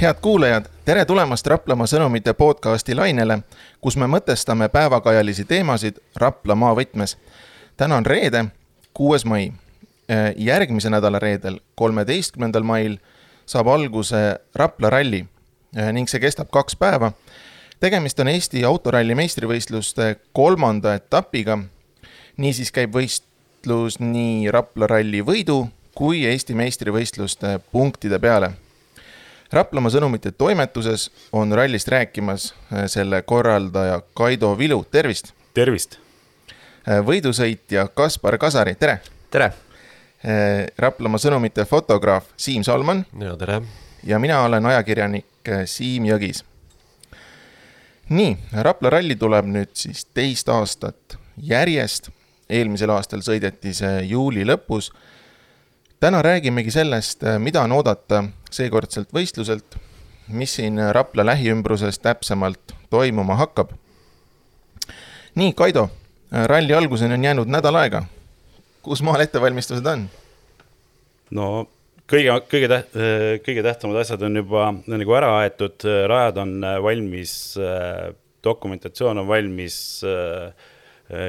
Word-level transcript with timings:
head 0.00 0.14
kuulajad, 0.22 0.64
tere 0.84 1.04
tulemast 1.04 1.46
Raplamaa 1.46 1.86
sõnumite 1.88 2.34
podcasti 2.36 2.94
lainele, 2.94 3.38
kus 3.80 3.96
me 3.96 4.04
mõtestame 4.06 4.68
päevakajalisi 4.68 5.44
teemasid 5.48 5.96
Rapla 6.16 6.54
maavõtmes. 6.54 7.16
täna 7.76 7.96
on 7.96 8.06
reede, 8.06 8.44
kuues 8.94 9.24
mai. 9.24 9.52
järgmise 10.36 10.90
nädala 10.90 11.18
reedel, 11.18 11.60
kolmeteistkümnendal 11.74 12.62
mail 12.62 12.98
saab 13.46 13.66
alguse 13.66 14.38
Rapla 14.54 14.90
ralli 14.90 15.26
ning 15.92 16.08
see 16.08 16.20
kestab 16.20 16.50
kaks 16.50 16.76
päeva. 16.76 17.12
tegemist 17.80 18.20
on 18.20 18.28
Eesti 18.28 18.64
autoralli 18.64 19.14
meistrivõistluste 19.14 20.16
kolmanda 20.32 20.94
etapiga. 20.94 21.58
niisiis 22.36 22.72
käib 22.72 22.92
võistlus 22.92 24.00
nii 24.00 24.50
Rapla 24.50 24.86
ralli 24.86 25.22
võidu 25.22 25.68
kui 25.94 26.26
Eesti 26.26 26.54
meistrivõistluste 26.54 27.60
punktide 27.72 28.18
peale 28.18 28.65
Raplamaa 29.52 29.92
sõnumite 29.94 30.32
toimetuses 30.34 31.06
on 31.32 31.52
rallist 31.54 31.88
rääkimas 31.88 32.48
äh, 32.72 32.86
selle 32.90 33.22
korraldaja 33.22 34.00
Kaido 34.14 34.58
Vilu, 34.58 34.80
tervist! 34.90 35.32
tervist! 35.54 35.98
Äh, 36.88 36.98
võidusõitja 37.06 37.86
Kaspar 37.94 38.38
Kasari, 38.42 38.74
tere! 38.74 38.98
tere! 39.30 39.52
Äh, 40.26 40.66
Raplamaa 40.78 41.22
sõnumite 41.22 41.64
fotograaf 41.64 42.26
Siim 42.36 42.64
Salman. 42.66 43.04
ja 43.20 43.36
tere! 43.38 43.60
ja 44.02 44.18
mina 44.18 44.40
olen 44.42 44.66
ajakirjanik 44.66 45.52
Siim 45.70 46.10
Jõgis. 46.10 46.42
nii, 48.08 48.36
Rapla 48.66 48.90
ralli 48.98 49.14
tuleb 49.16 49.46
nüüd 49.46 49.70
siis 49.78 50.04
teist 50.14 50.48
aastat 50.48 51.18
järjest. 51.36 52.10
eelmisel 52.50 52.90
aastal 52.90 53.22
sõideti 53.22 53.74
see 53.74 54.02
juuli 54.10 54.42
lõpus 54.46 54.90
täna 56.00 56.22
räägimegi 56.22 56.70
sellest, 56.70 57.22
äh, 57.22 57.38
mida 57.38 57.62
on 57.64 57.72
oodata 57.72 58.24
seekordselt 58.50 59.12
võistluselt, 59.14 59.78
mis 60.28 60.56
siin 60.58 60.80
Rapla 60.92 61.24
lähiümbruses 61.26 61.98
täpsemalt 61.98 62.74
toimuma 62.90 63.36
hakkab. 63.36 63.70
nii, 65.34 65.52
Kaido, 65.52 65.88
äh, 66.34 66.44
ralli 66.46 66.74
alguseni 66.74 67.14
on 67.14 67.24
jäänud 67.24 67.48
nädal 67.48 67.74
aega. 67.74 68.04
kus 68.82 69.02
maal 69.02 69.20
ettevalmistused 69.20 69.86
on? 69.86 70.08
no 71.30 71.68
kõige, 72.12 72.40
kõige 72.52 72.68
täht-, 72.68 72.96
äh, 72.96 73.40
kõige 73.40 73.62
tähtsamad 73.62 73.96
asjad 73.96 74.22
on 74.22 74.36
juba 74.36 74.74
nagu 74.86 75.12
ära 75.12 75.38
aetud, 75.40 75.80
rajad 76.06 76.36
on 76.36 76.60
valmis, 76.82 77.56
dokumentatsioon 78.44 79.18
on 79.18 79.28
valmis, 79.28 80.02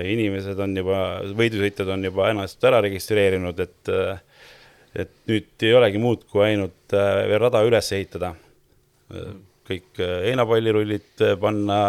inimesed 0.03 0.59
on 0.59 0.77
juba, 0.77 1.21
võidusõitjad 1.37 1.89
on 1.93 2.03
juba 2.03 2.29
ennast 2.29 2.63
ära 2.63 2.81
registreerinud, 2.81 3.59
et 3.59 3.91
et 4.97 5.13
nüüd 5.29 5.65
ei 5.65 5.73
olegi 5.77 6.01
muud, 6.01 6.25
kui 6.31 6.43
ainult 6.47 6.95
äh, 6.95 7.23
veel 7.29 7.41
rada 7.45 7.63
üles 7.67 7.89
ehitada. 7.95 8.33
kõik 9.67 9.99
äh, 9.99 10.13
heinapallirullid 10.29 11.23
äh, 11.25 11.35
panna, 11.39 11.79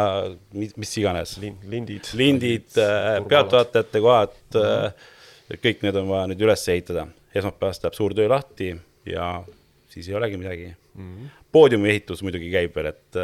mis, 0.52 0.74
mis 0.78 0.96
iganes. 1.00 1.36
lindid. 1.42 2.10
lindid, 2.18 2.68
pealtvaatajate 2.74 4.02
kohad 4.02 4.34
mm, 4.54 4.60
-hmm. 4.60 5.62
kõik 5.62 5.86
need 5.86 5.96
on 5.96 6.10
vaja 6.10 6.26
nüüd 6.32 6.44
üles 6.46 6.66
ehitada. 6.68 7.06
esmaspäevast 7.34 7.84
läheb 7.84 7.94
suur 7.94 8.14
töö 8.14 8.28
lahti 8.28 8.74
ja 9.06 9.44
siis 9.88 10.08
ei 10.08 10.14
olegi 10.14 10.36
midagi 10.36 10.68
mm. 10.68 11.16
-hmm. 11.16 11.30
poodiumi 11.52 11.90
ehitus 11.90 12.22
muidugi 12.22 12.50
käib 12.50 12.76
veel, 12.76 12.92
et 12.92 13.22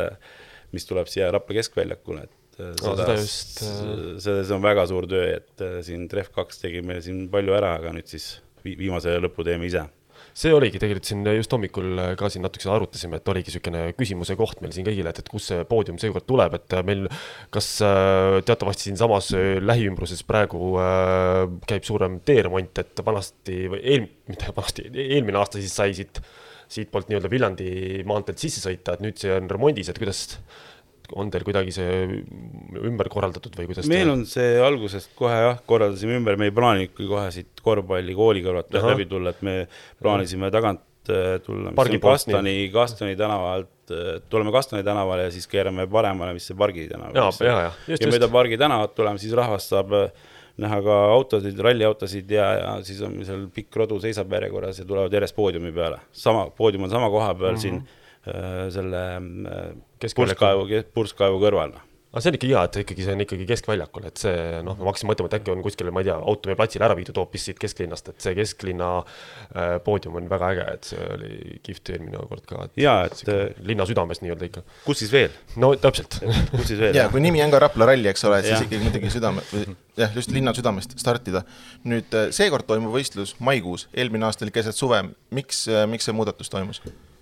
mis 0.73 0.87
tuleb 0.87 1.07
siia 1.07 1.31
Rapla 1.31 1.55
keskväljakule, 1.55 2.23
et 2.25 2.57
seda, 2.57 2.97
seda 2.97 3.15
just 3.19 3.59
see, 3.59 4.45
see 4.45 4.55
on 4.55 4.63
väga 4.63 4.87
suur 4.87 5.07
töö, 5.07 5.37
et 5.37 5.67
siin 5.85 6.09
Tref2 6.09 6.61
tegi 6.61 6.83
meil 6.83 7.03
siin 7.03 7.29
palju 7.29 7.55
ära, 7.55 7.75
aga 7.79 7.93
nüüd 7.93 8.09
siis 8.09 8.41
viimase 8.65 9.19
lõpu 9.21 9.45
teeme 9.47 9.69
ise. 9.69 9.85
See 10.35 10.51
oligi 10.55 10.81
tegelikult 10.83 11.07
siin 11.07 11.23
just 11.37 11.53
hommikul 11.55 12.01
ka 12.19 12.29
siin 12.33 12.43
natukese 12.43 12.71
arutasime, 12.75 13.21
et 13.21 13.29
oligi 13.31 13.53
niisugune 13.53 13.83
küsimuse 13.95 14.35
koht 14.39 14.63
meil 14.65 14.73
siin 14.75 14.87
kõigile, 14.87 15.13
et, 15.13 15.21
et 15.23 15.31
kus 15.31 15.47
see 15.51 15.67
poodium 15.71 15.99
seekord 16.03 16.27
tuleb, 16.27 16.57
et 16.59 16.75
meil 16.87 17.05
kas 17.55 17.69
äh, 17.87 18.41
teatavasti 18.47 18.89
siinsamas 18.89 19.31
äh, 19.39 19.51
lähiümbruses 19.63 20.25
praegu 20.27 20.73
äh, 20.83 21.45
käib 21.71 21.87
suurem 21.87 22.19
teeremont, 22.27 22.83
et 22.83 23.05
vanasti 23.07 23.61
või 23.77 23.83
eel-, 23.95 24.11
mitte 24.31 24.51
vanasti, 24.57 24.89
eelmine 25.07 25.39
aasta 25.39 25.63
siis 25.63 25.77
sai 25.79 25.95
siit, 25.95 26.19
siitpoolt 26.75 27.11
nii-öelda 27.13 27.31
Viljandi 27.31 27.71
maanteelt 28.09 28.43
sisse 28.43 28.65
sõita, 28.65 28.97
et 28.97 29.05
nüüd 29.05 29.21
see 29.21 29.35
on 29.37 29.51
remondis, 29.51 29.93
et 29.93 30.03
kuidas 30.03 30.27
on 31.13 31.31
teil 31.33 31.45
kuidagi 31.47 31.75
see 31.75 31.91
ümber 32.81 33.11
korraldatud 33.13 33.55
või 33.59 33.69
kuidas? 33.71 33.89
meil 33.91 34.09
te... 34.09 34.15
on 34.15 34.25
see 34.29 34.57
algusest 34.63 35.13
kohe 35.19 35.37
jah, 35.37 35.61
korraldasime 35.69 36.17
ümber, 36.21 36.39
me 36.41 36.49
ei 36.49 36.55
plaaninudki 36.57 37.09
kohe 37.11 37.29
siit 37.35 37.63
korvpallikooli 37.65 38.45
kõrvalt 38.45 38.77
läbi 38.79 39.07
tulla, 39.11 39.35
et 39.35 39.43
me 39.45 39.57
plaanisime 40.03 40.51
tagant 40.55 41.13
äh, 41.13 41.37
tulla, 41.45 41.75
mis 41.75 41.95
on 41.97 42.05
Kastani, 42.07 42.55
Kastani 42.73 43.17
tänavalt, 43.21 43.75
äh, 43.93 44.15
tuleme 44.33 44.55
Kastani 44.55 44.87
tänavale 44.87 45.29
ja 45.29 45.35
siis 45.35 45.49
keerame 45.51 45.87
paremale, 45.91 46.37
mis 46.37 46.47
see 46.51 46.57
Pargi 46.59 46.87
tänav. 46.91 47.13
ja, 47.17 47.27
ja, 47.45 47.59
ja, 47.69 47.99
ja 47.99 48.13
mööda 48.13 48.31
Pargi 48.33 48.61
tänavat 48.61 48.97
tuleme, 48.97 49.21
siis 49.23 49.35
rahvas 49.37 49.69
saab 49.73 49.93
äh, 49.99 50.31
näha 50.63 50.79
ka 50.87 50.97
autosid, 51.11 51.59
ralliautosid 51.67 52.31
ja, 52.31 52.47
ja 52.61 52.73
siis 52.87 53.03
on 53.03 53.19
seal 53.27 53.49
pikk 53.53 53.77
rodu 53.83 53.99
seisab 54.01 54.33
järjekorras 54.33 54.79
ja 54.81 54.87
tulevad 54.87 55.13
järjest 55.13 55.37
poodiumi 55.37 55.75
peale. 55.75 55.99
sama, 56.15 56.47
poodium 56.55 56.87
on 56.87 56.95
sama 56.95 57.11
koha 57.11 57.35
peal 57.35 57.57
mm 57.57 57.57
-hmm. 57.57 57.63
siin 57.63 58.03
Äh, 58.25 58.71
selle 58.73 59.01
äh, 59.17 59.75
purskkaevu, 60.17 60.85
purskkaevu 60.95 61.43
kõrval 61.43 61.77
aga 62.15 62.23
see 62.23 62.31
on 62.31 62.37
ikka 62.39 62.47
hea, 62.47 62.61
et 62.69 62.77
ikkagi 62.85 63.05
see 63.05 63.15
on 63.17 63.23
ikkagi 63.25 63.47
keskväljakul, 63.49 64.05
et 64.07 64.21
see 64.23 64.43
noh, 64.63 64.77
ma 64.79 64.93
hakkasin 64.93 65.09
mõtlema, 65.11 65.31
et 65.31 65.37
äkki 65.41 65.51
on 65.51 65.63
kuskil, 65.65 65.89
ma 65.91 66.03
ei 66.05 66.07
tea, 66.07 66.15
automehe 66.15 66.59
platsile 66.61 66.87
ära 66.87 66.95
viidud 66.95 67.17
hoopis 67.19 67.47
siit 67.49 67.59
kesklinnast, 67.59 68.13
et 68.13 68.23
see 68.23 68.37
kesklinna 68.39 68.91
äh, 69.01 69.73
poodium 69.83 70.21
on 70.21 70.29
väga 70.31 70.51
äge, 70.55 70.67
et 70.77 70.91
see 70.93 71.09
oli 71.17 71.59
kihvt 71.67 71.91
eelmine 71.97 72.21
kord 72.31 72.45
ka. 72.47 72.69
ja, 72.79 72.93
et 73.09 73.25
linna 73.67 73.87
südames 73.91 74.23
nii-öelda 74.23 74.47
ikka. 74.47 74.63
kus 74.85 75.03
siis 75.03 75.11
veel? 75.15 75.35
no 75.59 75.73
täpselt 75.83 76.21
kus 76.55 76.69
siis 76.71 76.79
veel? 76.79 76.95
ja 76.95 77.09
kui 77.11 77.23
nimi 77.25 77.43
on 77.43 77.55
ka 77.55 77.65
Rapla 77.65 77.91
ralli, 77.91 78.07
eks 78.13 78.23
ole, 78.31 78.39
et 78.39 78.51
siis 78.53 78.63
ikkagi 78.63 78.85
muidugi 78.85 79.11
südame, 79.17 79.43
jah, 79.99 80.15
just 80.15 80.31
linna 80.35 80.55
südamest 80.55 80.95
startida. 81.03 81.43
nüüd 81.83 82.15
seekord 82.37 82.69
toimub 82.71 82.95
võistlus 82.95 83.35
maikuus, 83.43 83.89
eelmine 83.91 84.31
aasta 84.31 84.47
oli 84.47 84.55
keset 84.55 84.79
suve, 84.79 85.03
miks, 85.35 85.67
miks 85.91 86.07
see 86.07 86.15
muudatus 86.15 86.53
toimus? 86.53 86.79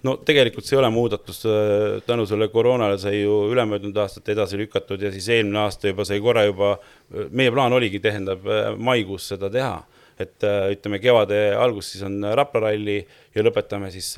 No 0.07 0.17
tegelikult 0.27 0.67
see 0.67 0.77
ei 0.77 0.81
ole 0.83 0.91
muudatus, 0.95 1.45
äh, 1.47 2.03
tänu 2.07 2.27
sellele 2.27 2.51
koroonale 2.53 2.99
sai 2.99 3.23
ju 3.23 3.39
ülemöödunud 3.53 3.97
aastat 4.03 4.29
edasi 4.35 4.59
lükatud 4.61 5.03
ja 5.03 5.13
siis 5.15 5.29
eelmine 5.31 5.63
aasta 5.65 5.93
juba 5.93 6.07
sai 6.09 6.21
korra 6.23 6.45
juba, 6.49 6.75
äh, 6.75 7.29
meie 7.31 7.53
plaan 7.55 7.75
oligi, 7.77 8.03
tähendab, 8.03 8.47
äh, 8.47 8.73
maikuus 8.79 9.31
seda 9.35 9.51
teha. 9.51 9.83
et 10.23 10.45
ütleme, 10.45 10.99
kevade 11.01 11.37
algus 11.57 11.89
siis 11.91 12.03
on 12.05 12.21
Rapla 12.37 12.61
ralli 12.67 12.99
ja 13.35 13.43
lõpetame 13.43 13.89
siis 13.91 14.11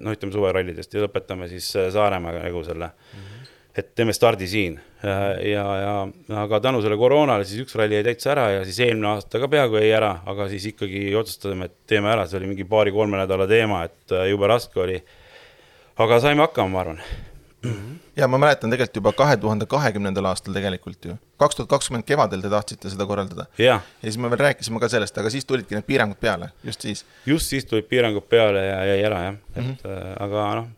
noh, 0.00 0.14
ütleme 0.14 0.32
suverallidest 0.32 0.94
ja 0.94 1.02
lõpetame 1.02 1.48
siis 1.50 1.66
Saaremaa 1.92 2.32
nagu 2.38 2.62
selle 2.64 2.86
mm. 2.86 3.18
-hmm. 3.18 3.48
et 3.82 3.90
teeme 3.98 4.14
stardi 4.14 4.46
siin 4.48 4.78
ja, 5.02 5.64
ja, 5.82 5.96
aga 6.44 6.60
tänu 6.60 6.80
sellele 6.80 6.96
koroonale 7.02 7.44
siis 7.44 7.66
üks 7.66 7.74
ralli 7.76 7.98
jäi 7.98 8.06
täitsa 8.06 8.30
ära 8.30 8.46
ja 8.50 8.64
siis 8.64 8.78
eelmine 8.86 9.10
aasta 9.10 9.42
ka 9.42 9.48
peaaegu 9.48 9.82
jäi 9.82 9.90
ära, 9.90 10.20
aga 10.24 10.48
siis 10.48 10.70
ikkagi 10.70 11.02
otsustasime, 11.18 11.66
et 11.66 11.76
teeme 11.86 12.08
ära, 12.14 12.28
see 12.30 12.38
oli 12.38 12.54
mingi 12.54 12.64
paari-kolme 12.64 13.18
nädala 13.18 13.50
teema, 13.50 13.82
et 13.90 14.16
jube 14.30 14.46
raske 14.46 14.80
oli 14.80 15.02
aga 16.00 16.20
saime 16.22 16.46
hakkama, 16.46 16.72
ma 16.74 16.84
arvan 16.84 17.02
ja 18.16 18.28
ma 18.28 18.38
mäletan 18.40 18.72
tegelikult 18.72 19.00
juba 19.00 19.12
kahe 19.16 19.36
tuhande 19.40 19.66
kahekümnendal 19.70 20.30
aastal 20.30 20.56
tegelikult 20.56 21.08
ju, 21.10 21.16
kaks 21.40 21.58
tuhat 21.58 21.70
kakskümmend 21.72 22.06
kevadel 22.08 22.42
te 22.44 22.52
tahtsite 22.52 22.92
seda 22.92 23.06
korraldada. 23.08 23.46
ja 23.58 23.80
siis 24.00 24.18
me 24.18 24.30
veel 24.32 24.40
rääkisime 24.46 24.80
ka 24.80 24.88
sellest, 24.92 25.18
aga 25.20 25.32
siis 25.32 25.44
tulidki 25.48 25.76
need 25.76 25.88
piirangud 25.88 26.20
peale, 26.20 26.50
just 26.64 26.86
siis. 26.86 27.04
just 27.26 27.52
siis 27.52 27.68
tulid 27.68 27.88
piirangud 27.90 28.28
peale 28.32 28.64
ja 28.64 28.80
jäi 28.92 29.04
ära 29.10 29.22
jah, 29.26 29.36
et 29.54 29.62
mm 29.64 29.74
-hmm. 29.74 29.92
äh, 29.92 30.16
aga 30.24 30.48
noh, 30.60 30.72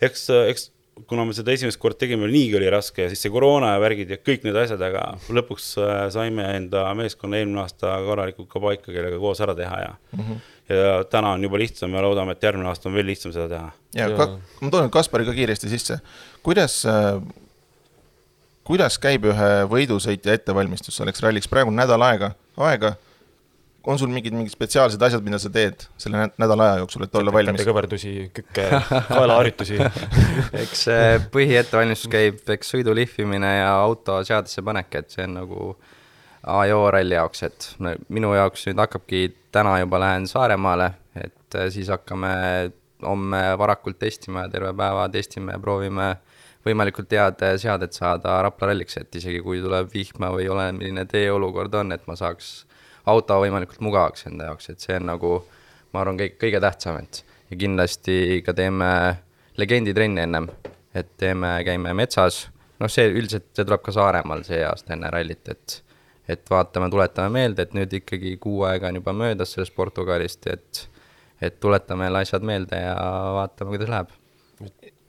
eks, 0.00 0.28
eks 0.30 0.70
kuna 1.10 1.24
me 1.24 1.34
seda 1.34 1.52
esimest 1.52 1.80
korda 1.82 1.98
tegime, 2.04 2.30
niigi 2.30 2.56
oli 2.56 2.70
raske 2.70 3.02
ja 3.02 3.08
siis 3.10 3.22
see 3.26 3.30
koroona 3.34 3.72
ja 3.74 3.80
värgid 3.82 4.10
ja 4.10 4.16
kõik 4.16 4.44
need 4.46 4.56
asjad, 4.56 4.82
aga 4.82 5.16
lõpuks 5.28 5.74
äh, 5.82 6.08
saime 6.14 6.46
enda 6.56 6.86
meeskonna 6.94 7.42
eelmine 7.42 7.64
aasta 7.66 7.98
korralikult 8.06 8.48
ka 8.48 8.60
paika, 8.60 8.92
kellega 8.92 9.18
koos 9.18 9.40
ära 9.40 9.54
teha 9.54 9.80
ja 9.80 9.94
mm. 10.12 10.20
-hmm 10.20 10.50
ja 10.68 11.04
täna 11.10 11.34
on 11.36 11.42
juba 11.44 11.58
lihtsam 11.60 11.94
ja 11.94 12.02
loodame, 12.02 12.32
et 12.32 12.42
järgmine 12.42 12.68
aasta 12.70 12.88
on 12.88 12.96
veel 12.96 13.06
lihtsam 13.06 13.32
seda 13.34 13.48
teha. 13.48 13.70
ja, 13.94 14.08
ja. 14.08 14.28
ma 14.60 14.70
toon 14.72 14.90
Kaspari 14.92 15.26
ka 15.28 15.34
kiiresti 15.36 15.68
sisse, 15.72 15.98
kuidas, 16.42 16.80
äh, 16.88 17.18
kuidas 18.64 18.98
käib 19.00 19.28
ühe 19.28 19.50
võidusõitja 19.70 20.38
ettevalmistus 20.38 20.96
selleks 21.00 21.24
ralliks, 21.24 21.50
praegu 21.50 21.72
on 21.72 21.80
nädal 21.82 22.04
aega, 22.08 22.32
aega 22.56 22.94
on 23.84 23.98
sul 24.00 24.08
mingid, 24.08 24.32
mingid 24.32 24.54
spetsiaalsed 24.54 25.02
asjad, 25.04 25.24
mida 25.26 25.36
sa 25.40 25.50
teed 25.52 25.84
selle 26.00 26.30
nädala 26.40 26.70
aja 26.70 26.78
jooksul, 26.80 27.04
et 27.04 27.18
olla 27.20 27.32
valmis? 27.34 27.64
kõverdusi, 27.68 28.14
kükke, 28.32 28.64
kaelaharjutusi 29.10 29.76
eks 30.62 30.86
põhiettevalmistus 31.34 32.12
käib, 32.12 32.40
eks 32.56 32.72
sõidu 32.72 32.96
lihvimine 32.96 33.58
ja 33.58 33.74
auto 33.82 34.22
seadesse 34.24 34.64
panek, 34.64 35.02
et 35.02 35.12
see 35.12 35.28
on 35.28 35.36
nagu 35.42 35.74
A 35.74 35.93
ja 36.46 36.76
O 36.76 36.90
ralli 36.90 37.14
jaoks, 37.14 37.42
et 37.42 37.68
minu 38.08 38.34
jaoks 38.34 38.66
nüüd 38.68 38.80
hakkabki 38.82 39.26
täna 39.52 39.78
juba 39.80 40.00
lähen 40.02 40.26
Saaremaale, 40.28 40.90
et 41.16 41.56
äh, 41.56 41.68
siis 41.72 41.88
hakkame 41.92 42.34
homme 43.04 43.42
varakult 43.58 43.98
testima 43.98 44.46
ja 44.46 44.52
terve 44.52 44.72
päeva 44.76 45.08
testime 45.12 45.56
ja 45.56 45.60
proovime 45.60 46.14
võimalikult 46.64 47.12
head 47.12 47.42
seadet 47.60 47.92
saada 47.96 48.38
Rapla 48.44 48.70
ralliks, 48.70 48.96
et 49.00 49.14
isegi 49.20 49.42
kui 49.44 49.60
tuleb 49.60 49.90
vihma 49.92 50.30
või 50.32 50.48
oleneb, 50.48 50.80
milline 50.80 51.04
teeolukord 51.08 51.74
on, 51.80 51.92
et 51.92 52.06
ma 52.08 52.16
saaks 52.16 52.54
auto 53.10 53.36
võimalikult 53.42 53.82
mugavaks 53.84 54.26
enda 54.30 54.48
jaoks, 54.48 54.70
et 54.72 54.80
see 54.80 54.96
on 54.96 55.08
nagu, 55.12 55.34
ma 55.92 56.00
arvan, 56.00 56.18
kõik, 56.20 56.38
kõige 56.40 56.60
tähtsam, 56.64 57.02
et 57.04 57.20
ja 57.50 57.60
kindlasti 57.60 58.40
ka 58.46 58.56
teeme 58.56 58.90
legenditrenni 59.60 60.24
ennem, 60.24 60.48
et 60.96 61.12
teeme, 61.20 61.58
käime 61.66 61.92
metsas, 61.96 62.46
noh, 62.80 62.90
see 62.90 63.10
üldiselt, 63.12 63.50
see 63.52 63.66
tuleb 63.66 63.84
ka 63.84 63.92
Saaremaal 63.94 64.46
see 64.48 64.62
aasta 64.64 64.96
enne 64.96 65.12
rallit, 65.12 65.52
et 65.52 65.80
et 66.28 66.50
vaatame, 66.50 66.88
tuletame 66.92 67.32
meelde, 67.38 67.66
et 67.66 67.76
nüüd 67.76 67.92
ikkagi 68.00 68.36
kuu 68.40 68.64
aega 68.68 68.88
on 68.88 69.00
juba 69.00 69.12
möödas 69.16 69.54
sellest 69.54 69.74
Portugalist, 69.76 70.46
et 70.46 70.88
et 71.42 71.60
tuletame 71.60 72.06
jälle 72.06 72.22
asjad 72.24 72.44
meelde 72.46 72.78
ja 72.78 72.94
vaatame, 73.34 73.74
kuidas 73.74 73.90
läheb 73.90 74.12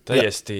täiesti 0.05 0.57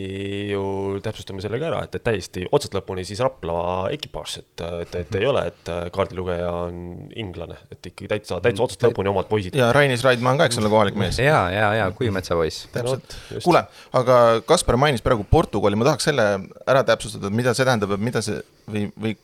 ju 0.49 0.61
täpsustame 1.05 1.41
selle 1.43 1.59
ka 1.61 1.67
ära, 1.69 1.81
et, 1.85 1.95
et 1.97 2.03
täiesti 2.05 2.45
otsast 2.49 2.73
lõpuni 2.77 3.03
siis 3.05 3.21
Rapla 3.23 3.57
ekipaaž, 3.93 4.37
et, 4.41 4.63
et, 4.81 4.95
et 5.03 5.17
ei 5.19 5.27
ole, 5.29 5.43
et 5.51 5.71
kaardilugeja 5.93 6.47
on 6.65 6.79
inglane, 7.21 7.57
et 7.69 7.91
ikkagi 7.91 8.09
täitsa, 8.15 8.39
täitsa 8.43 8.65
otsast 8.65 8.87
lõpuni 8.87 9.11
omad 9.11 9.29
poisid. 9.29 9.57
ja 9.57 9.69
Rainis 9.75 10.05
Raidmaa 10.05 10.33
on 10.33 10.41
ka, 10.41 10.49
eks 10.49 10.59
ole, 10.61 10.71
kohalik 10.73 10.97
mees. 10.99 11.19
ja, 11.21 11.43
ja, 11.53 11.69
ja 11.77 11.91
Kuimetsa 11.97 12.37
poiss. 12.39 12.65
täpselt 12.73 13.17
no,. 13.19 13.43
kuule, 13.45 13.61
aga 14.01 14.19
Kaspar 14.49 14.79
mainis 14.81 15.05
praegu 15.05 15.27
Portugali, 15.29 15.77
ma 15.77 15.91
tahaks 15.91 16.09
selle 16.09 16.27
ära 16.65 16.81
täpsustada, 16.87 17.29
mida 17.29 17.53
see 17.53 17.67
tähendab, 17.67 17.93
et 17.93 18.05
mida 18.09 18.25
see 18.25 18.41
või, 18.65 18.87
või 18.97 19.15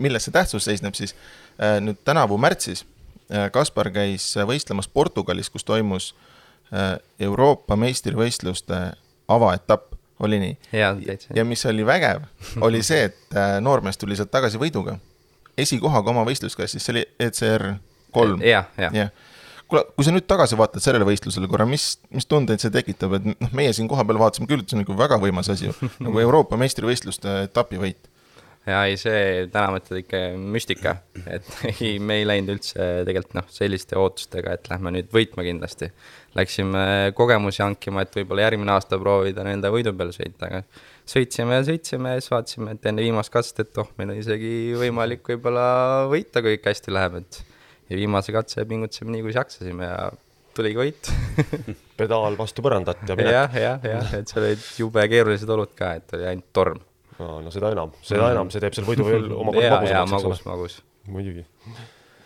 milles 0.00 0.26
see 0.26 0.34
tähtsus 0.34 0.66
seisneb 0.68 0.96
siis. 0.98 1.14
Äh, 1.60 1.78
nüüd 1.84 2.00
tänavu 2.04 2.38
märtsis 2.40 2.84
äh, 3.28 3.50
Kaspar 3.52 3.92
käis 3.94 4.32
võistlemas 4.48 4.88
Portugalis, 4.88 5.52
kus 5.52 5.66
toimus 5.68 6.12
äh, 6.72 6.96
Euroopa 7.20 7.76
meistrivõistluste 7.76 8.82
avaetapp, 9.30 9.94
oli 10.20 10.40
nii? 10.40 10.56
ja 11.34 11.44
mis 11.44 11.64
oli 11.66 11.86
vägev, 11.86 12.24
oli 12.60 12.82
see, 12.90 13.08
et 13.10 13.36
äh, 13.36 13.56
noormees 13.62 13.98
tuli 14.00 14.18
sealt 14.18 14.32
tagasi 14.32 14.60
võiduga, 14.60 14.98
esikohaga 15.58 16.12
oma 16.12 16.24
võistlusklassis, 16.28 16.84
see 16.84 16.96
oli 16.96 17.04
ECR 17.20 17.66
kolm. 18.14 18.44
jah, 18.44 18.68
jah 18.80 18.96
ja. 18.96 19.08
kuule, 19.70 19.84
kui 19.96 20.06
sa 20.06 20.14
nüüd 20.14 20.28
tagasi 20.30 20.58
vaatad 20.60 20.84
sellele 20.84 21.08
võistlusele 21.08 21.48
korra, 21.50 21.66
mis, 21.68 21.92
mis 22.14 22.28
tundeid 22.28 22.62
see 22.62 22.72
tekitab, 22.74 23.16
et 23.18 23.28
noh, 23.32 23.56
meie 23.56 23.72
siin 23.76 23.88
kohapeal 23.90 24.20
vaatasime 24.20 24.50
küll, 24.50 24.64
et 24.64 24.70
see 24.70 24.78
on 24.78 24.84
nagu 24.84 24.98
väga 24.98 25.20
võimas 25.22 25.50
asi 25.52 25.70
ju, 25.70 25.76
nagu 26.04 26.22
Euroopa 26.26 26.58
meistrivõistluste 26.60 27.44
etapivõit 27.48 28.09
ja 28.68 28.80
ei, 28.88 28.96
see 29.00 29.46
täna 29.52 29.72
mõtled 29.74 30.02
ikka 30.02 30.20
müstika, 30.36 30.94
et 31.24 31.46
ei, 31.72 31.98
me 32.02 32.20
ei 32.20 32.26
läinud 32.28 32.54
üldse 32.56 32.88
tegelikult 33.08 33.36
noh, 33.38 33.50
selliste 33.52 33.98
ootustega, 34.00 34.56
et 34.56 34.70
lähme 34.72 34.92
nüüd 34.96 35.12
võitma 35.14 35.44
kindlasti. 35.46 35.90
Läksime 36.36 36.82
kogemusi 37.18 37.64
hankima, 37.64 38.04
et 38.04 38.14
võib-olla 38.14 38.44
järgmine 38.46 38.74
aasta 38.76 39.00
proovida 39.00 39.42
nende 39.46 39.72
võidu 39.72 39.94
peale 39.98 40.14
sõita, 40.14 40.50
aga 40.50 40.60
sõitsime 41.10 41.58
ja 41.58 41.66
sõitsime 41.66 42.14
ja 42.14 42.20
siis 42.20 42.30
vaatasime, 42.34 42.76
et 42.76 42.90
enne 42.90 43.06
viimast 43.06 43.32
katset, 43.34 43.64
et 43.64 43.80
oh, 43.82 43.88
meil 43.98 44.12
on 44.12 44.20
isegi 44.20 44.52
võimalik 44.78 45.24
võib-olla 45.32 45.66
võita, 46.12 46.44
kui 46.44 46.54
kõik 46.54 46.70
hästi 46.70 46.94
läheb, 46.94 47.22
et 47.24 47.40
ja 47.90 47.98
viimase 47.98 48.34
katse 48.34 48.66
pingutasime 48.68 49.16
nii, 49.16 49.24
kui 49.26 49.34
jaksasime 49.34 49.88
ja 49.88 50.10
tuligi 50.54 50.78
võit 50.78 51.10
pedaal 52.00 52.36
vastu 52.38 52.62
põrandat 52.62 53.02
ja 53.08 53.16
minek. 53.18 53.34
jah, 53.34 53.58
jah, 53.64 53.90
jah, 53.94 54.14
et 54.20 54.30
seal 54.30 54.46
olid 54.46 54.70
jube 54.78 55.08
keerulised 55.10 55.50
olud 55.56 55.74
ka, 55.78 55.96
et 55.98 56.16
oli 56.18 56.30
ainult 56.30 56.48
torm 56.54 56.86
no 57.20 57.54
seda 57.54 57.72
enam, 57.74 57.94
seda 58.02 58.26
mm. 58.26 58.34
enam, 58.36 58.52
see 58.52 58.62
teeb 58.64 58.76
selle 58.76 58.90
võidu 58.90 59.08
veel 59.08 59.32
omakorda 59.32 59.72
magusamaks. 59.76 59.90
jaa, 59.94 60.04
magus, 60.12 60.44
magus. 60.46 60.76
muidugi. 61.08 61.46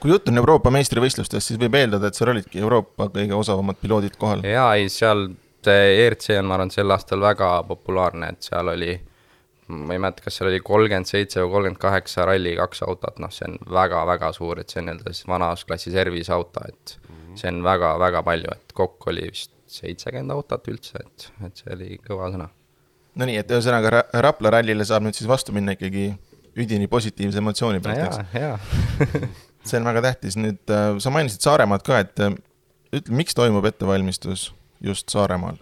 kui 0.02 0.12
jutt 0.12 0.28
on 0.28 0.42
Euroopa 0.42 0.72
meistrivõistlustest, 0.74 1.48
siis 1.52 1.60
võib 1.60 1.78
eeldada, 1.80 2.10
et 2.10 2.18
seal 2.18 2.34
olidki 2.34 2.62
Euroopa 2.62 3.08
kõige 3.14 3.38
osavamad 3.38 3.80
piloodid 3.80 4.18
kohal. 4.20 4.44
jaa, 4.48 4.70
ei 4.80 4.90
seal 4.92 5.28
see 5.64 5.90
ERC 6.04 6.38
on, 6.38 6.48
ma 6.48 6.58
arvan, 6.58 6.72
sel 6.74 6.92
aastal 6.92 7.22
väga 7.24 7.50
populaarne, 7.68 8.34
et 8.34 8.48
seal 8.50 8.68
oli 8.74 8.94
ma 9.72 9.94
ei 9.94 10.00
mäleta, 10.02 10.24
kas 10.24 10.38
seal 10.38 10.50
oli 10.50 10.60
kolmkümmend 10.60 11.08
seitse 11.08 11.40
või 11.40 11.54
kolmkümmend 11.54 11.80
kaheksa 11.80 12.26
Rally 12.28 12.52
kaks 12.58 12.82
autot, 12.84 13.20
noh, 13.22 13.32
see 13.32 13.48
on 13.48 13.56
väga-väga 13.78 14.28
suur, 14.36 14.60
et 14.60 14.72
see 14.72 14.82
on 14.82 14.90
nii-öelda 14.90 15.14
siis 15.14 15.28
vanas 15.30 15.64
klassi 15.64 15.92
service 15.94 16.32
auto, 16.32 16.60
et 16.68 16.98
mm 16.98 17.14
-hmm. 17.14 17.38
see 17.40 17.52
on 17.52 17.62
väga-väga 17.64 18.22
palju, 18.22 18.52
et 18.52 18.76
kokku 18.76 19.10
oli 19.10 19.30
vist 19.30 19.54
seitsekümmend 19.78 20.36
autot 20.36 20.68
üldse, 20.68 21.00
et, 21.00 21.30
et 21.46 21.56
see 21.62 21.72
oli 21.76 21.98
kõva 22.04 22.28
sõna 22.34 22.50
Nonii, 23.20 23.38
et 23.38 23.50
ühesõnaga 23.50 24.04
Rapla 24.24 24.56
rallile 24.56 24.86
saab 24.86 25.04
nüüd 25.06 25.14
siis 25.14 25.28
vastu 25.30 25.54
minna 25.54 25.76
ikkagi 25.76 26.08
üdini 26.58 26.88
positiivse 26.90 27.38
emotsiooni 27.42 27.82
pealt, 27.82 28.18
eks? 28.34 28.72
see 29.68 29.80
on 29.80 29.86
väga 29.88 30.02
tähtis, 30.08 30.38
nüüd 30.38 30.72
äh, 30.72 30.96
sa 31.02 31.12
mainisid 31.14 31.44
Saaremaad 31.44 31.84
ka, 31.86 32.00
et 32.04 32.22
äh, 32.22 32.34
ütle, 32.94 33.14
miks 33.18 33.36
toimub 33.38 33.66
ettevalmistus 33.70 34.48
just 34.84 35.14
Saaremaal? 35.14 35.60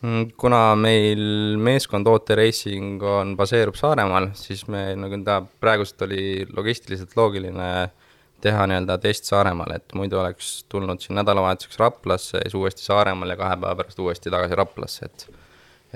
Mm, 0.00 0.30
kuna 0.40 0.74
meil 0.80 1.22
meeskond 1.60 2.08
OT 2.08 2.32
Racing 2.38 3.02
on, 3.04 3.34
baseerub 3.36 3.76
Saaremaal, 3.76 4.30
siis 4.38 4.64
me 4.72 4.90
nagu 4.96 5.18
ta 5.26 5.40
praegust 5.60 6.00
oli 6.06 6.46
logistiliselt 6.56 7.16
loogiline 7.18 7.90
teha 8.40 8.64
nii-öelda 8.70 8.96
test 9.02 9.28
Saaremaal, 9.28 9.74
et 9.76 9.92
muidu 9.96 10.20
oleks 10.22 10.62
tulnud 10.72 11.02
siin 11.04 11.20
nädalavahetuseks 11.20 11.80
Raplasse 11.80 12.40
ja 12.40 12.48
siis 12.48 12.56
uuesti 12.56 12.86
Saaremaale 12.86 13.36
ja 13.36 13.42
kahe 13.42 13.60
päeva 13.60 13.76
pärast 13.82 14.00
uuesti 14.00 14.32
tagasi 14.32 14.56
Raplasse, 14.56 15.10
et 15.10 15.28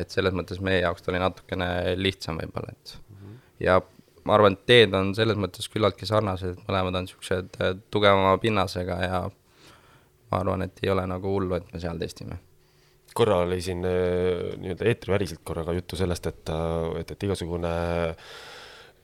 et 0.00 0.10
selles 0.10 0.34
mõttes 0.36 0.60
meie 0.64 0.80
jaoks 0.82 1.04
ta 1.04 1.12
oli 1.12 1.22
natukene 1.22 1.68
lihtsam 2.00 2.40
võib-olla, 2.42 2.72
et 2.74 2.96
-hmm. 2.96 3.36
ja 3.66 3.80
ma 4.24 4.38
arvan, 4.38 4.56
et 4.56 4.66
teed 4.66 4.94
on 4.94 5.14
selles 5.14 5.36
mõttes 5.36 5.68
küllaltki 5.70 6.06
sarnased, 6.08 6.56
et 6.56 6.68
mõlemad 6.68 6.96
on 6.96 7.06
niisugused 7.06 7.60
äh, 7.60 7.76
tugevama 7.90 8.38
pinnasega 8.38 8.98
ja 9.04 9.20
ma 10.30 10.40
arvan, 10.40 10.62
et 10.62 10.82
ei 10.82 10.90
ole 10.90 11.06
nagu 11.06 11.36
hullu, 11.36 11.54
et 11.54 11.72
me 11.72 11.80
seal 11.80 11.98
testime 11.98 12.40
korra 13.14 13.36
oli 13.44 13.60
siin 13.62 13.84
äh, 13.86 14.56
nii-öelda 14.58 14.88
eetriväliselt 14.90 15.40
korraga 15.44 15.72
juttu 15.72 15.96
sellest, 15.96 16.26
et, 16.26 16.50
äh, 16.50 17.00
et, 17.00 17.10
et 17.14 17.22
igasugune 17.28 17.70
äh, 18.08 18.34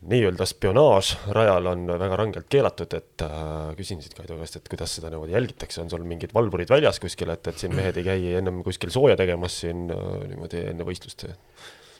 nii-öelda 0.08 0.46
spionaaž 0.48 1.12
rajal 1.36 1.66
on 1.74 1.84
väga 2.00 2.16
rangelt 2.16 2.46
keelatud, 2.52 2.94
et 2.96 3.24
äh, 3.26 3.74
küsin 3.76 4.00
siit 4.00 4.14
Kaido 4.16 4.38
käest, 4.40 4.56
et 4.56 4.70
kuidas 4.72 4.94
seda 4.96 5.10
niimoodi 5.12 5.36
jälgitakse, 5.36 5.82
on 5.82 5.90
sul 5.92 6.06
mingid 6.08 6.32
valvurid 6.36 6.72
väljas 6.72 7.00
kuskil, 7.02 7.32
et, 7.34 7.50
et 7.50 7.60
siin 7.60 7.76
mehed 7.76 8.00
ei 8.00 8.06
käi 8.06 8.32
ennem 8.40 8.62
kuskil 8.64 8.92
sooja 8.94 9.18
tegemas 9.20 9.60
siin 9.64 9.90
äh, 9.92 10.08
niimoodi 10.30 10.64
enne 10.72 10.88
võistlust? 10.88 11.28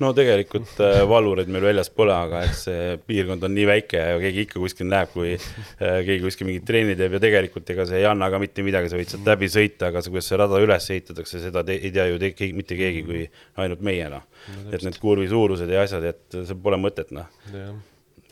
no 0.01 0.11
tegelikult 0.17 0.81
äh, 0.81 1.03
valvureid 1.09 1.51
meil 1.53 1.67
väljas 1.69 1.91
pole, 1.93 2.15
aga 2.17 2.41
eks 2.47 2.63
see 2.71 2.97
piirkond 3.05 3.45
on 3.45 3.53
nii 3.57 3.67
väike 3.69 4.01
ja 4.01 4.17
keegi 4.23 4.47
ikka 4.47 4.63
kuskil 4.63 4.89
näeb, 4.89 5.13
kui 5.13 5.35
äh, 5.37 6.01
keegi 6.07 6.23
kuskil 6.25 6.49
mingit 6.49 6.65
trenni 6.69 6.97
teeb 6.97 7.19
ja 7.19 7.23
tegelikult 7.23 7.69
ega 7.75 7.85
see 7.91 8.01
ei 8.01 8.09
anna 8.09 8.31
ka 8.33 8.41
mitte 8.41 8.65
midagi, 8.65 8.89
sa 8.89 8.97
võid 8.97 9.13
sealt 9.13 9.29
läbi 9.29 9.53
sõita, 9.53 9.91
aga 9.91 10.01
kuidas 10.09 10.33
see 10.33 10.41
rada 10.41 10.65
üles 10.65 10.89
ehitatakse, 10.97 11.45
seda 11.45 11.65
te, 11.69 11.77
ei 11.77 11.93
tea 11.93 12.09
ju 12.15 12.21
te, 12.23 12.33
keegi, 12.39 12.57
mitte 12.57 12.81
keegi 12.81 13.05
kui 13.05 13.27
ainult 13.61 13.85
meie 13.85 14.09
noh 14.09 14.25
no,. 14.25 14.67
et 14.73 14.89
need 14.89 14.97
kurvi 15.03 15.29
suurused 15.29 15.69
ja 15.69 15.85
asjad, 15.85 16.09
et 16.15 16.41
see 16.41 16.61
pole 16.65 16.81
mõtet 16.81 17.13
noh 17.13 17.29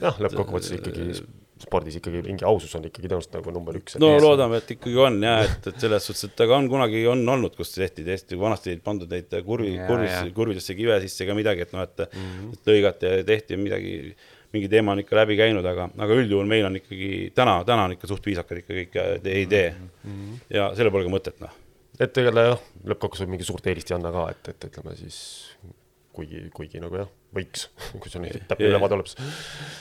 jah, 0.01 0.23
lõppkokkuvõttes 0.25 0.75
ikkagi 0.79 1.13
spordis 1.63 1.99
ikkagi 1.99 2.23
mingi 2.27 2.47
ausus 2.47 2.73
on 2.79 2.87
ikkagi 2.87 3.09
tõenäoliselt 3.09 3.37
nagu 3.39 3.53
number 3.55 3.79
üks. 3.81 3.99
no 4.01 4.13
ees. 4.15 4.23
loodame, 4.23 4.61
et 4.63 4.73
ikkagi 4.77 4.99
on 5.03 5.19
ja 5.25 5.35
et, 5.45 5.69
et 5.71 5.85
selles 5.85 6.09
suhtes, 6.09 6.25
et 6.29 6.43
aga 6.45 6.59
on 6.59 6.69
kunagi 6.71 7.05
on 7.11 7.23
olnud, 7.35 7.55
kus 7.59 7.73
tehti 7.75 8.05
tõesti, 8.07 8.39
vanasti 8.41 8.75
ei 8.75 8.81
pandud 8.85 9.11
neid 9.13 9.33
kurvi, 9.47 9.75
kurvis, 9.89 10.19
kurvidesse 10.37 10.77
kive 10.79 10.99
sisse 11.05 11.27
ka 11.29 11.37
midagi, 11.39 11.67
et 11.67 11.75
noh, 11.75 11.87
et 11.87 12.05
mm, 12.07 12.27
-hmm. 12.27 12.59
et 12.59 12.73
lõigati 12.73 13.13
ja 13.13 13.25
tehti 13.33 13.59
midagi, 13.61 13.95
mingi 14.55 14.71
teema 14.73 14.95
on 14.95 15.03
ikka 15.03 15.19
läbi 15.19 15.39
käinud, 15.41 15.67
aga, 15.67 15.89
aga 15.99 16.21
üldjuhul 16.23 16.49
meil 16.49 16.69
on 16.69 16.79
ikkagi 16.79 17.33
täna, 17.37 17.59
täna 17.69 17.89
on 17.89 17.97
ikka 17.97 18.11
suht 18.11 18.27
viisakad 18.27 18.63
ikka 18.63 18.79
kõik 18.83 19.01
ei 19.25 19.47
tee 19.47 19.71
mm. 19.73 19.89
-hmm. 20.05 20.45
ja 20.55 20.71
sellel 20.75 20.95
pole 20.95 21.09
ka 21.09 21.15
mõtet, 21.17 21.41
noh. 21.43 21.59
et 21.99 22.23
ega 22.23 22.47
jah, 22.53 22.63
lõppkokkuvõttes 22.85 23.27
võib 23.27 23.35
mingi 23.37 23.51
suurt 23.51 23.67
eelist 23.67 23.91
ei 23.91 23.99
anna 23.99 24.15
ka, 24.15 24.31
et, 24.31 24.55
et 24.55 24.71
ütleme 24.71 24.97
siis 24.97 25.19
kuigi, 26.19 26.45
kuigi 26.55 26.83
nagu 26.83 26.99
jah, 26.99 27.11
võiks, 27.35 27.69
kui 28.01 28.13
sul 28.13 28.25
nii 28.25 28.45
täpne 28.51 28.71
ülevaade 28.73 28.99
olemas 28.99 29.17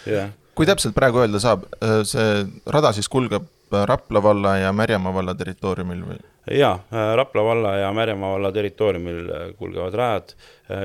yeah.. 0.08 0.34
kui 0.58 0.68
täpselt 0.70 0.96
praegu 0.98 1.24
öelda 1.24 1.42
saab, 1.44 1.66
äh, 1.82 2.02
see 2.08 2.44
rada 2.74 2.94
siis 2.96 3.10
kulgeb 3.12 3.48
äh, 3.48 3.86
Rapla 3.90 4.22
valla 4.24 4.58
ja 4.62 4.74
Märjamaa 4.76 5.16
valla 5.16 5.36
territooriumil 5.38 6.04
või? 6.12 6.20
jaa, 6.54 6.76
äh, 6.92 7.14
Rapla 7.20 7.46
valla 7.48 7.74
ja 7.82 7.94
Märjamaa 7.96 8.36
valla 8.36 8.52
territooriumil 8.56 9.32
kulgevad 9.60 9.98
rajad. 9.98 10.36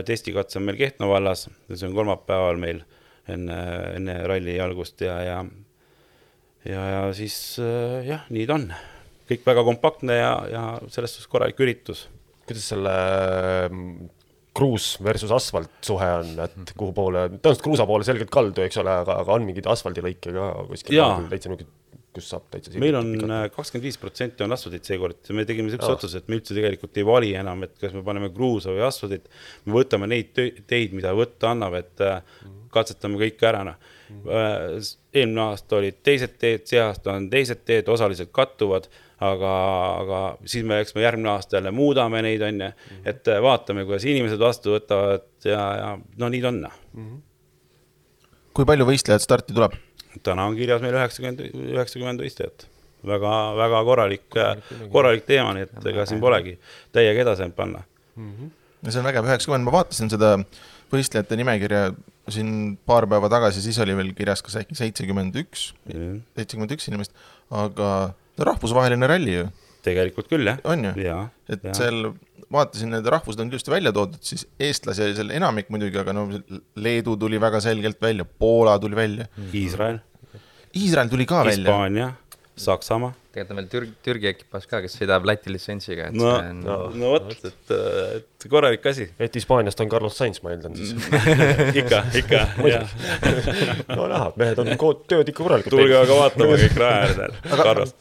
testikatse 0.07 0.61
on 0.61 0.69
meil 0.69 0.81
Kehtna 0.81 1.11
vallas, 1.11 1.49
see 1.73 1.89
on 1.89 1.99
kolmapäeval 1.99 2.61
meil 2.63 2.83
enne, 3.31 3.59
enne 3.99 4.17
ralli 4.27 4.57
algust 4.61 5.05
ja, 5.05 5.21
ja 5.27 5.43
ja, 6.67 6.81
ja 6.95 7.05
siis 7.17 7.37
jah, 8.07 8.27
nii 8.31 8.49
ta 8.49 8.59
on. 8.59 8.73
kõik 9.31 9.47
väga 9.47 9.63
kompaktne 9.67 10.19
ja, 10.19 10.35
ja 10.51 10.65
selles 10.93 11.15
suhtes 11.15 11.31
korralik 11.31 11.61
üritus. 11.63 12.07
kuidas 12.47 12.67
selle 12.71 12.93
kruus 14.57 14.97
versus 15.05 15.33
asfalt 15.33 15.71
suhe 15.85 16.09
on, 16.21 16.33
et 16.45 16.73
kuhu 16.77 16.93
poole, 16.97 17.27
tõenäoliselt 17.35 17.65
kruusa 17.65 17.87
poole 17.89 18.07
selgelt 18.07 18.33
kaldu, 18.33 18.65
eks 18.67 18.81
ole, 18.83 18.97
aga, 19.05 19.21
aga 19.25 19.37
on 19.37 19.47
mingeid 19.49 19.69
asfaldilõike 19.73 20.35
ka 20.35 20.49
kuskil 20.69 20.99
täitsa 21.31 21.53
niisugune, 21.53 21.69
kus 22.13 22.29
saab 22.29 22.49
täitsa 22.53 22.75
meil 22.83 22.99
on 22.99 23.13
äh, 23.25 23.47
kakskümmend 23.55 23.87
viis 23.89 23.97
protsenti 24.01 24.45
on 24.45 24.53
asfaldit 24.53 24.89
seekord, 24.89 25.23
me 25.33 25.47
tegime 25.49 25.71
niisuguse 25.71 25.97
otsuse, 25.97 26.21
et 26.21 26.29
me 26.29 26.37
üldse 26.37 26.57
tegelikult 26.57 27.01
ei 27.01 27.07
vali 27.09 27.33
enam, 27.41 27.65
et 27.65 27.79
kas 27.81 27.97
me 27.97 28.05
paneme 28.05 28.29
kruusa 28.35 28.75
või 28.77 28.85
asfaldit, 28.89 29.31
me 29.65 29.79
võtame 29.79 30.11
neid 30.13 30.35
teid, 30.37 30.93
mida 30.97 31.15
võtta 31.17 31.55
annab, 31.55 31.79
et 31.81 32.05
äh, 32.05 32.21
katsetame 32.73 33.21
kõik 33.25 33.49
ära, 33.49 33.65
noh. 33.71 33.91
Äh, 34.29 34.77
eelmine 35.17 35.47
aasta 35.47 35.79
olid 35.79 36.03
teised 36.05 36.37
teed, 36.41 36.67
see 36.69 36.81
aasta 36.83 37.17
on 37.17 37.31
teised 37.33 37.65
teed, 37.65 37.89
osaliselt 37.89 38.33
kattuvad 38.37 38.91
aga, 39.23 39.53
aga 40.03 40.21
siis 40.49 40.65
me, 40.67 40.81
eks 40.83 40.97
me 40.97 41.05
järgmine 41.05 41.33
aasta 41.35 41.59
jälle 41.59 41.73
muudame 41.75 42.23
neid, 42.25 42.43
on 42.47 42.61
ju, 42.65 42.71
mhm. 42.71 43.05
et 43.13 43.31
äh, 43.31 43.43
vaatame, 43.45 43.87
kuidas 43.89 44.07
inimesed 44.09 44.41
vastu 44.43 44.77
võtavad 44.77 45.29
ja, 45.49 45.63
ja 45.79 45.93
no 46.19 46.33
nii 46.33 46.43
ta 46.43 46.53
on 46.53 46.61
mm. 46.63 47.07
-hmm. 47.07 47.23
kui 48.59 48.69
palju 48.69 48.89
võistlejaid 48.89 49.25
starti 49.25 49.57
tuleb? 49.57 49.77
täna 50.23 50.47
on 50.47 50.57
kirjas 50.57 50.83
meil 50.85 50.97
üheksakümmend, 50.99 51.45
üheksakümmend 51.77 52.21
võistlejat. 52.21 52.67
väga, 53.07 53.31
väga 53.59 53.85
korralik, 53.85 54.27
korralik 54.93 55.25
teema, 55.27 55.55
nii 55.55 55.63
et 55.69 55.87
ega 55.93 56.07
siin 56.07 56.21
polegi 56.21 56.59
täiega 56.93 57.25
edasi 57.27 57.43
ainult 57.43 57.57
panna 57.57 57.83
mm. 58.17 58.35
-hmm 58.35 58.59
ja 58.83 58.91
see 58.93 58.99
on 58.99 59.07
vägev, 59.07 59.27
üheksakümmend, 59.29 59.67
ma 59.67 59.73
vaatasin 59.77 60.11
seda 60.11 60.33
võistlejate 60.93 61.37
nimekirja 61.39 61.93
siin 62.33 62.77
paar 62.87 63.07
päeva 63.11 63.31
tagasi, 63.33 63.63
siis 63.63 63.79
oli 63.83 63.95
veel 63.97 64.11
kirjas 64.17 64.43
kas 64.43 64.59
äkki 64.61 64.75
seitsekümmend 64.79 65.37
üks, 65.43 65.71
seitsekümmend 65.87 66.75
üks 66.77 66.89
inimest, 66.91 67.15
aga 67.51 68.15
on 68.43 68.51
rahvusvaheline 68.53 69.09
ralli 69.11 69.39
ju, 69.39 69.49
tegelikult 69.87 70.31
küll 70.31 70.51
jah. 70.51 70.61
on 70.69 70.91
ju? 70.91 70.95
ja, 71.03 71.19
et 71.51 71.65
ja. 71.71 71.75
seal 71.79 72.13
vaatasin, 72.53 72.93
need 72.93 73.09
rahvused 73.15 73.41
on 73.41 73.51
ilusti 73.53 73.73
välja 73.73 73.93
toodud, 73.97 74.21
siis 74.25 74.45
eestlasi 74.61 75.07
oli 75.07 75.17
seal 75.17 75.33
enamik 75.35 75.71
muidugi, 75.73 75.99
aga 76.03 76.15
no 76.17 76.27
Leedu 76.85 77.17
tuli 77.21 77.41
väga 77.41 77.63
selgelt 77.65 78.01
välja, 78.03 78.27
Poola 78.27 78.77
tuli 78.83 78.99
välja, 78.99 79.29
Iisrael, 79.53 80.03
Iisrael 80.77 81.13
tuli 81.13 81.27
ka 81.29 81.45
välja. 81.49 82.13
Saksamaa. 82.57 83.15
tegelikult 83.33 83.55
on 83.55 83.59
veel 83.63 83.69
Türgi, 83.73 83.93
Türgi 84.05 84.29
ekipaaž 84.29 84.67
ka, 84.69 84.81
kes 84.85 84.97
sõidab 84.99 85.25
Läti 85.25 85.53
litsentsiga, 85.53 86.11
et 86.11 86.17
no, 86.19 86.27
see 86.37 86.51
on 86.51 86.59
no, 86.67 86.75
no 87.01 87.13
vot, 87.15 87.31
et, 87.49 87.73
et 88.19 88.47
korralik 88.53 88.85
asi. 88.91 89.07
et 89.19 89.39
Hispaaniast 89.41 89.81
on 89.81 89.89
Carlos 89.93 90.19
Sainz, 90.21 90.43
ma 90.45 90.53
eeldan 90.53 90.77
siis 90.77 90.93
ikka, 91.81 92.03
ikka, 92.21 92.43
jah. 92.69 92.93
no 93.97 94.11
näha, 94.13 94.27
mehed 94.37 94.61
on 94.65 94.75
ko- 94.81 94.99
tööd 95.09 95.33
ikka 95.33 95.47
korralikult 95.47 95.79
tulge 95.79 95.97
aga 96.03 96.19
vaatama 96.21 96.59
kõik 96.61 96.77
raja 96.83 97.07
äärdel, 97.07 97.39
Carlost. 97.55 97.97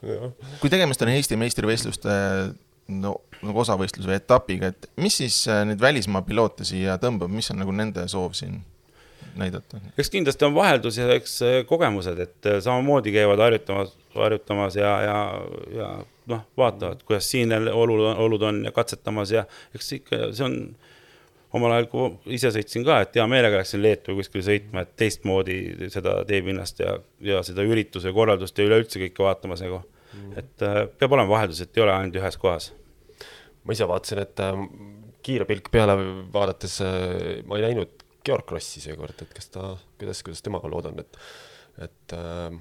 kui 0.60 0.74
tegemist 0.74 1.08
on 1.08 1.14
Eesti 1.16 1.40
meistrivõistluste 1.40 2.18
no 2.92 3.16
nagu 3.42 3.64
osavõistluse 3.64 4.10
või 4.10 4.18
etapiga, 4.20 4.70
et 4.74 4.90
mis 5.02 5.16
siis 5.22 5.38
äh, 5.50 5.64
neid 5.70 5.82
välismaa 5.82 6.22
piloote 6.28 6.68
siia 6.68 6.98
tõmbab, 7.02 7.32
mis 7.32 7.50
on 7.54 7.62
nagu 7.62 7.74
nende 7.76 8.04
soov 8.12 8.36
siin 8.38 8.60
näidata? 9.40 9.80
eks 9.98 10.12
kindlasti 10.14 10.46
on 10.48 10.56
vaheldus 10.58 11.00
ja 11.00 11.08
eks 11.16 11.38
äh, 11.48 11.58
kogemused, 11.70 12.20
et 12.20 12.50
äh, 12.52 12.60
samamoodi 12.64 13.14
käivad 13.16 13.42
harjutamas, 13.42 13.96
harjutamas 14.16 14.76
ja, 14.76 14.94
ja, 15.06 15.18
ja 15.76 15.90
noh, 16.32 16.46
vaatavad, 16.58 17.04
kuidas 17.08 17.30
siin 17.32 17.52
jälle 17.52 17.74
olud, 17.74 18.06
olud 18.18 18.42
on 18.42 18.66
ja 18.66 18.72
katsetamas 18.72 19.32
ja 19.32 19.46
eks 19.76 19.94
ikka 20.00 20.24
see 20.32 20.46
on 20.48 20.58
omal 21.58 21.76
ajal, 21.76 21.88
kui 21.92 22.36
ise 22.38 22.52
sõitsin 22.56 22.86
ka, 22.88 23.02
et 23.04 23.18
hea 23.18 23.26
meelega 23.30 23.60
läksin 23.60 23.82
Leetu 23.84 24.16
kuskile 24.16 24.44
sõitma, 24.46 24.86
et 24.86 24.94
teistmoodi 25.00 25.58
seda 25.92 26.22
teepinnast 26.28 26.80
ja, 26.84 26.96
ja 27.28 27.42
seda 27.46 27.66
ürituse 27.68 28.14
korraldust 28.16 28.60
ja 28.60 28.68
üleüldse 28.70 29.02
kõike 29.04 29.26
vaatamas 29.26 29.64
nagu 29.66 29.82
mm.. 29.82 30.38
et 30.40 30.66
äh, 30.68 30.84
peab 31.00 31.18
olema 31.18 31.34
vaheldus, 31.34 31.64
et 31.64 31.78
ei 31.78 31.86
ole 31.86 31.96
ainult 31.96 32.20
ühes 32.22 32.40
kohas. 32.42 32.72
ma 33.64 33.76
ise 33.76 33.88
vaatasin, 33.90 34.24
et 34.24 34.44
äh, 34.46 34.64
kiire 35.26 35.48
pilk 35.50 35.68
peale 35.74 35.98
vaadates 36.34 36.80
äh, 36.86 37.42
ma 37.46 37.60
ei 37.60 37.68
näinud 37.70 38.08
Georg 38.26 38.46
Krossi 38.48 38.84
seekord, 38.84 39.18
et 39.24 39.34
kas 39.34 39.50
ta, 39.52 39.74
kuidas, 40.00 40.22
kuidas 40.24 40.44
temaga 40.46 40.70
lood 40.70 40.92
on, 40.92 41.02
et, 41.02 41.18
et 41.78 42.14
äh, 42.18 42.58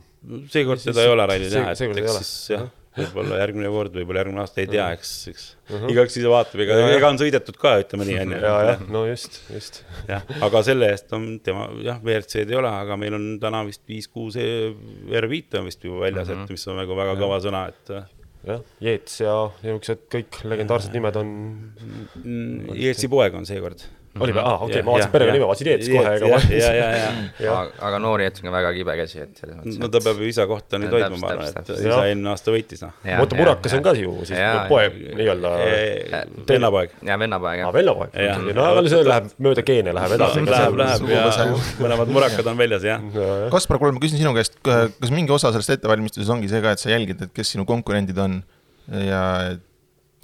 seekord 0.52 0.78
seda 0.82 1.02
ei 1.06 1.08
ole 1.14 1.26
rallil 1.26 1.50
see- 1.50 1.58
jah, 1.64 1.72
et 1.72 1.80
eks 1.80 2.16
siis 2.20 2.50
jah, 2.54 2.68
võib-olla 3.00 3.38
järgmine 3.40 3.68
kord, 3.70 3.94
võib-olla 3.94 4.20
järgmine 4.24 4.40
aasta, 4.42 4.60
ei 4.60 4.66
tea, 4.70 4.86
eks, 4.96 5.10
eks 5.30 5.44
Uh 5.70 5.76
-huh. 5.78 5.90
igaüks 5.94 6.16
ise 6.18 6.28
vaatab, 6.28 6.60
ega, 6.64 6.78
ega 6.96 7.08
on 7.08 7.18
sõidetud 7.20 7.56
ka, 7.56 7.76
ütleme 7.84 8.04
nii, 8.08 8.16
on 8.24 8.32
ju. 8.34 8.38
ja, 8.42 8.54
jah, 8.70 8.80
no 8.90 9.04
just, 9.06 9.40
just. 9.54 9.84
jah, 10.08 10.24
aga 10.42 10.62
selle 10.66 10.88
eest 10.90 11.12
on 11.14 11.38
tema 11.38 11.68
jah, 11.86 12.00
WRC-d 12.02 12.50
ei 12.50 12.56
ole, 12.58 12.68
aga 12.68 12.96
meil 12.96 13.14
on 13.14 13.28
täna 13.40 13.64
vist 13.66 13.82
viis-kuus 13.88 14.34
R5 14.36 15.58
on 15.60 15.64
vist 15.70 15.84
juba 15.84 16.00
väljas 16.06 16.28
mm, 16.28 16.34
-hmm. 16.34 16.42
et 16.44 16.50
mis 16.50 16.66
on 16.68 16.76
nagu 16.82 16.96
väga 16.98 17.14
kõva 17.20 17.38
sõna, 17.40 17.68
et 17.68 17.94
jah, 18.50 18.60
Jeets 18.80 19.20
ja 19.20 19.34
niisugused 19.62 19.98
kõik 20.10 20.40
legendaarsed 20.48 20.92
nimed 20.96 21.16
on, 21.16 21.30
Jeetsi 22.74 23.08
poeg 23.12 23.34
on 23.34 23.46
seekord. 23.46 23.82
Oli 24.18 24.32
või, 24.34 24.42
aa, 24.42 24.56
okei, 24.66 24.80
ma 24.82 24.94
vaatasin 24.96 25.12
perekonnanime, 25.12 25.46
vaatasin 25.46 25.68
Jeets 25.70 25.88
kohe, 25.92 26.12
aga 26.16 26.30
ma 26.32 26.38
ja, 26.50 26.70
ja, 26.74 26.86
ja 26.98 27.10
jah, 27.44 27.68
aga, 27.86 28.00
noori 28.02 28.24
jätsin 28.26 28.48
ka 28.48 28.52
väga 28.56 28.72
kibe 28.74 28.96
käsi, 28.98 29.20
et 29.22 29.38
selles 29.38 29.54
mõttes 29.60 29.78
no 29.78 29.90
ta 29.94 30.00
peab 30.02 30.22
ju 30.24 30.30
isa 30.32 30.46
kohta 30.50 30.80
nüüd 30.82 30.96
hoidma, 30.96 31.20
ma 31.22 31.30
arvan, 31.36 31.52
et 31.60 31.70
isa 31.76 32.00
eelmine 32.08 32.32
aasta 32.32 32.54
võitis, 32.54 32.82
noh. 32.82 32.96
oota, 33.20 33.38
Murakas 33.38 33.76
on 33.78 33.86
ka 33.86 33.94
ju 34.00 34.16
siis 34.24 34.34
Jaa. 34.40 34.66
poeg 34.72 34.98
nii-öelda, 35.20 35.54
vennapoeg. 36.50 36.98
ja 37.06 37.20
vennapoeg 37.22 37.54
aa, 37.54 37.62
jah. 37.62 37.72
vennapoeg, 37.78 38.18
Jah. 38.26 38.42
no 38.58 38.66
aga 38.72 38.84
see 38.96 39.06
läheb 39.06 39.30
mööda 39.46 39.66
geene 39.70 39.94
läheb 39.94 40.16
edasi. 40.18 40.44
Läheb, 40.50 40.82
läheb 40.82 41.08
ja 41.14 41.48
mõlemad 41.78 42.14
murakad 42.18 42.50
on 42.50 42.58
väljas, 42.58 42.90
jah. 42.90 43.06
Kaspar 43.54 43.78
Kull, 43.78 43.94
ma 43.94 44.02
küsin 44.02 44.18
sinu 44.18 44.34
käest, 44.34 44.58
kas 44.66 45.14
mingi 45.14 45.30
osa 45.38 45.54
sellest 45.54 45.78
ettevalmistuses 45.78 46.34
ongi 46.34 46.50
see 46.50 46.62
ka, 46.64 46.74
et 46.74 46.82
sa 46.82 46.90
jälgid, 46.90 47.28
et 47.28 47.34
kes 47.36 47.54
sinu 47.54 47.62
konkurendid 47.68 48.18
on 48.18 48.40
ja 48.90 49.22
et 49.54 49.66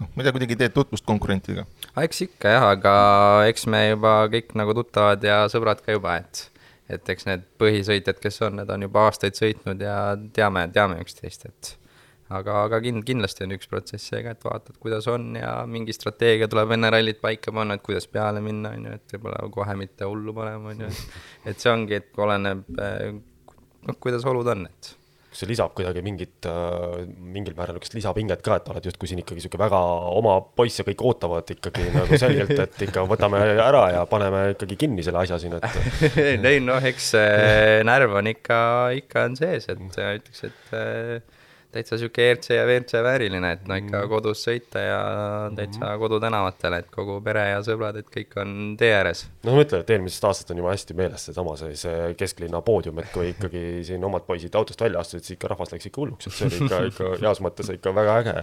noh, 0.01 0.11
ma 0.13 0.21
ei 0.21 0.27
tea, 0.27 0.35
kuidagi 0.37 0.59
teed 0.61 0.75
tutvust 0.77 1.07
konkurentidega? 1.09 1.67
eks 2.03 2.27
ikka 2.27 2.53
jah, 2.57 2.69
aga 2.75 2.97
eks 3.51 3.67
me 3.73 3.87
juba 3.89 4.19
kõik 4.33 4.55
nagu 4.59 4.77
tuttavad 4.77 5.25
ja 5.25 5.45
sõbrad 5.53 5.83
ka 5.85 5.97
juba, 5.97 6.19
et 6.23 6.47
et 6.93 7.09
eks 7.11 7.27
need 7.27 7.43
põhisõitjad, 7.59 8.21
kes 8.23 8.39
on, 8.47 8.61
need 8.61 8.71
on 8.71 8.87
juba 8.87 9.09
aastaid 9.09 9.35
sõitnud 9.35 9.81
ja 9.83 9.97
teame, 10.37 10.69
teame 10.75 11.01
üksteist, 11.03 11.49
et 11.49 11.73
aga, 12.31 12.61
aga 12.67 12.81
kind-, 12.85 13.03
kindlasti 13.07 13.45
on 13.47 13.55
üks 13.57 13.71
protsess 13.71 14.11
seega, 14.13 14.35
et 14.37 14.45
vaatad, 14.47 14.77
kuidas 14.83 15.09
on 15.11 15.33
ja 15.39 15.53
mingi 15.71 15.95
strateegia 15.97 16.49
tuleb 16.51 16.77
enne 16.77 16.91
rallit 16.95 17.19
paika 17.23 17.55
panna, 17.55 17.75
et 17.77 17.85
kuidas 17.87 18.07
peale 18.11 18.43
minna, 18.45 18.75
on 18.77 18.87
ju, 18.87 18.99
et 19.01 19.17
võib-olla 19.17 19.49
kohe 19.55 19.79
mitte 19.83 20.09
hullu 20.09 20.35
panema, 20.37 20.75
on 20.75 20.85
ju, 20.87 20.93
et 20.93 21.51
et 21.53 21.63
see 21.63 21.73
ongi, 21.73 21.99
et 21.99 22.23
oleneb 22.23 22.83
eh, 22.87 23.11
noh, 23.89 23.99
kuidas 24.03 24.27
olud 24.27 24.55
on, 24.55 24.67
et 24.71 24.93
kas 25.37 25.45
see 25.45 25.51
lisab 25.51 25.75
kuidagi 25.77 26.01
mingit 26.05 26.49
äh,, 26.49 27.05
mingil 27.21 27.53
määral 27.59 27.77
niisugust 27.77 27.97
lisapinget 27.99 28.43
ka, 28.45 28.57
et 28.57 28.71
oled 28.73 28.89
justkui 28.89 29.11
siin 29.11 29.21
ikkagi 29.21 29.43
niisugune 29.43 29.67
väga 29.67 29.81
oma 30.17 30.39
poiss 30.57 30.81
ja 30.81 30.87
kõik 30.89 31.05
ootavad 31.05 31.53
ikkagi 31.53 31.91
nagu 31.93 32.17
selgelt, 32.17 32.55
et 32.65 32.85
ikka 32.89 33.05
võtame 33.11 33.43
ära 33.53 33.85
ja 33.99 34.05
paneme 34.09 34.47
ikkagi 34.55 34.79
kinni 34.81 35.05
selle 35.05 35.21
asja 35.25 35.39
siin, 35.43 35.59
et 35.61 36.45
ei 36.51 36.63
noh, 36.65 36.81
eks 36.81 37.13
see 37.13 37.81
närv 37.87 38.17
on 38.23 38.33
ikka, 38.33 38.61
ikka 39.03 39.27
on 39.29 39.37
sees, 39.37 39.69
et 39.69 40.01
äh, 40.01 40.15
ütleks, 40.17 40.47
et 40.49 40.77
äh, 40.77 41.36
täitsa 41.75 41.99
sihuke 42.01 42.25
ERC 42.31 42.51
ja 42.55 42.65
WRC 42.67 43.01
vääriline, 43.05 43.51
et 43.57 43.67
no 43.69 43.77
ikka 43.79 44.03
kodus 44.11 44.43
sõita 44.47 44.83
ja 44.83 44.99
täitsa 45.57 45.93
kodutänavatel, 46.01 46.79
et 46.81 46.91
kogu 46.93 47.19
pere 47.25 47.47
ja 47.51 47.63
sõbrad, 47.67 47.99
et 48.01 48.11
kõik 48.13 48.37
on 48.43 48.53
tee 48.81 48.93
ääres. 48.97 49.27
no 49.47 49.57
ma 49.57 49.65
ütlen, 49.65 49.85
et 49.85 49.93
eelmisest 49.95 50.27
aastast 50.29 50.53
on 50.55 50.61
juba 50.63 50.73
hästi 50.75 50.97
meeles 50.99 51.27
seesama, 51.29 51.57
see, 51.61 51.77
see 51.79 52.11
kesklinna 52.19 52.61
poodium, 52.67 53.01
et 53.03 53.11
kui 53.15 53.31
ikkagi 53.33 53.65
siin 53.87 54.05
omad 54.09 54.27
poisid 54.29 54.55
autost 54.59 54.83
välja 54.83 55.03
astusid, 55.03 55.27
siis 55.27 55.39
ikka 55.39 55.53
rahvas 55.53 55.73
läks 55.75 55.91
ikka 55.91 56.03
hulluks, 56.03 56.29
et 56.31 56.39
see 56.39 56.51
oli 56.51 56.61
ikka, 56.65 56.83
ikka 56.93 57.13
heas 57.25 57.43
mõttes 57.45 57.73
ikka 57.75 57.95
väga 57.97 58.19
äge. 58.23 58.37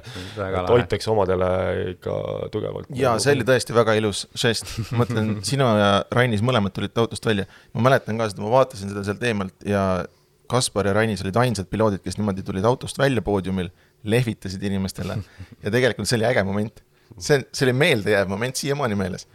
Hoitakse 0.70 1.14
omadele 1.14 1.52
ikka 1.94 2.18
tugevalt. 2.54 2.92
ja 2.98 3.16
see 3.24 3.38
oli 3.38 3.48
tõesti 3.48 3.76
väga 3.76 3.98
ilus 4.00 4.26
žest, 4.40 4.76
ma 4.92 5.04
mõtlen, 5.04 5.36
sina 5.48 5.70
ja 5.80 5.94
Rainis 6.14 6.44
mõlemad 6.46 6.76
tulite 6.76 7.02
autost 7.04 7.26
välja, 7.26 7.48
ma 7.74 7.88
mäletan 7.90 8.20
ka 8.20 8.30
seda, 8.32 8.44
ma 8.46 8.54
vaatasin 8.58 8.92
seda 8.94 9.06
sealt 9.08 9.24
eemalt 9.28 9.66
ja 9.68 9.84
Kaspar 10.52 10.88
ja 10.90 10.94
Rainis 10.94 11.22
olid 11.24 11.38
ainsad 11.40 11.70
piloodid, 11.72 12.02
kes 12.04 12.18
niimoodi 12.20 12.44
tulid 12.44 12.66
autost 12.68 12.98
välja 13.00 13.22
poodiumil, 13.22 13.70
lehvitasid 14.04 14.64
inimestele 14.64 15.16
ja 15.64 15.72
tegelikult 15.72 16.10
see 16.10 16.18
oli 16.20 16.28
äge 16.28 16.44
moment. 16.44 16.82
see, 17.18 17.44
see 17.54 17.66
oli 17.68 17.74
meeldejääv 17.78 18.28
moment 18.28 18.56
siiamaani 18.60 18.96
meeles. 19.00 19.28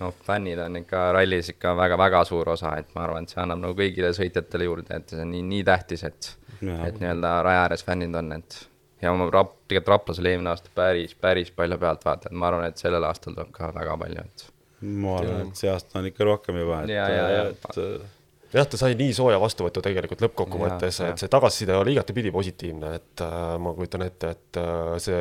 noh, 0.00 0.14
fännid 0.26 0.58
on 0.58 0.76
ikka 0.82 1.12
rallis 1.16 1.48
ikka 1.54 1.76
väga-väga 1.78 2.24
suur 2.28 2.48
osa, 2.56 2.74
et 2.78 2.90
ma 2.94 3.04
arvan, 3.06 3.24
et 3.24 3.32
see 3.32 3.40
annab 3.42 3.62
nagu 3.62 3.76
kõigile 3.78 4.10
sõitjatele 4.16 4.68
juurde, 4.68 4.96
et 4.98 5.14
see 5.14 5.22
on 5.22 5.30
nii, 5.30 5.42
nii 5.54 5.64
tähtis, 5.64 6.04
et 6.08 6.32
Jaa. 6.62 6.78
et 6.86 7.00
nii-öelda 7.00 7.34
raja 7.46 7.64
ääres 7.66 7.84
fännid 7.86 8.14
on, 8.18 8.32
et 8.36 8.58
ja 9.02 9.12
ma 9.16 9.28
rap-, 9.30 9.54
tegelikult 9.68 9.94
Raplas 9.96 10.20
oli 10.22 10.30
eelmine 10.34 10.50
aasta 10.52 10.70
päris, 10.74 11.14
päris 11.14 11.50
palju 11.54 11.78
pealtvaatajaid, 11.78 12.36
ma 12.38 12.50
arvan, 12.50 12.66
et 12.68 12.82
sellel 12.82 13.06
aastal 13.08 13.34
tuleb 13.38 13.50
ka 13.54 13.70
väga 13.74 13.96
palju, 14.04 14.26
et 14.26 14.44
ma 14.82 15.16
arvan, 15.20 15.46
et 15.48 15.62
see 15.62 15.70
aasta 15.72 15.98
on 16.02 16.10
ikka 16.10 16.26
rohkem 16.28 16.58
juba, 16.62 16.82
et, 16.84 16.92
Ja, 16.96 17.08
ja, 17.10 17.30
ja. 17.30 17.46
et 17.54 18.21
jah, 18.52 18.68
ta 18.68 18.80
sai 18.80 18.96
nii 18.98 19.12
sooja 19.16 19.40
vastuvõtu 19.42 19.82
tegelikult 19.84 20.24
lõppkokkuvõttes, 20.26 21.02
et 21.08 21.22
see 21.22 21.32
tagasiside 21.32 21.76
oli 21.78 21.96
igatepidi 21.96 22.32
positiivne, 22.34 22.94
et 23.00 23.24
äh, 23.24 23.36
ma 23.62 23.74
kujutan 23.76 24.06
ette, 24.08 24.34
et 24.36 24.60
äh, 24.62 24.96
see 25.02 25.20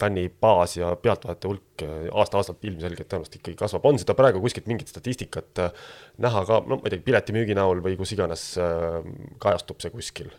fännibaas 0.00 0.76
ja 0.76 0.96
pealtvaatajate 0.96 1.48
hulk 1.48 1.84
äh, 1.84 1.96
aasta-aastalt 2.12 2.64
ilmselgelt 2.64 3.08
tõenäoliselt 3.10 3.38
ikkagi 3.40 3.58
kasvab, 3.60 3.86
on 3.90 4.00
seda 4.00 4.16
praegu 4.18 4.40
kuskilt 4.42 4.68
mingit 4.70 4.90
statistikat 4.90 5.62
äh, 5.64 5.88
näha 6.24 6.44
ka, 6.48 6.60
no 6.66 6.80
ma 6.80 6.88
ei 6.88 6.94
tea, 6.94 7.04
piletimüügi 7.10 7.56
näol 7.58 7.82
või 7.84 7.98
kus 8.00 8.14
iganes 8.16 8.46
äh, 8.60 9.00
kajastub 9.42 9.82
see 9.84 9.92
kuskil 9.94 10.32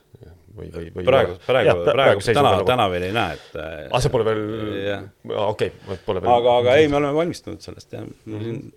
või, 0.58 0.68
või, 0.74 0.90
või 0.98 1.08
praegu, 1.08 1.38
praegu, 1.46 1.78
praegu 1.88 2.25
täna, 2.28 2.54
täna 2.68 2.90
veel 2.92 3.08
ei 3.08 3.16
näe, 3.16 3.38
et 3.38 3.60
ah, 3.62 4.01
see 4.04 4.13
pole 4.13 4.28
veel 4.28 4.44
okei, 5.46 5.72
pole 6.08 6.24
veel 6.24 6.34
aga, 6.34 6.58
aga 6.63 6.78
ei, 6.82 6.90
me 6.92 7.00
oleme 7.00 7.22
valmistunud 7.22 7.63
sellest 7.63 7.96
jah. 7.96 8.04
Mm, 8.04 8.40
-hmm. 8.40 8.70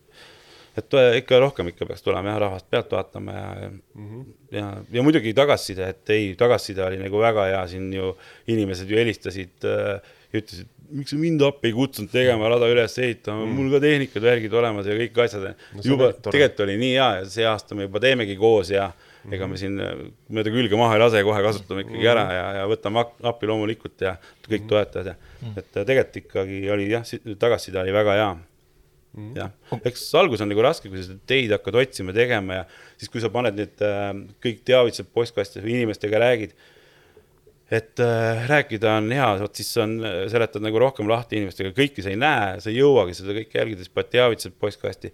Et 0.77 0.97
ikka 1.21 1.39
rohkem 1.43 1.71
ikka 1.71 1.87
peaks 1.87 2.03
tulema 2.03 2.33
jah, 2.33 2.41
rahvast 2.43 2.67
pealt 2.71 2.93
vaatama 2.93 3.33
ja 3.33 3.71
mm, 3.71 3.81
-hmm. 3.95 4.25
ja, 4.57 4.67
ja 4.93 5.03
muidugi 5.07 5.35
tagasiside, 5.35 5.89
et 5.95 6.11
ei, 6.11 6.35
tagasiside 6.39 6.83
oli 6.85 6.99
nagu 6.99 7.21
väga 7.21 7.47
hea, 7.51 7.65
siin 7.71 7.93
ju 7.93 8.15
inimesed 8.51 8.91
ju 8.91 8.99
helistasid 8.99 9.69
äh, 9.71 10.01
ja 10.33 10.41
ütlesid, 10.43 10.71
miks 10.95 11.15
sa 11.15 11.19
mind 11.19 11.43
appi 11.47 11.71
ei 11.71 11.75
kutsunud 11.77 12.11
tegema, 12.11 12.49
rada 12.51 12.69
üles 12.71 12.99
ehitama 12.99 13.45
mm, 13.45 13.51
-hmm. 13.51 13.57
mul 13.59 13.71
ka 13.71 13.81
tehnikad, 13.81 14.23
värgid 14.23 14.55
olemas 14.61 14.87
ja 14.87 14.97
kõik 14.99 15.21
asjad 15.25 15.45
No 15.75 15.85
juba 15.85 16.13
tegelikult 16.13 16.65
oli 16.67 16.77
nii 16.81 16.95
hea 16.95 17.11
ja 17.19 17.27
see 17.37 17.47
aasta 17.47 17.75
me 17.75 17.87
juba 17.87 18.01
teemegi 18.01 18.37
koos 18.37 18.71
ja 18.71 18.89
mm 18.89 19.31
-hmm. 19.31 19.35
ega 19.35 19.47
me 19.47 19.57
siin 19.57 19.79
äh, 19.81 19.93
mööda 20.29 20.51
külge 20.51 20.77
maha 20.77 20.97
ei 20.99 21.05
lase, 21.05 21.23
kohe 21.23 21.43
kasutame 21.43 21.87
ikkagi 21.87 22.09
ära 22.15 22.27
ja, 22.33 22.47
ja 22.59 22.67
võtame 22.67 23.07
appi 23.23 23.47
loomulikult 23.47 24.01
ja 24.01 24.17
kõik 24.49 24.67
toetajad 24.69 25.13
ja 25.13 25.15
et 25.57 25.77
äh, 25.77 25.87
tegelikult 25.87 26.17
ikkagi 26.25 26.71
oli 26.71 26.91
jah, 26.91 27.07
tagasiside 27.39 27.81
oli 27.81 27.93
väga 27.95 28.19
hea 28.19 28.35
jah, 29.37 29.51
eks 29.85 30.05
algus 30.19 30.43
on 30.43 30.51
nagu 30.51 30.63
raske, 30.65 30.91
kui 30.91 31.03
sa 31.03 31.17
teid 31.29 31.53
hakkad 31.55 31.81
otsima, 31.85 32.15
tegema 32.17 32.61
ja 32.61 32.63
siis, 32.97 33.11
kui 33.13 33.23
sa 33.23 33.31
paned 33.35 33.59
need 33.59 33.83
äh, 33.85 34.13
kõik 34.45 34.63
teavitused 34.67 35.11
postkasti 35.15 35.63
inimestega 35.63 36.23
räägid, 36.23 36.55
et 37.75 38.01
äh, 38.03 38.45
rääkida 38.51 38.97
on 38.99 39.13
hea, 39.15 39.29
vot 39.41 39.61
siis 39.61 39.71
on, 39.83 39.97
seletad 40.31 40.65
nagu 40.65 40.81
rohkem 40.83 41.09
lahti 41.11 41.39
inimestega, 41.41 41.73
kõike 41.77 42.05
sa 42.05 42.13
ei 42.13 42.19
näe, 42.21 42.57
sa 42.63 42.71
ei 42.73 42.81
jõuagi 42.81 43.17
seda 43.17 43.37
kõike 43.39 43.61
jälgida, 43.61 43.85
siis 43.85 43.95
pead 43.95 44.11
teavitasid 44.13 44.57
postkasti. 44.61 45.13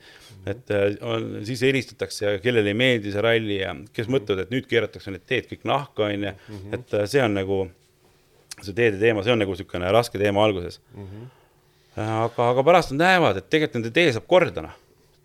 et 0.51 0.73
äh, 0.75 0.87
on, 1.07 1.29
siis 1.47 1.63
helistatakse 1.67 2.25
ja 2.27 2.39
kellele 2.43 2.73
ei 2.73 2.79
meeldi 2.79 3.13
see 3.13 3.25
ralli 3.25 3.61
ja 3.61 3.75
kes 3.93 4.09
mõtlevad, 4.11 4.47
et 4.47 4.55
nüüd 4.55 4.69
keeratakse 4.71 5.13
need 5.13 5.27
teed 5.29 5.51
kõik 5.53 5.69
nahka, 5.69 6.09
on 6.09 6.31
ju, 6.31 6.33
et 6.73 6.97
äh, 6.97 7.07
see 7.11 7.23
on 7.25 7.37
nagu 7.37 7.67
see 8.61 8.75
teede 8.77 8.99
teema, 9.01 9.25
see 9.25 9.35
on 9.35 9.41
nagu 9.41 9.55
niisugune 9.55 9.93
raske 9.93 10.19
teema 10.21 10.43
alguses. 10.45 10.81
Mm. 10.95 11.07
-hmm. 11.07 11.29
Aga, 12.01 12.51
aga 12.53 12.67
pärast 12.67 12.95
nad 12.95 13.05
näevad, 13.05 13.41
et 13.41 13.51
tegelikult 13.53 13.81
nende 13.81 13.93
tee 13.95 14.13
saab 14.15 14.27
korda, 14.31 14.65
noh. 14.67 14.77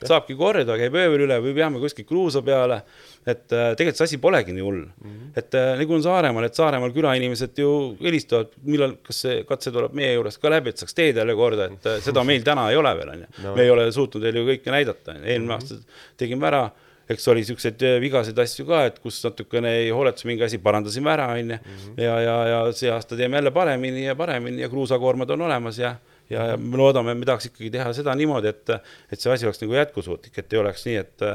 saabki 0.06 0.36
korda, 0.38 0.78
käib 0.80 0.96
öövel 1.00 1.24
üle 1.26 1.38
või 1.42 1.54
peame 1.58 1.82
kuskil 1.82 2.06
kruusa 2.08 2.42
peale. 2.46 2.82
et 3.26 3.54
äh, 3.56 3.72
tegelikult 3.74 3.98
see 3.98 4.08
asi 4.10 4.18
polegi 4.22 4.54
nii 4.54 4.62
hull 4.62 4.82
mm. 4.84 5.12
-hmm. 5.12 5.30
et 5.40 5.56
äh, 5.56 5.72
nagu 5.80 5.94
on 5.96 6.04
Saaremaal, 6.04 6.46
et 6.46 6.56
Saaremaal 6.56 6.94
külainimesed 6.94 7.58
ju 7.58 7.98
helistavad, 8.02 8.52
millal, 8.64 8.98
kas 9.02 9.22
see 9.26 9.44
katse 9.50 9.72
tuleb 9.72 9.94
meie 9.98 10.14
juurest 10.14 10.42
ka 10.42 10.50
läbi, 10.50 10.70
et 10.70 10.78
saaks 10.78 10.94
teed 10.94 11.18
jälle 11.18 11.36
korda, 11.36 11.70
et 11.72 11.86
äh, 11.86 12.02
seda 12.06 12.24
meil 12.24 12.44
täna 12.44 12.70
ei 12.70 12.78
ole 12.78 12.96
veel, 12.98 13.14
on 13.16 13.26
ju. 13.26 13.56
me 13.56 13.64
ei 13.64 13.70
ole 13.70 13.92
suutnud 13.92 14.24
teile 14.24 14.44
ju 14.44 14.50
kõike 14.52 14.72
näidata, 14.72 15.16
eelmine 15.24 15.40
mm 15.40 15.50
-hmm. 15.50 15.54
aasta 15.54 16.18
tegime 16.18 16.48
ära 16.48 16.70
eks 17.10 17.28
oli 17.30 17.44
siukseid 17.46 17.84
vigaseid 18.02 18.40
asju 18.42 18.66
ka, 18.70 18.82
et 18.90 18.98
kus 19.04 19.20
natukene 19.26 19.72
ei 19.82 19.90
hooletus 19.94 20.26
mingi 20.26 20.46
asi, 20.46 20.60
parandasime 20.62 21.12
ära, 21.14 21.28
onju. 21.38 21.60
Mhm. 21.60 22.02
ja, 22.02 22.18
ja, 22.22 22.36
ja 22.52 22.60
see 22.74 22.92
aasta 22.92 23.18
teeme 23.18 23.38
jälle 23.38 23.54
paremini 23.56 24.06
ja 24.06 24.16
paremini 24.16 24.62
ja 24.62 24.70
kruusakoormad 24.70 25.30
on 25.30 25.46
olemas 25.48 25.80
ja, 25.80 25.96
ja, 26.30 26.48
ja 26.52 26.58
me 26.58 26.80
loodame, 26.80 27.16
me 27.18 27.28
tahaks 27.28 27.50
ikkagi 27.52 27.72
teha 27.74 27.92
seda 27.98 28.16
niimoodi, 28.18 28.52
et, 28.54 28.74
et 29.12 29.22
see 29.22 29.34
asi 29.34 29.48
oleks 29.48 29.62
nagu 29.64 29.78
jätkusuutlik, 29.80 30.40
et 30.42 30.56
ei 30.56 30.62
oleks 30.62 30.88
nii, 30.88 30.98
et, 31.04 31.26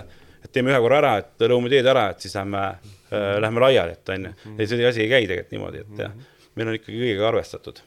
et 0.44 0.52
teeme 0.54 0.73
ühe 0.73 0.80
korra 0.82 1.00
ära, 1.02 1.14
et 1.23 1.47
lõume 1.52 1.70
teed 1.73 1.88
ära, 1.92 2.09
et 2.14 2.26
siis 2.26 2.37
lähme 2.38 2.66
äh,, 2.66 3.38
lähme 3.44 3.64
laiali, 3.66 3.97
et 3.99 4.14
onju. 4.16 4.35
Mhm. 4.35 4.59
ei, 4.59 4.70
see 4.70 4.87
asi 4.88 5.04
ei 5.06 5.11
käi 5.12 5.25
tegelikult 5.30 5.56
niimoodi, 5.56 5.87
et 5.87 6.04
jah, 6.04 6.14
mhm. 6.14 6.37
meil 6.59 6.73
on 6.73 6.78
ikkagi 6.80 7.02
kõigega 7.04 7.28
arvestatud. 7.32 7.82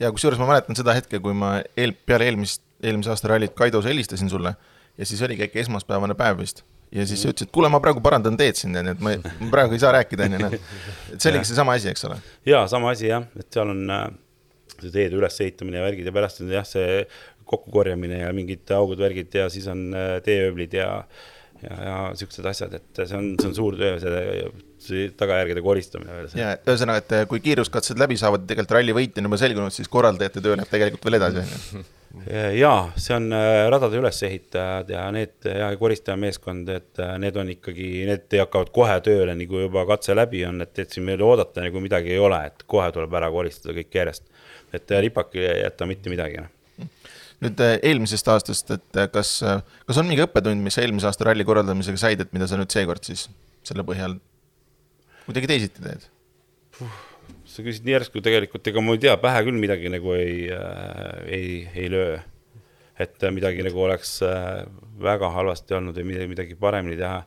ja 0.00 0.12
kusjuures 0.12 0.40
ma 0.42 0.50
mäletan 0.54 0.78
seda 0.78 0.96
hetke, 0.98 1.20
kui 1.22 1.36
ma 1.36 1.58
eel, 1.76 1.94
peale 2.06 2.30
eelmist, 2.30 2.64
eelmise 2.82 3.12
aasta 3.12 3.34
rallit 3.34 3.54
Kaidos 3.54 3.86
helistasin 3.86 4.30
sulle 4.30 4.56
ja 4.98 5.06
siis 5.06 5.22
oligi 5.22 5.46
äkki 5.46 5.62
esmaspäevane 5.62 6.16
päev 6.18 6.40
vist 6.40 6.64
ja 6.92 7.06
siis 7.06 7.22
sa 7.22 7.30
ütlesid, 7.30 7.48
et 7.48 7.54
kuule, 7.54 7.70
ma 7.72 7.80
praegu 7.80 8.02
parandan 8.04 8.36
teed 8.36 8.58
sind, 8.58 8.76
onju, 8.76 8.94
et 8.96 9.04
ma, 9.04 9.14
ma 9.22 9.48
praegu 9.54 9.76
ei 9.76 9.82
saa 9.82 9.94
rääkida, 9.96 10.28
onju, 10.28 10.40
noh. 10.42 10.56
et 11.14 11.16
see 11.16 11.32
oligi 11.32 11.48
seesama 11.50 11.76
asi, 11.78 11.92
eks 11.92 12.04
ole? 12.08 12.18
jaa, 12.48 12.66
sama 12.70 12.92
asi 12.92 13.08
jah, 13.08 13.24
et 13.38 13.48
seal 13.54 13.72
on 13.72 13.82
äh, 13.92 14.04
see 14.78 14.90
teede 14.90 15.18
ülesehitamine 15.18 15.80
ja 15.80 15.84
värgid 15.86 16.08
ja 16.08 16.14
pärast 16.14 16.42
on 16.42 16.50
jah, 16.52 16.66
see 16.66 17.04
kokkukorjamine 17.48 18.22
ja 18.22 18.32
mingid 18.36 18.70
augud, 18.74 19.00
värgid 19.02 19.34
ja 19.36 19.48
siis 19.52 19.68
on 19.70 19.90
äh, 19.96 20.16
teeööblid 20.24 20.76
ja 20.78 20.90
ja, 21.62 21.76
ja 21.86 21.96
siuksed 22.18 22.46
asjad, 22.48 22.72
et 22.74 23.02
see 23.04 23.14
on, 23.18 23.32
see 23.38 23.50
on 23.50 23.56
suur 23.56 23.76
töö, 23.78 23.94
see, 24.82 25.04
tagajärgede 25.18 25.62
koristamine 25.62 26.16
veel. 26.16 26.30
ja 26.38 26.56
ühesõnaga, 26.58 27.04
et 27.04 27.30
kui 27.30 27.42
kiiruskatsed 27.44 28.00
läbi 28.02 28.18
saavad, 28.18 28.48
tegelikult 28.48 28.78
ralli 28.78 28.96
võit 28.96 29.20
on 29.20 29.30
juba 29.30 29.38
selgunud, 29.38 29.74
siis 29.74 29.90
korraldajate 29.92 30.42
töö 30.42 30.56
läheb 30.58 30.72
tegelikult 30.72 31.06
veel 31.06 31.20
edasi, 31.20 31.44
onju 31.44 31.84
jaa, 32.56 32.92
see 33.00 33.14
on 33.16 33.32
äh, 33.32 33.68
radade 33.72 33.96
ülesehitajad 33.96 34.90
ja 34.92 35.04
need 35.14 35.46
ja 35.48 35.70
koristajameeskond, 35.80 36.68
et 36.68 37.00
äh, 37.00 37.14
need 37.22 37.36
on 37.40 37.52
ikkagi, 37.54 37.88
need 38.08 38.36
hakkavad 38.36 38.72
kohe 38.74 38.98
tööle, 39.04 39.34
nii 39.38 39.48
kui 39.50 39.64
juba 39.64 39.86
katse 39.88 40.16
läbi 40.16 40.44
on, 40.48 40.60
et, 40.64 40.74
et 40.78 40.92
siin 40.92 41.06
meil 41.08 41.22
oodata 41.24 41.64
nagu 41.64 41.80
midagi 41.82 42.12
ei 42.12 42.20
ole, 42.20 42.42
et 42.50 42.66
kohe 42.68 42.90
tuleb 42.92 43.16
ära 43.20 43.30
koristada 43.32 43.76
kõik 43.78 44.00
järjest. 44.00 44.28
Et 44.72 44.90
äh, 44.90 45.04
ripak 45.06 45.36
ei 45.38 45.62
jäta 45.62 45.88
mitte 45.88 46.12
midagi. 46.12 46.42
Noh. 46.42 46.90
nüüd 47.42 47.60
eelmisest 47.60 48.28
aastast, 48.30 48.68
et 48.70 48.98
kas, 49.12 49.38
kas 49.86 49.98
on 49.98 50.06
mingi 50.06 50.22
õppetund, 50.22 50.62
mis 50.62 50.78
eelmise 50.78 51.08
aasta 51.10 51.26
ralli 51.26 51.44
korraldamisega 51.46 51.98
said, 51.98 52.20
et 52.22 52.34
mida 52.34 52.46
sa 52.46 52.58
nüüd 52.60 52.70
seekord 52.70 53.02
siis 53.06 53.26
selle 53.66 53.82
põhjal 53.86 54.14
kuidagi 55.26 55.50
teisiti 55.50 55.82
teed? 55.82 56.06
sa 57.52 57.64
küsid 57.64 57.84
nii 57.86 57.96
järsku 57.98 58.22
tegelikult, 58.24 58.66
ega 58.70 58.82
ma 58.84 58.94
ei 58.96 59.02
tea, 59.02 59.14
pähe 59.20 59.42
küll 59.46 59.58
midagi 59.60 59.90
nagu 59.92 60.14
ei 60.16 60.46
äh,, 60.54 61.18
ei, 61.28 61.48
ei 61.74 61.90
löö. 61.92 62.16
et 63.02 63.24
midagi 63.34 63.64
nagu 63.66 63.82
oleks 63.82 64.20
äh, 64.26 64.62
väga 65.02 65.30
halvasti 65.34 65.76
olnud 65.76 65.96
või 65.98 66.12
midagi, 66.12 66.30
midagi 66.30 66.56
paremini 66.58 66.96
teha. 67.00 67.22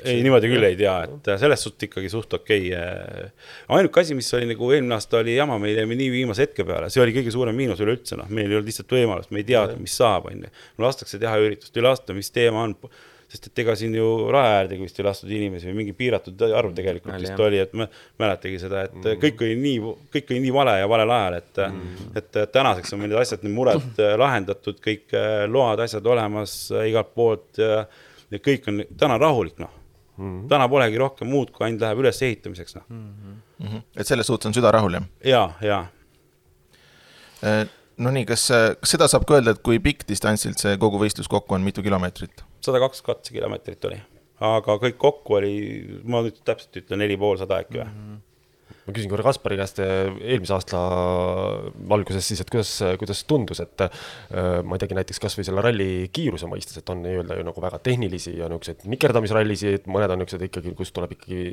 Ei, 0.00 0.22
niimoodi 0.24 0.50
küll 0.52 0.66
ei 0.66 0.78
tea, 0.78 0.96
et 1.06 1.30
selles 1.42 1.64
suhtes 1.66 1.88
ikkagi 1.88 2.10
suht 2.12 2.34
okei 2.38 2.72
okay.. 2.72 3.28
ainuke 3.76 4.02
asi, 4.02 4.16
mis 4.18 4.30
oli 4.38 4.50
nagu 4.52 4.72
eelmine 4.72 4.98
aasta 4.98 5.20
oli 5.20 5.36
jama, 5.36 5.58
me 5.62 5.72
jäime 5.74 5.98
nii 5.98 6.10
viimase 6.16 6.46
hetke 6.46 6.66
peale, 6.68 6.90
see 6.92 7.04
oli 7.04 7.14
kõige 7.16 7.34
suurem 7.34 7.56
miinus 7.58 7.82
üleüldse, 7.84 8.18
noh, 8.20 8.28
meil 8.32 8.48
ei 8.48 8.58
olnud 8.58 8.70
lihtsalt 8.70 8.96
võimalust, 8.96 9.32
me 9.34 9.42
ei 9.42 9.48
teadnud, 9.52 9.80
mis 9.82 9.96
saab, 10.00 10.28
on 10.32 10.44
ju. 10.46 10.52
lastakse 10.82 11.22
teha 11.22 11.38
üritust, 11.42 11.76
ei 11.76 11.86
lasta, 11.88 12.16
mis 12.16 12.32
teema 12.34 12.66
on 12.66 12.76
sest 13.32 13.48
et 13.48 13.62
ega 13.62 13.74
siin 13.78 13.94
ju 13.96 14.06
raja 14.32 14.58
äärde 14.60 14.76
vist 14.80 14.98
ei 15.00 15.06
lastud 15.06 15.30
inimesi 15.32 15.70
või 15.70 15.78
mingi 15.80 15.94
piiratud 15.96 16.42
arv 16.52 16.74
tegelikult 16.76 17.16
vist 17.22 17.40
oli, 17.40 17.60
et 17.62 17.72
ma 17.78 17.86
mäletagi 18.20 18.60
seda, 18.60 18.84
et 18.88 18.98
mm. 18.98 19.20
kõik 19.22 19.44
oli 19.46 19.56
nii, 19.60 19.92
kõik 20.12 20.32
oli 20.34 20.40
nii 20.44 20.54
vale 20.54 20.76
ja 20.82 20.88
valel 20.92 21.14
ajal, 21.16 21.38
et 21.40 21.62
mm., 21.64 22.08
et 22.20 22.40
tänaseks 22.52 22.92
on 22.92 23.00
meil 23.00 23.14
need 23.14 23.22
asjad, 23.22 23.44
need 23.46 23.56
mured 23.56 24.00
äh, 24.04 24.14
lahendatud, 24.20 24.80
kõik 24.84 25.16
äh, 25.16 25.44
load, 25.48 25.80
asjad 25.84 26.08
olemas 26.12 26.56
äh, 26.74 26.90
igalt 26.90 27.14
poolt 27.16 27.62
ja, 27.62 27.84
ja 28.32 28.42
kõik 28.42 28.68
on, 28.68 28.84
täna 29.00 29.16
rahulik, 29.22 29.56
noh 29.62 29.81
mm. 30.16 30.24
-hmm. 30.24 30.48
täna 30.48 30.68
polegi 30.68 30.98
rohkem 30.98 31.28
muud, 31.28 31.52
kui 31.54 31.66
ainult 31.66 31.84
läheb 31.84 32.02
ülesehitamiseks, 32.04 32.74
noh 32.78 32.88
mm 32.88 33.36
-hmm.. 33.60 33.82
et 33.96 34.06
selles 34.06 34.26
suhtes 34.26 34.50
on 34.50 34.54
süda 34.54 34.72
rahul, 34.72 34.98
jah? 34.98 35.06
ja, 35.24 35.44
ja. 35.60 35.84
Nonii, 37.96 38.24
kas, 38.26 38.48
kas 38.80 38.90
seda 38.94 39.08
saab 39.10 39.24
ka 39.28 39.34
öelda, 39.34 39.50
et 39.50 39.62
kui 39.62 39.78
pikk 39.82 40.06
distantsilt 40.08 40.58
see 40.58 40.76
kogu 40.78 40.98
võistlus 40.98 41.28
kokku 41.28 41.54
on, 41.54 41.62
mitu 41.62 41.82
kilomeetrit? 41.82 42.44
sada 42.60 42.78
kaks 42.78 43.02
katsekilomeetrit 43.02 43.84
oli, 43.84 44.00
aga 44.40 44.76
kõik 44.84 44.98
kokku 44.98 45.40
oli, 45.40 45.54
ma 46.04 46.22
nüüd 46.22 46.42
täpselt 46.44 46.76
ütlen, 46.82 47.02
neli 47.04 47.16
pool 47.16 47.36
sada 47.40 47.62
äkki 47.64 47.78
või 47.78 47.88
mm. 47.88 47.96
-hmm 47.96 48.20
ma 48.86 48.94
küsin 48.94 49.10
korra 49.12 49.26
Kaspari 49.26 49.58
käest 49.60 49.78
eh, 49.82 50.08
eelmise 50.34 50.54
aasta 50.56 50.80
valguses 51.92 52.26
siis, 52.26 52.42
et 52.42 52.50
kuidas, 52.50 52.72
kuidas 53.00 53.22
tundus, 53.28 53.62
et 53.62 53.84
äh, 53.86 53.92
ma 54.66 54.76
ei 54.76 54.82
teagi, 54.82 54.96
näiteks 54.98 55.22
kasvõi 55.22 55.46
selle 55.46 55.62
ralli 55.64 56.08
kiiruse 56.14 56.48
mõistes, 56.50 56.80
et 56.80 56.92
on 56.92 57.04
nii-öelda 57.04 57.38
ju 57.38 57.46
nagu 57.46 57.64
väga 57.64 57.78
tehnilisi 57.86 58.34
ja 58.38 58.50
niisuguseid 58.50 58.86
nikerdamisrallisid, 58.92 59.86
mõned 59.92 60.14
on 60.14 60.22
niisugused 60.22 60.46
ikkagi, 60.48 60.74
kus 60.78 60.92
tuleb 60.96 61.14
ikkagi 61.16 61.44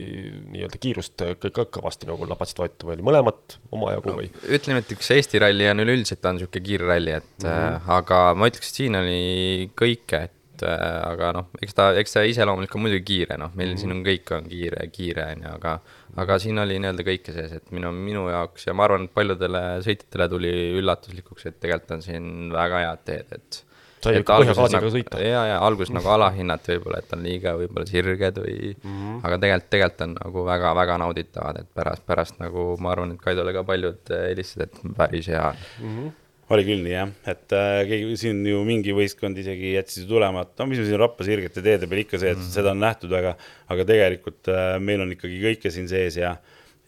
nii-öelda 0.55 0.81
kiirust 0.81 1.25
kõik 1.43 1.61
kõvasti 1.77 2.09
nagu 2.09 2.29
lapatsid 2.29 2.63
võetud 2.63 2.87
või 2.89 3.05
mõlemat 3.11 3.59
omajagu 3.75 4.17
või 4.17 4.31
no,? 4.31 4.43
ütleme, 4.57 4.83
et 4.83 4.97
üks 4.97 5.13
Eesti 5.13 5.43
ralli 5.43 5.69
on 5.69 5.85
üleüldiselt 5.85 6.25
on 6.25 6.39
niisugune 6.39 6.65
kiire 6.65 6.89
ralli, 6.89 7.15
et 7.19 7.45
mm 7.45 7.49
-hmm. 7.49 7.93
aga 7.99 8.23
ma 8.33 8.49
ütleks, 8.49 8.73
et 8.73 8.81
siin 8.81 8.97
oli 8.99 9.69
kõike, 9.77 10.25
et 10.29 10.38
et 10.59 10.67
äh, 10.67 10.99
aga 11.07 11.31
noh, 11.35 11.47
eks 11.63 11.77
ta, 11.77 11.89
eks 11.99 12.17
ta 12.17 12.25
iseloomulik 12.27 12.75
on 12.75 12.83
muidugi 12.85 13.05
kiire, 13.07 13.37
noh, 13.39 13.53
meil 13.55 13.71
mm 13.71 13.75
-hmm. 13.75 13.81
siin 13.81 13.95
on 13.95 14.03
kõik 14.03 14.35
on 14.35 14.49
kiire, 14.49 14.89
kiire 14.91 15.29
on 15.35 15.45
ju, 15.45 15.53
aga 15.55 15.79
aga 16.19 16.39
siin 16.39 16.59
oli 16.59 16.79
nii-öelda 16.79 17.05
kõike 17.05 17.33
sees, 17.33 17.55
et 17.55 17.71
minu, 17.71 17.91
minu 17.95 18.27
jaoks 18.29 18.67
ja 18.67 18.73
ma 18.73 18.85
arvan, 18.87 19.07
et 19.07 19.13
paljudele 19.13 19.63
sõitjatele 19.85 20.29
tuli 20.29 20.53
üllatuslikuks, 20.81 21.45
et 21.45 21.59
tegelikult 21.59 21.97
on 21.97 22.05
siin 22.05 22.53
väga 22.53 22.85
head 22.85 23.03
teed, 23.05 23.35
et 23.37 23.63
sai 24.03 24.19
ikka 24.19 24.37
põhjagaasiga 24.39 24.79
nagu, 24.79 24.93
sõita. 24.93 25.19
ja, 25.23 25.41
ja 25.53 25.57
alguses 25.63 25.91
nagu 25.95 26.07
alahinnati 26.13 26.75
võib-olla, 26.75 27.01
et 27.03 27.13
on 27.15 27.23
liiga 27.23 27.55
võib-olla 27.59 27.87
sirged 27.89 28.39
või 28.43 28.55
mm, 28.71 28.95
-hmm. 28.95 29.19
aga 29.27 29.41
tegelikult, 29.43 29.69
tegelikult 29.75 30.05
on 30.07 30.15
nagu 30.21 30.45
väga-väga 30.47 30.97
nauditavad, 31.03 31.59
et 31.63 31.69
pärast, 31.75 32.05
pärast 32.07 32.39
nagu 32.39 32.71
ma 32.79 32.95
arvan, 32.95 33.13
et 33.15 33.21
Kaidole 33.21 33.53
ka 33.53 33.63
paljud 33.67 34.15
helistasid, 34.15 34.67
et 34.67 34.97
päris 34.97 35.27
hea 35.27 35.53
mm. 35.53 35.93
-hmm 35.93 36.17
oli 36.55 36.65
küll 36.65 36.81
nii 36.85 36.93
jah, 36.93 37.11
et 37.29 37.53
äh, 37.55 37.81
keegi 37.89 38.15
siin 38.17 38.41
ju 38.47 38.63
mingi 38.65 38.93
võistkond 38.95 39.37
isegi 39.37 39.75
jättis 39.75 40.01
ju 40.01 40.07
tulema, 40.09 40.45
et 40.45 40.55
no 40.57 40.67
mis 40.69 40.81
me 40.81 40.87
siin 40.87 40.99
Rapla 41.01 41.27
sirgete 41.27 41.63
teede 41.65 41.89
peal 41.89 42.01
ikka 42.03 42.17
see, 42.17 42.33
et 42.33 42.39
mm 42.39 42.45
-hmm. 42.45 42.55
seda 42.55 42.73
on 42.73 42.81
nähtud, 42.81 43.13
aga, 43.19 43.35
aga 43.69 43.85
tegelikult 43.91 44.49
äh, 44.53 44.73
meil 44.81 45.05
on 45.05 45.13
ikkagi 45.13 45.39
kõike 45.43 45.71
siin 45.73 45.87
sees 45.91 46.17
ja, 46.17 46.35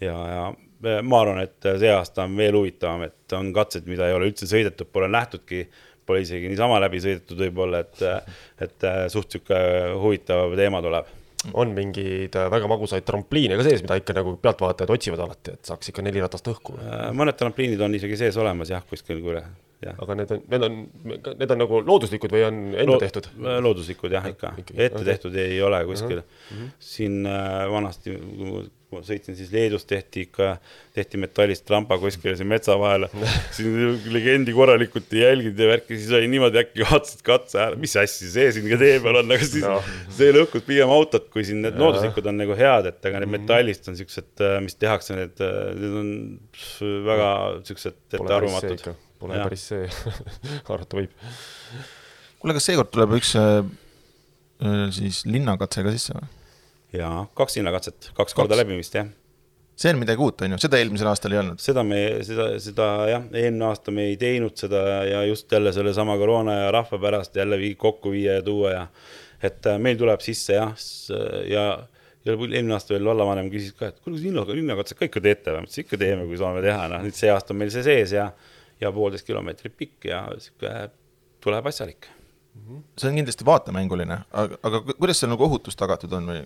ja, 0.01 0.17
ja 0.33 0.43
äh, 0.49 0.99
ma 1.05 1.21
arvan, 1.21 1.43
et 1.45 1.69
see 1.83 1.93
aasta 1.93 2.25
on 2.25 2.35
veel 2.37 2.57
huvitavam, 2.57 3.05
et 3.05 3.37
on 3.37 3.53
katsed, 3.53 3.85
mida 3.85 4.09
ei 4.09 4.17
ole 4.17 4.31
üldse 4.31 4.49
sõidetud, 4.49 4.89
pole 4.91 5.11
nähtudki, 5.13 5.67
pole 6.05 6.25
isegi 6.25 6.49
niisama 6.49 6.81
läbi 6.81 6.99
sõidetud 7.03 7.45
võib-olla, 7.45 7.85
et, 7.85 8.01
et 8.65 8.89
äh, 8.89 9.05
suht 9.13 9.29
sihuke 9.29 9.57
huvitav 10.01 10.57
teema 10.57 10.81
tuleb 10.81 11.20
on 11.53 11.73
mingeid 11.75 12.35
äh, 12.37 12.47
väga 12.51 12.69
magusaid 12.69 13.05
trampliine 13.07 13.57
ka 13.59 13.65
sees, 13.65 13.81
mida 13.85 13.97
ikka 13.99 14.15
nagu 14.17 14.35
pealtvaatajad 14.41 14.93
otsivad 14.93 15.23
alati, 15.25 15.55
et 15.57 15.71
saaks 15.71 15.91
ikka 15.91 16.05
neli 16.05 16.21
ratast 16.23 16.47
õhku? 16.51 16.77
Äh, 16.81 17.09
mõned 17.17 17.37
trampliinid 17.39 17.81
on 17.81 17.97
isegi 17.97 18.19
sees 18.19 18.37
olemas 18.41 18.71
jah, 18.73 18.83
kuskil 18.87 19.21
kuule. 19.23 19.43
aga 19.81 20.15
need 20.19 20.31
on, 20.35 20.41
need 20.53 20.65
on, 20.67 20.75
need 21.39 21.53
on 21.55 21.63
nagu 21.63 21.79
looduslikud 21.85 22.35
või 22.35 22.43
on 22.45 22.59
enda 22.69 22.91
Lo 22.91 22.99
tehtud? 23.01 23.31
Äh, 23.39 23.57
looduslikud 23.65 24.13
jah, 24.13 24.27
ikka, 24.29 24.53
ette 24.59 24.91
okay. 24.91 25.07
tehtud 25.13 25.39
ei 25.41 25.57
ole 25.65 25.81
kuskil 25.89 26.21
uh. 26.21 26.27
-huh. 26.51 26.69
siin 26.91 27.25
äh, 27.25 27.65
vanasti 27.71 28.17
kui 28.91 28.99
ma 28.99 29.05
sõitsin, 29.07 29.35
siis 29.39 29.51
Leedus 29.53 29.85
tehti 29.87 30.25
ikka, 30.25 30.49
tehti 30.91 31.19
metallist 31.21 31.63
trampa 31.63 31.95
kuskile 32.01 32.33
siin 32.35 32.49
metsa 32.51 32.75
vahele. 32.79 33.07
siin 33.55 34.01
legendi 34.11 34.51
korralikult 34.55 35.13
ei 35.15 35.21
jälginud 35.23 35.61
ja 35.63 35.69
värki, 35.69 35.95
siis 35.95 36.11
oli 36.17 36.27
niimoodi 36.33 36.59
äkki 36.59 36.83
vaatasid 36.89 37.23
katse 37.23 37.61
ära, 37.63 37.79
mis 37.79 37.95
asja 37.95 38.27
see 38.33 38.49
siin 38.57 38.67
ka 38.67 38.79
tee 38.81 38.97
peal 39.03 39.21
on, 39.21 39.31
aga 39.31 39.47
siis 39.47 39.63
no. 39.63 39.77
see 40.17 40.33
lõhkus 40.35 40.65
pigem 40.67 40.91
autot, 40.91 41.29
kui 41.31 41.45
siin 41.47 41.63
need 41.63 41.79
looduslikud 41.79 42.27
on 42.33 42.37
nagu 42.43 42.57
head, 42.59 42.89
et 42.91 43.07
aga 43.07 43.23
need 43.23 43.31
mhm. 43.31 43.45
metallist 43.47 43.87
on 43.87 43.95
siuksed, 44.01 44.43
mis 44.67 44.75
tehakse, 44.83 45.15
need, 45.21 45.39
need 45.79 45.95
on 46.01 46.11
väga 47.07 47.31
siuksed 47.71 48.19
ettearvamatud. 48.19 48.91
Pole 49.21 49.37
ja. 49.37 49.45
päris 49.45 49.63
see 49.69 49.87
arvata 50.73 50.97
võib. 50.97 51.15
kuule, 52.41 52.57
kas 52.57 52.67
seekord 52.67 52.91
tuleb 52.91 53.15
üks 53.21 53.35
äh, 53.39 53.63
äh 54.65 54.85
siis 54.97 55.23
linnakatse 55.29 55.85
ka 55.85 55.95
sisse 55.95 56.17
või? 56.17 56.40
Jaa, 56.97 57.25
kaks 57.37 57.57
hinnakatset, 57.59 58.11
kaks 58.17 58.35
korda 58.37 58.57
läbimist, 58.59 58.95
jah. 58.95 59.09
see 59.81 59.93
on 59.93 60.01
midagi 60.01 60.21
uut, 60.21 60.41
on 60.45 60.55
ju, 60.55 60.59
seda 60.61 60.79
eelmisel 60.81 61.09
aastal 61.11 61.33
ei 61.35 61.41
olnud. 61.41 61.61
seda 61.63 61.83
me, 61.87 62.01
seda, 62.27 62.47
seda 62.63 62.89
jah, 63.09 63.25
eelmine 63.31 63.67
aasta 63.69 63.93
me 63.95 64.09
ei 64.11 64.17
teinud 64.21 64.57
seda 64.59 64.83
ja 65.07 65.23
just 65.29 65.51
jälle 65.51 65.73
sellesama 65.75 66.17
koroona 66.21 66.57
ja 66.59 66.71
rahva 66.75 66.99
pärast 67.01 67.35
jälle 67.35 67.59
vii, 67.61 67.75
kokku 67.79 68.13
viia 68.13 68.39
ja 68.39 68.45
tuua 68.45 68.75
ja 68.75 68.85
et 69.41 69.65
äh, 69.65 69.79
meil 69.81 69.97
tuleb 69.97 70.21
sisse 70.21 70.57
jah, 70.57 70.73
ja, 71.49 71.65
ja 72.27 72.37
eelmine 72.37 72.77
aasta 72.77 72.95
veel 72.95 73.07
vallavanem 73.07 73.49
küsis 73.53 73.75
ka, 73.77 73.91
et 73.91 73.99
kuule, 74.01 74.17
kas 74.17 74.25
linna, 74.27 74.45
linnakatset 74.61 74.99
ka 74.99 75.09
ikka 75.09 75.23
teete 75.23 75.55
või? 75.55 75.63
ma 75.63 75.69
ütlesin, 75.69 75.87
ikka 75.87 76.01
teeme, 76.03 76.29
kui 76.29 76.41
saame 76.41 76.63
teha, 76.65 76.87
noh 76.91 77.05
nüüd 77.07 77.17
see 77.17 77.31
aasta 77.33 77.55
on 77.55 77.61
meil 77.63 77.73
see 77.73 77.85
sees 77.87 78.15
ja, 78.17 78.31
ja 78.81 78.93
poolteist 78.95 79.27
kilomeetrit 79.27 79.77
pikk 79.77 80.11
ja 80.11 80.25
sihuke 80.37 80.89
tuleb 81.41 81.71
asjalik. 81.71 82.11
see 82.99 83.09
on 83.09 83.17
kindlasti 83.17 83.47
vaatemänguline, 83.47 84.23
aga, 84.43 84.59
aga 84.67 84.83
kuidas 84.91 85.23
seal 85.23 85.31
nagu 85.33 85.47
ohutus 85.47 85.79
tagatud 85.79 86.19
on 86.19 86.33
või? 86.35 86.43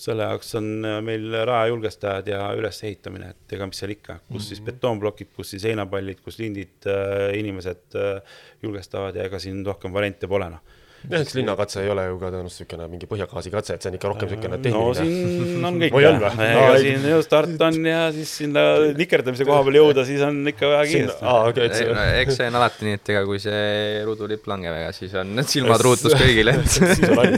Selle 0.00 0.26
jaoks 0.28 0.54
on 0.60 0.70
äh, 0.88 0.98
meil 1.04 1.28
rajajulgestajad 1.50 2.30
ja 2.32 2.42
ülesehitamine, 2.56 3.32
et 3.34 3.56
ega 3.56 3.68
mis 3.68 3.80
seal 3.82 3.94
ikka, 3.94 4.18
kus 4.18 4.28
mm 4.28 4.36
-hmm. 4.36 4.48
siis 4.48 4.60
mhm. 4.60 4.66
betoonplokid, 4.70 5.32
kus 5.36 5.54
siis 5.54 5.64
heinapallid, 5.68 6.20
kus 6.24 6.38
lindid 6.38 6.88
äh,, 6.88 7.38
inimesed 7.38 7.96
äh, 7.96 8.38
julgestavad 8.62 9.16
ja 9.16 9.28
ega 9.28 9.38
siin 9.38 9.64
rohkem 9.66 9.92
variante 9.92 10.28
pole 10.28 10.50
noh 10.50 10.78
jah, 11.08 11.22
eks 11.22 11.34
linnakatse 11.38 11.80
ei 11.84 11.90
ole 11.92 12.04
ju 12.08 12.18
ka 12.20 12.28
tõenäoliselt 12.28 12.60
niisugune 12.60 12.88
mingi 12.92 13.08
põhjagaasi 13.10 13.52
katse, 13.54 13.76
et 13.76 13.84
see 13.84 13.90
on 13.90 13.96
ikka 13.96 14.10
rohkem 14.12 14.30
niisugune 14.30 14.58
tehniline. 14.64 14.84
no 14.84 14.94
siin 14.98 15.66
on 15.68 15.78
kõik 15.80 15.96
jah, 16.04 16.38
ega 16.46 16.78
siin 16.84 17.06
ju 17.10 17.20
start 17.26 17.64
on 17.68 17.78
ja 17.88 18.02
siis 18.16 18.34
sinna 18.42 18.64
nikerdamise 18.98 19.46
koha 19.48 19.64
peal 19.66 19.80
jõuda, 19.80 20.06
siis 20.08 20.24
on 20.26 20.40
ikka 20.52 20.72
väga 20.74 20.86
kiiresti. 20.92 21.26
aa, 21.32 21.50
okei, 21.50 21.68
et 21.70 21.78
see. 21.80 21.98
eks 22.22 22.40
see 22.40 22.50
on 22.52 22.60
alati 22.60 22.88
nii, 22.88 23.00
et 23.00 23.12
ega 23.14 23.24
kui 23.28 23.42
see 23.42 23.66
ruudulipp 24.08 24.48
langeb, 24.50 24.78
ega 24.82 24.94
siis 24.96 25.16
on 25.20 25.34
need 25.38 25.52
silmad 25.52 25.84
ruutus 25.86 26.16
kõigil, 26.20 26.52
et 26.54 26.60
on 26.60 27.36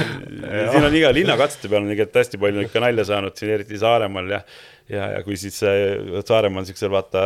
siin 0.74 0.86
on 0.86 1.00
iga 1.02 1.14
linnakatsete 1.14 1.70
peal 1.70 1.86
on 1.86 1.94
ikka 1.96 2.10
hästi 2.20 2.40
palju 2.40 2.68
ikka 2.68 2.84
nalja 2.84 3.06
saanud 3.12 3.36
siin, 3.38 3.56
eriti 3.58 3.80
Saaremaal 3.80 4.36
jah 4.36 4.46
ja, 4.90 5.10
ja 5.16 5.20
kui 5.26 5.38
siis 5.40 5.58
Saaremaa 5.60 6.62
on 6.62 6.68
siuksel 6.68 6.90
vaata 6.92 7.22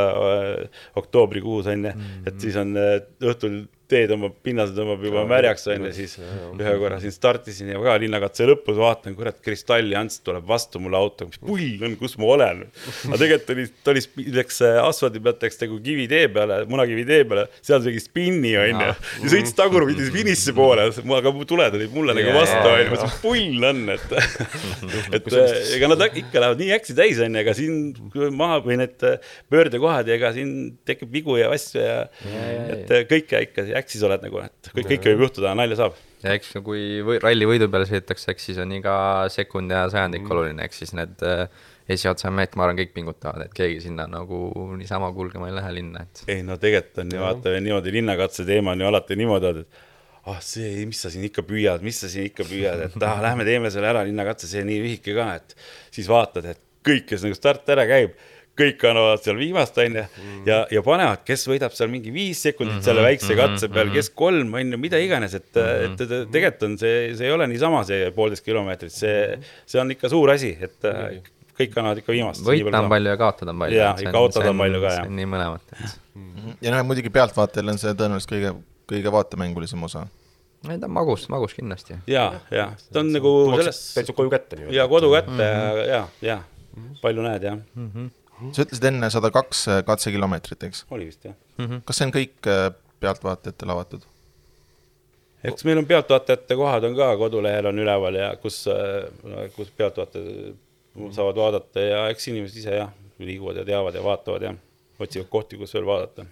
oktoobrikuus 1.00 1.70
on 1.72 1.88
ju, 1.88 1.94
et 2.28 2.36
siis 2.40 2.58
on 2.60 2.74
õhtul 2.76 3.64
tee 3.90 4.06
tõmbab, 4.08 4.34
pinnase 4.44 4.72
tõmbab 4.76 5.02
juba 5.04 5.24
märjaks 5.28 5.66
onju, 5.74 5.90
siis 5.96 6.16
ühe 6.18 6.74
korra 6.80 6.98
siin 7.02 7.12
startisin 7.12 7.72
ja 7.72 7.80
ka 7.82 7.96
linnakatse 8.00 8.46
lõpus 8.48 8.78
vaatan, 8.80 9.16
kurat, 9.18 9.36
Kristalli 9.44 9.96
Ants 9.98 10.22
tuleb 10.24 10.46
vastu 10.48 10.80
mulle 10.82 10.98
auto, 10.98 11.28
mis 11.28 11.40
pull 11.42 11.84
on, 11.84 11.96
kus 12.00 12.16
ma 12.20 12.30
olen. 12.36 12.62
aga 13.10 13.18
tegelikult 13.20 13.52
oli, 13.54 13.66
ta 13.84 13.92
oli, 13.92 14.04
läks 14.38 14.60
asfaldi 14.64 15.22
pealt, 15.24 15.44
läks 15.44 15.60
nagu 15.60 15.80
kivitee 15.84 16.30
peale, 16.32 16.60
munakivi 16.70 17.04
tee 17.08 17.26
peale, 17.28 17.46
seal 17.64 17.84
tegi 17.84 18.00
spinni 18.02 18.54
onju 18.60 18.88
ja 18.88 18.94
sõitis 19.20 19.54
tagurpidi 19.58 20.08
finiši 20.14 20.56
poole, 20.56 20.88
aga 21.18 21.34
tuled 21.52 21.78
olid 21.80 21.94
mulle 21.94 22.16
nagu 22.16 22.34
vastu 22.38 22.72
onju, 22.72 22.88
mõtlesin, 22.94 23.20
pull 23.24 23.68
on, 23.70 23.84
et 23.94 24.16
et 25.18 25.30
ega 25.76 25.92
nad 25.92 26.06
ikka 26.08 26.40
lähevad 26.40 26.64
nii 26.64 26.72
äksi 26.78 26.96
täis 26.96 27.20
onju, 27.24 27.42
ega 27.44 27.56
siin 27.56 28.32
maha 28.34 28.62
või 28.64 28.80
need 28.80 29.04
pöördekohad 29.52 30.08
ja 30.08 30.16
ega 30.16 30.32
siin 30.36 30.54
tekib 30.88 31.12
vigu 31.12 31.36
ja 31.40 31.52
asju 31.54 31.84
ja 31.84 32.00
et 32.72 32.92
kõike 33.10 33.44
ikka 33.48 33.66
äksis 33.78 34.02
oled 34.06 34.24
nagu, 34.24 34.40
et 34.44 34.72
kõik, 34.72 34.88
kõike 34.92 35.12
võib 35.12 35.26
juhtuda, 35.26 35.54
nalja 35.58 35.78
saab. 35.82 36.00
ja 36.24 36.34
eks 36.38 36.56
kui 36.64 37.02
või, 37.06 37.20
ralli 37.22 37.48
võidu 37.48 37.68
peale 37.72 37.88
sõidetakse, 37.88 38.32
eks 38.32 38.50
siis 38.50 38.60
on 38.62 38.72
iga 38.76 38.96
sekund 39.32 39.74
ja 39.74 39.84
sajandik 39.92 40.24
mm. 40.24 40.34
oluline, 40.34 40.66
ehk 40.66 40.76
siis 40.76 40.94
need 40.96 41.24
esiotsa 41.94 42.30
mehed, 42.32 42.54
ma 42.56 42.66
arvan, 42.66 42.78
kõik 42.80 42.94
pingutavad, 42.96 43.44
et 43.44 43.56
keegi 43.56 43.82
sinna 43.84 44.06
nagu 44.08 44.38
niisama 44.78 45.10
kulgema 45.16 45.50
ei 45.50 45.56
lähe 45.58 45.72
linna, 45.80 46.04
et. 46.06 46.22
ei 46.32 46.44
no 46.46 46.56
tegelikult 46.60 47.02
on 47.04 47.12
ju 47.12 47.24
vaata 47.24 47.56
niimoodi 47.58 47.92
linnakatse 47.98 48.46
teema 48.48 48.72
on 48.72 48.84
ju 48.84 48.88
alati 48.88 49.18
niimoodi, 49.20 49.64
et 49.64 49.82
ah 50.32 50.40
see, 50.40 50.86
mis 50.88 51.02
sa 51.04 51.12
siin 51.12 51.26
ikka 51.28 51.44
püüad, 51.44 51.84
mis 51.84 51.98
sa 52.00 52.08
siin 52.08 52.30
ikka 52.30 52.46
püüad, 52.48 52.86
et 52.86 53.02
ah, 53.04 53.18
lähme 53.24 53.44
teeme 53.44 53.72
selle 53.72 53.90
ära, 53.90 54.04
linnakatse, 54.08 54.48
see 54.48 54.64
nii 54.64 54.80
lühike 54.86 55.16
ka, 55.16 55.28
et 55.36 55.56
siis 55.92 56.08
vaatad, 56.08 56.48
et 56.54 56.62
kõik, 56.84 57.04
kes 57.10 57.24
nagu 57.26 57.36
start 57.36 57.68
ära 57.74 57.84
käib 57.88 58.16
kõik 58.58 58.84
annavad 58.86 59.22
seal 59.24 59.38
viimast, 59.38 59.78
onju, 59.82 60.02
mm. 60.06 60.42
ja, 60.46 60.60
ja 60.70 60.82
panevad, 60.86 61.24
kes 61.26 61.46
võidab 61.50 61.74
seal 61.74 61.90
mingi 61.90 62.12
viis 62.14 62.38
sekundit 62.44 62.76
mm 62.76 62.78
-hmm, 62.78 62.86
selle 62.86 63.02
väikse 63.02 63.32
mm 63.32 63.38
-hmm, 63.38 63.54
katse 63.54 63.68
peal, 63.74 63.90
kes 63.94 64.10
kolm, 64.14 64.54
onju, 64.60 64.78
mida 64.78 65.00
iganes, 65.02 65.34
et 65.34 65.50
mm, 65.50 65.62
-hmm. 65.62 65.94
et, 65.94 66.30
tegelikult 66.30 66.66
on 66.68 66.78
see, 66.78 67.16
see 67.18 67.26
ei 67.26 67.34
ole 67.34 67.48
niisama 67.50 67.82
see 67.84 68.10
poolteist 68.14 68.46
kilomeetrit, 68.46 68.94
see, 68.94 69.38
see 69.66 69.80
on 69.80 69.90
ikka 69.90 70.08
suur 70.08 70.30
asi, 70.30 70.56
et 70.60 70.78
-hmm. 70.82 71.32
kõik 71.58 71.78
annavad 71.82 72.02
ikka 72.04 72.12
viimast. 72.12 72.46
võita 72.46 72.82
on 72.82 72.88
palju 72.94 73.10
ja 73.10 73.16
kaotada 73.16 73.50
on 73.50 73.58
palju. 73.58 73.78
ja, 73.78 73.94
ja 74.00 74.12
kaotada 74.12 74.50
on 74.50 74.64
palju 74.64 74.80
ka, 74.86 74.96
jah. 75.00 75.10
nii 75.10 75.30
mõlemat, 75.34 75.62
et 75.72 76.00
ja 76.62 76.70
noh, 76.76 76.86
muidugi 76.86 77.10
pealtvaatajal 77.10 77.74
on 77.74 77.78
see 77.78 77.90
tõenäoliselt 77.90 78.30
kõige, 78.36 78.54
kõige 78.86 79.12
vaatemängulisem 79.18 79.82
osa 79.82 80.06
ei 80.70 80.78
ta 80.78 80.86
on 80.86 80.92
magus, 80.92 81.28
magus 81.28 81.54
kindlasti. 81.54 81.96
ja, 82.06 82.40
ja 82.50 82.72
ta 82.92 83.00
on 83.00 83.12
nagu 83.12 83.30
selles. 83.56 83.94
täitsa 83.94 84.12
koju 84.12 84.30
kätte 84.30 84.56
nii-öelda. 84.56 84.76
ja 84.76 84.88
kodu 84.88 85.10
kätte 85.12 85.30
mm 85.30 85.38
-hmm. 85.38 85.88
ja, 85.88 85.96
ja, 85.96 86.06
ja 86.22 86.42
palju 87.02 87.22
näed, 87.22 87.42
jah 87.42 87.58
mm. 87.74 87.90
-hmm 87.94 88.10
sa 88.52 88.64
ütlesid 88.66 88.88
enne 88.90 89.10
sada 89.10 89.30
kaks 89.34 89.68
äh, 89.68 89.84
katsekilomeetrit, 89.86 90.66
eks? 90.68 90.84
oli 90.90 91.08
vist, 91.10 91.24
jah 91.24 91.34
mm. 91.58 91.64
-hmm. 91.64 91.84
kas 91.84 92.00
see 92.00 92.08
on 92.08 92.12
kõik 92.16 92.50
äh, 92.50 92.66
pealtvaatajatele 93.00 93.72
avatud? 93.76 94.04
eks 95.44 95.64
meil 95.64 95.82
on 95.82 95.86
pealtvaatajate 95.86 96.56
kohad 96.60 96.84
on 96.84 96.96
ka 96.96 97.16
kodulehel 97.20 97.70
on 97.72 97.78
üleval 97.78 98.20
ja 98.20 98.36
kus, 98.36 98.64
äh, 98.68 99.50
kus 99.56 99.72
pealtvaatajad 99.76 100.54
saavad 101.10 101.36
vaadata 101.36 101.80
ja 101.80 102.06
eks 102.08 102.28
inimesed 102.28 102.62
ise 102.62 102.78
jah, 102.80 102.92
liiguvad 103.18 103.56
ja 103.56 103.64
teavad 103.64 103.94
ja 103.94 104.02
vaatavad 104.04 104.42
ja 104.42 104.54
otsivad 104.98 105.28
kohti, 105.28 105.58
kus 105.58 105.74
veel 105.74 105.86
vaadata 105.86 106.26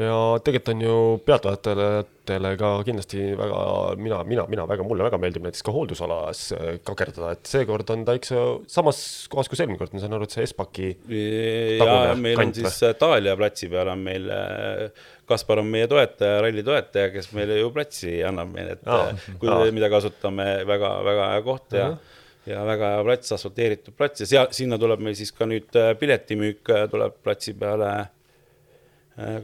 ja 0.00 0.16
tegelikult 0.44 0.70
on 0.72 0.82
ju 0.84 0.96
pealtvaatajatele 1.26 2.50
ka 2.60 2.70
kindlasti 2.86 3.22
väga, 3.38 3.60
mina, 4.00 4.20
mina, 4.28 4.44
mina 4.50 4.66
väga, 4.68 4.84
mulle 4.86 5.06
väga 5.06 5.18
meeldib 5.20 5.46
näiteks 5.46 5.64
ka 5.66 5.74
hooldusalas 5.74 6.42
äh, 6.56 6.68
kakerdada, 6.86 7.32
et 7.36 7.50
seekord 7.50 7.90
on 7.94 8.04
ta 8.06 8.14
ikka 8.18 8.44
samas 8.70 9.00
kohas, 9.32 9.50
kus 9.50 9.62
eelmine 9.62 9.80
kord, 9.80 9.94
ma 9.94 10.02
saan 10.02 10.16
aru, 10.16 10.28
et 10.28 10.36
see 10.36 10.46
Espaki. 10.46 10.90
ja 11.80 12.14
meil 12.18 12.40
on 12.44 12.54
siis 12.56 12.78
Taalia 13.00 13.34
platsi 13.40 13.70
peal 13.72 13.90
on 13.92 14.04
meil, 14.04 14.30
äh, 14.34 15.10
Kaspar 15.30 15.62
on 15.62 15.68
meie 15.70 15.88
toetaja, 15.90 16.40
ralli 16.44 16.64
toetaja, 16.66 17.10
kes 17.14 17.30
meile 17.36 17.60
ju 17.60 17.72
platsi 17.74 18.16
annab 18.26 18.54
meile, 18.54 18.78
et 18.78 18.88
aa, 18.88 19.10
äh, 19.10 19.28
kui, 19.42 19.74
mida 19.76 19.90
kasutame 19.92 20.48
väga, 20.68 20.94
väga 21.06 21.34
hea 21.34 21.44
koht 21.50 21.78
ja. 21.78 21.90
-huh 21.92 22.16
ja 22.48 22.62
väga 22.64 22.86
hea 22.94 23.02
plats, 23.04 23.32
asfalteeritud 23.36 23.94
plats 23.94 24.22
ja 24.22 24.26
seal, 24.26 24.46
sinna 24.56 24.78
tuleb 24.80 25.02
meil 25.04 25.12
siis 25.14 25.28
ka 25.36 25.44
nüüd 25.46 25.76
piletimüük 26.00 26.70
tuleb 26.90 27.18
platsi 27.22 27.52
peale 27.54 27.90
Äh, 27.90 28.06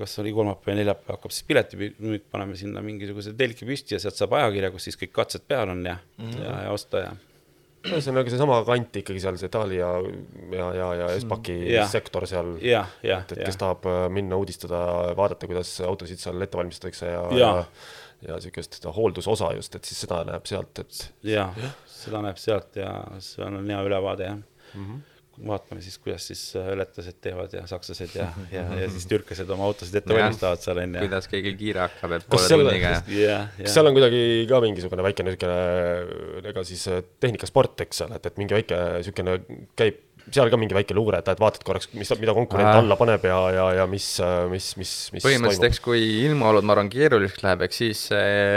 kas 0.00 0.18
oli 0.22 0.32
kolmapäev 0.34 0.74
ja 0.74 0.80
neljapäev 0.80 1.16
hakkab 1.16 1.34
siis 1.34 1.46
piletimüük, 1.48 2.26
paneme 2.32 2.56
sinna 2.58 2.82
mingisuguse 2.84 3.34
telki 3.38 3.68
püsti 3.68 3.96
ja 3.96 4.02
sealt 4.02 4.18
saab 4.18 4.36
ajakirja, 4.38 4.72
kus 4.74 4.88
siis 4.88 4.98
kõik 5.00 5.14
katsed 5.16 5.46
peal 5.48 5.72
on 5.72 5.84
ja 5.86 5.96
mm, 5.96 6.28
-hmm. 6.28 6.44
ja, 6.44 6.56
ja 6.66 6.74
osta 6.74 7.02
ja. 7.02 7.10
ühesõnaga 7.86 8.32
seesama 8.32 8.60
kant 8.66 8.98
ikkagi 9.02 9.22
seal, 9.22 9.38
see 9.40 9.52
Tali 9.52 9.80
ja, 9.80 9.90
ja, 10.52 10.70
ja, 10.74 10.88
ja 11.02 11.10
Espaki 11.18 11.56
ja. 11.72 11.86
sektor 11.88 12.26
seal. 12.26 12.56
et, 13.20 13.36
et 13.36 13.44
kes 13.44 13.60
tahab 13.60 13.86
äh, 13.90 14.06
minna 14.10 14.36
uudistada, 14.36 14.80
vaadata, 15.16 15.46
kuidas 15.46 15.80
autosid 15.80 16.22
seal 16.22 16.42
ette 16.42 16.58
valmistatakse 16.58 17.12
ja, 17.12 17.24
ja, 17.30 17.50
ja, 17.60 17.64
ja 18.28 18.40
sihukest 18.40 18.84
hooldusosa 18.96 19.52
just, 19.58 19.74
et 19.74 19.84
siis 19.84 20.00
seda 20.06 20.22
näeb 20.24 20.46
sealt, 20.46 20.78
et. 20.78 21.10
jah 21.22 21.52
ja., 21.62 21.74
seda 21.96 22.22
näeb 22.22 22.40
sealt 22.40 22.76
ja 22.76 22.92
see 23.18 23.44
on 23.44 23.60
hea 23.66 23.82
ülevaade 23.82 24.32
jah 24.32 24.38
mm. 24.38 24.86
-hmm 24.86 25.04
vaatame 25.44 25.82
siis, 25.84 25.98
kuidas 26.02 26.26
siis 26.30 26.42
äh, 26.56 26.70
lätlased 26.78 27.18
teevad 27.24 27.52
ja 27.56 27.64
sakslased 27.68 28.14
ja, 28.16 28.28
ja, 28.56 28.64
ja 28.80 28.88
siis 28.92 29.06
türklased 29.10 29.50
oma 29.52 29.68
autosid 29.68 30.00
ette 30.00 30.14
valmistavad 30.14 30.62
seal 30.64 30.80
onju. 30.82 31.02
kuidas 31.04 31.30
keegi 31.32 31.52
kiire 31.60 31.84
hakkab, 31.84 32.16
et 32.18 32.26
poole 32.32 32.48
tunniga. 32.52 32.94
kas 33.02 33.76
seal 33.76 33.90
on 33.90 33.96
kuidagi 33.96 34.22
ka 34.50 34.62
mingisugune 34.64 35.06
väike 35.06 35.26
niisugune, 35.26 36.48
ega 36.52 36.66
siis 36.68 36.86
äh, 36.92 37.04
tehnikasport, 37.22 37.86
eks 37.86 38.04
ole, 38.06 38.20
et, 38.20 38.30
et 38.30 38.42
mingi 38.42 38.58
väike 38.58 38.82
niisugune 38.98 39.38
käib 39.78 40.02
seal 40.32 40.50
ka 40.50 40.58
mingi 40.60 40.76
väike 40.76 40.96
luure, 40.96 41.20
et, 41.22 41.28
et 41.30 41.40
vaatad 41.42 41.64
korraks, 41.66 41.90
mis, 41.94 42.10
mida 42.20 42.34
konkurent 42.36 42.68
äh. 42.70 42.80
alla 42.80 42.98
paneb 42.98 43.26
ja, 43.28 43.38
ja, 43.54 43.66
ja 43.80 43.86
mis, 43.90 44.08
mis, 44.50 44.70
mis, 44.80 44.94
mis 45.14 45.26
põhimõtteliselt, 45.26 45.68
eks 45.70 45.82
kui 45.84 46.02
ilmaolud, 46.26 46.66
ma 46.66 46.76
arvan, 46.76 46.90
keeruliseks 46.92 47.44
läheb, 47.46 47.64
eks 47.68 47.80
siis 47.82 48.02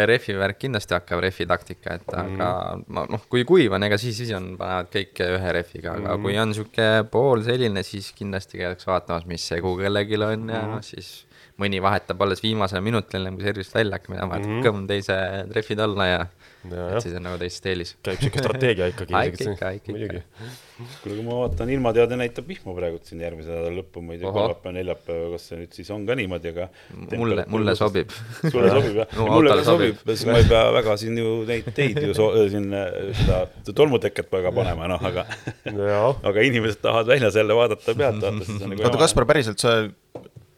rehvi 0.10 0.38
värk 0.40 0.62
kindlasti 0.66 0.98
hakkab, 0.98 1.24
rehvi 1.26 1.48
taktika, 1.50 2.00
et 2.00 2.10
mm. 2.10 2.26
aga 2.26 2.50
ma 2.96 3.06
noh, 3.12 3.26
kui 3.32 3.46
kuiv 3.50 3.78
on, 3.78 3.86
ega 3.88 4.00
siis, 4.02 4.18
siis 4.22 4.34
on, 4.38 4.52
panevad 4.60 4.92
kõik 4.94 5.24
ühe 5.26 5.56
rehviga, 5.60 5.96
aga 6.00 6.16
mm. 6.16 6.26
kui 6.26 6.40
on 6.42 6.54
niisugune 6.54 6.90
pool 7.14 7.46
selline, 7.46 7.86
siis 7.88 8.12
kindlasti 8.18 8.62
käiakse 8.62 8.90
vaatamas, 8.90 9.28
mis 9.30 9.46
segu 9.54 9.76
kellelgi 9.80 10.20
on 10.20 10.48
mm. 10.48 10.54
ja 10.56 10.66
noh, 10.74 10.86
siis 10.86 11.29
mõni 11.60 11.82
vahetab 11.84 12.22
alles 12.26 12.44
viimasel 12.44 12.84
minutil, 12.86 13.22
enne 13.22 13.36
kui 13.36 13.48
servist 13.48 13.76
välja 13.76 13.98
hakkab 13.98 14.16
minema, 14.16 14.32
vahetab 14.34 14.52
mm. 14.52 14.66
kõmm 14.68 14.86
teise 14.90 15.18
trehvid 15.52 15.84
alla 15.86 16.08
ja 16.08 16.22
et 16.68 17.04
siis 17.04 17.14
on 17.16 17.24
nagu 17.24 17.38
teist 17.40 17.66
eelis. 17.72 17.94
käib 18.04 18.20
sihuke 18.20 18.42
strateegia 18.44 18.90
ikkagi. 18.92 19.16
ikka, 19.16 19.52
ikka, 19.54 19.70
ikka. 19.78 19.94
muidugi. 19.96 20.22
kuule, 21.04 21.16
kui 21.16 21.24
ma 21.24 21.38
vaatan, 21.38 21.72
ilmateade 21.76 22.18
näitab 22.20 22.50
vihma 22.52 22.76
praegu 22.76 23.00
siin 23.08 23.24
järgmise 23.24 23.54
nädala 23.54 23.72
lõppu, 23.78 24.04
ma 24.04 24.16
ei 24.16 24.20
tea, 24.20 24.34
kolmapäev, 24.36 24.76
neljapäev, 24.76 25.24
kas 25.36 25.48
see 25.50 25.62
nüüd 25.62 25.78
siis 25.80 25.92
on 25.96 26.04
ka 26.10 26.18
niimoodi, 26.20 26.52
aga. 26.52 26.68
mulle, 27.16 27.46
mulle 27.52 27.76
sobib. 27.80 28.12
sulle 28.42 28.74
sobib 28.76 29.00
jah 29.02 29.16
no,? 29.16 29.30
mulle 29.32 29.56
ka 29.62 29.68
sobib, 29.70 30.04
siis 30.12 30.26
ma 30.28 30.40
ei 30.42 30.50
pea 30.52 30.66
väga 30.80 30.98
siin 31.04 31.22
ju 31.24 31.34
neid 31.48 31.72
teid 31.80 32.02
ju 32.04 32.18
so, 32.18 32.30
siin 32.52 32.68
seda 33.22 33.42
tolmuteket 33.72 34.32
väga 34.36 34.52
panema, 34.56 34.92
noh, 34.92 35.08
aga 35.12 35.26
aga 36.32 36.48
inimesed 36.50 36.84
tahavad 36.84 37.16
väljas 37.16 37.40
jälle 37.40 37.56
vaadata 37.56 37.96
pealt 37.96 38.20
vaata, 38.20 38.46
siis 38.46 38.62
on 38.62 38.76
nagu. 38.76 38.84
oota, 38.84 39.00
Kaspar, 39.00 39.28
päriselt 39.30 39.64
sa 39.64 39.80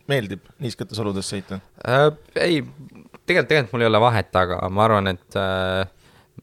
meeldib 0.09 0.45
niisketes 0.63 0.99
oludes 1.03 1.29
sõita 1.29 1.61
äh,? 1.85 2.09
ei, 2.35 2.61
tegelikult, 3.25 3.49
tegelikult 3.49 3.73
mul 3.75 3.85
ei 3.85 3.89
ole 3.91 4.01
vahet, 4.03 4.31
aga 4.41 4.61
ma 4.73 4.85
arvan, 4.87 5.11
et 5.11 5.39
äh, 5.39 5.83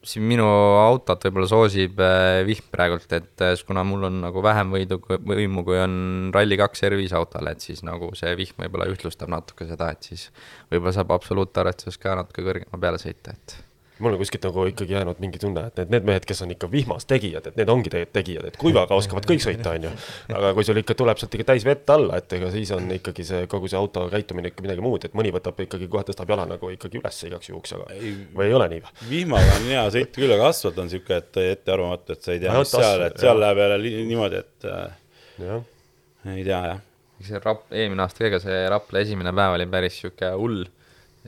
siin 0.06 0.26
minu 0.30 0.46
autot 0.78 1.24
võib-olla 1.26 1.48
soosib 1.50 2.00
äh, 2.02 2.40
vihm 2.48 2.68
praegult, 2.72 3.10
et 3.16 3.44
äh, 3.44 3.54
kuna 3.66 3.84
mul 3.86 4.08
on 4.08 4.20
nagu 4.22 4.42
vähem 4.44 4.74
võidu, 4.74 5.00
võimu, 5.02 5.64
kui 5.66 5.78
on 5.82 5.94
Rally2 6.34 6.90
R5 6.90 7.16
autol, 7.18 7.50
et 7.50 7.64
siis 7.64 7.82
nagu 7.86 8.10
see 8.18 8.34
vihm 8.38 8.64
võib-olla 8.64 8.88
ühtlustab 8.92 9.32
natuke 9.32 9.68
seda, 9.68 9.90
et 9.94 10.10
siis 10.10 10.28
võib-olla 10.70 10.94
saab 10.96 11.14
absoluutarvestuses 11.18 12.00
ka 12.02 12.18
natuke 12.18 12.46
kõrgema 12.46 12.80
peale 12.80 13.02
sõita, 13.02 13.34
et 13.34 13.58
mul 13.98 14.14
on 14.14 14.20
kuskilt 14.20 14.44
nagu 14.46 14.64
ikkagi 14.70 14.94
jäänud 14.94 15.20
mingi 15.22 15.40
tunne, 15.42 15.64
et 15.68 15.80
need, 15.80 15.90
need 15.94 16.06
mehed, 16.08 16.26
kes 16.28 16.42
on 16.44 16.52
ikka 16.54 16.70
vihmas 16.70 17.06
tegijad, 17.10 17.48
et 17.50 17.56
need 17.58 17.70
ongi 17.72 17.90
tegelikult 17.92 18.14
tegijad, 18.14 18.48
et 18.48 18.58
kuivaga 18.60 18.98
oskavad 18.98 19.26
kõik 19.28 19.42
sõita, 19.42 19.74
on 19.74 19.88
ju. 19.88 19.92
aga 20.38 20.52
kui 20.56 20.66
sul 20.66 20.80
ikka 20.82 20.96
tuleb 20.98 21.20
sealt 21.20 21.34
ikka 21.34 21.48
täis 21.52 21.66
vett 21.66 21.92
alla, 21.94 22.20
et 22.22 22.36
ega 22.38 22.50
siis 22.54 22.72
on 22.76 22.86
ikkagi 22.94 23.26
see 23.26 23.48
kogu 23.50 23.70
see 23.70 23.78
auto 23.80 24.06
käitumine 24.12 24.52
ikka 24.52 24.64
midagi 24.66 24.84
muud, 24.84 25.08
et 25.08 25.16
mõni 25.18 25.32
võtab 25.34 25.58
ikkagi 25.64 25.90
kohe 25.90 26.06
tõstab 26.08 26.30
jala 26.34 26.46
nagu 26.50 26.72
ikkagi 26.74 27.02
üles 27.02 27.20
igaks 27.30 27.52
juhuks, 27.52 27.74
aga 27.78 27.90
ei, 27.96 28.14
või 28.34 28.48
ei 28.48 28.56
ole 28.60 28.70
nii 28.74 28.84
või? 28.86 28.94
vihmaga 29.10 29.58
on 29.58 29.68
hea 29.72 29.84
sõita 29.98 30.22
küll, 30.22 30.36
aga 30.38 30.50
asfalt 30.52 30.82
on 30.84 30.92
sihuke, 30.92 31.20
et 31.22 31.42
ettearvamatu, 31.44 32.14
et 32.14 32.28
sa 32.28 32.34
ei 32.34 32.42
tea, 32.44 32.54
mis 32.58 32.74
seal, 32.74 33.06
et 33.08 33.20
seal 33.22 33.42
läheb 33.42 33.62
jälle 33.64 33.94
niimoodi, 34.12 34.44
et 34.44 34.70
ja. 35.42 35.60
ei 36.34 36.46
tea 36.46 36.64
jah. 36.72 36.82
see 37.26 37.42
Rap-, 37.42 37.70
eelmine 37.74 38.06
aasta 38.06 38.22
ka, 38.22 38.30
ega 38.30 38.42
see 38.42 38.66
Rapla 38.70 39.02
esimene 39.02 39.34
päev 39.34 39.58
oli 39.58 39.66
päris 39.70 39.98
sihuke 40.02 40.30
hull 40.38 40.66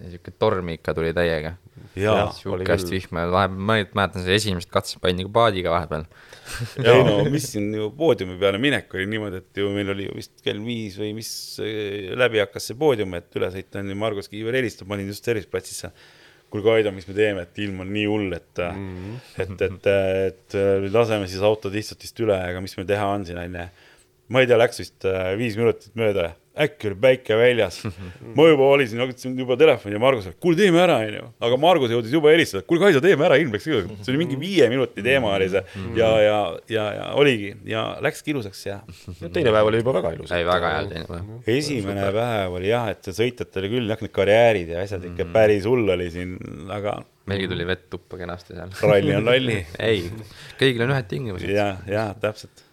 sihuke 0.08 0.32
torm 0.38 0.70
ikka 0.74 0.94
tuli 0.96 1.12
täiega. 1.16 1.56
sihukest 2.36 2.90
vihma, 2.92 3.24
vahepeal 3.32 3.64
ma 3.66 3.76
mäletan 3.82 4.22
seda 4.22 4.36
esimest 4.36 4.70
katset 4.72 5.00
panin 5.02 5.20
nagu 5.20 5.32
paadiga 5.34 5.72
vahepeal. 5.74 6.06
ei 6.92 7.02
no 7.06 7.16
mis 7.30 7.48
siin 7.52 7.68
ju 7.74 7.90
poodiumi 7.98 8.38
peale 8.40 8.60
minek 8.62 8.94
oli 8.94 9.08
niimoodi, 9.10 9.42
et 9.42 9.60
ju 9.62 9.70
meil 9.74 9.92
oli 9.94 10.06
ju 10.06 10.16
vist 10.16 10.38
kell 10.44 10.62
viis 10.64 10.96
või 11.00 11.12
mis 11.18 11.32
eh, 11.64 12.12
läbi 12.18 12.42
hakkas 12.42 12.70
see 12.70 12.78
poodium, 12.78 13.14
et 13.18 13.38
üle 13.38 13.50
sõita 13.54 13.82
on 13.82 13.92
ju, 13.92 13.98
Margus 13.98 14.30
Kiiver 14.30 14.58
helistab, 14.58 14.88
ma 14.90 14.98
olin 14.98 15.10
just 15.10 15.26
serviceplatsisse 15.26 15.92
kuulge, 16.50 16.72
Aido, 16.72 16.90
mis 16.94 17.06
me 17.06 17.14
teeme, 17.14 17.44
et 17.46 17.62
ilm 17.62 17.84
on 17.84 17.92
nii 17.94 18.06
hull, 18.10 18.32
et 18.34 18.62
mm, 18.64 18.88
-hmm. 18.96 19.18
et, 19.44 19.52
et, 19.68 19.86
et, 20.26 20.58
et 20.58 20.92
laseme 20.94 21.28
siis 21.30 21.42
autod 21.46 21.74
lihtsalt 21.74 22.24
üle, 22.24 22.34
aga 22.34 22.62
mis 22.64 22.74
meil 22.78 22.88
teha 22.88 23.06
on 23.06 23.26
siin, 23.26 23.38
onju. 23.38 23.68
ma 24.30 24.42
ei 24.42 24.50
tea, 24.50 24.58
läks 24.58 24.82
vist 24.82 25.06
viis 25.38 25.58
minutit 25.58 25.94
mööda 25.98 26.32
äkki 26.60 26.90
oli 26.90 26.96
päike 27.00 27.36
väljas. 27.38 27.80
ma 28.36 28.46
juba 28.48 28.68
valisin, 28.70 29.00
hakkasin 29.02 29.38
juba 29.38 29.56
telefoni 29.60 29.96
ja 29.96 30.00
Margus, 30.02 30.28
kuule 30.42 30.58
teeme 30.58 30.80
ära, 30.82 30.98
onju. 31.06 31.28
aga 31.46 31.58
Margus 31.60 31.94
jõudis 31.94 32.14
juba 32.14 32.32
helistada, 32.34 32.64
kuule 32.68 32.84
Kaido, 32.84 33.02
teeme 33.04 33.26
ära, 33.26 33.38
ilm 33.40 33.54
läks 33.56 33.68
ilusaks. 33.70 34.04
see 34.04 34.12
oli 34.14 34.22
mingi 34.24 34.38
viie 34.40 34.68
minuti 34.72 35.04
teema 35.04 35.32
oli 35.36 35.48
see 35.52 35.62
ja, 35.98 36.10
ja, 36.24 36.36
ja, 36.72 36.86
ja 36.98 37.08
oligi 37.20 37.54
ja 37.70 37.86
läkski 38.04 38.34
ilusaks 38.34 38.62
ja. 38.66 38.80
teine 39.22 39.54
päev 39.54 39.70
oli 39.70 39.82
juba 39.82 39.96
väga 40.00 40.14
ilus. 40.18 40.34
ei, 40.36 40.46
väga 40.48 40.74
hea 40.76 40.84
teine 40.92 41.08
päev. 41.08 41.32
esimene 41.56 42.06
päev 42.16 42.60
oli 42.60 42.70
jah, 42.72 42.90
et 42.92 43.10
sõitjatel 43.16 43.64
oli 43.64 43.74
küll 43.76 43.94
jah, 43.94 44.04
need 44.04 44.16
karjäärid 44.20 44.76
ja 44.76 44.84
asjad 44.84 45.08
ikka 45.12 45.30
päris 45.34 45.68
hull 45.70 45.96
oli 45.96 46.10
siin, 46.12 46.36
aga 46.72 47.00
meilgi 47.30 47.50
tuli 47.50 47.66
vett 47.68 47.88
tuppa 47.92 48.20
kenasti 48.20 48.56
seal. 48.58 48.72
ralli 48.82 49.16
on 49.16 49.28
ralli 49.32 49.60
ei, 49.78 50.06
kõigil 50.60 50.86
on 50.86 50.96
ühed 50.96 51.10
tingimused. 51.10 51.52
ja, 51.54 51.72
ja 51.88 52.10
täpselt. 52.20 52.66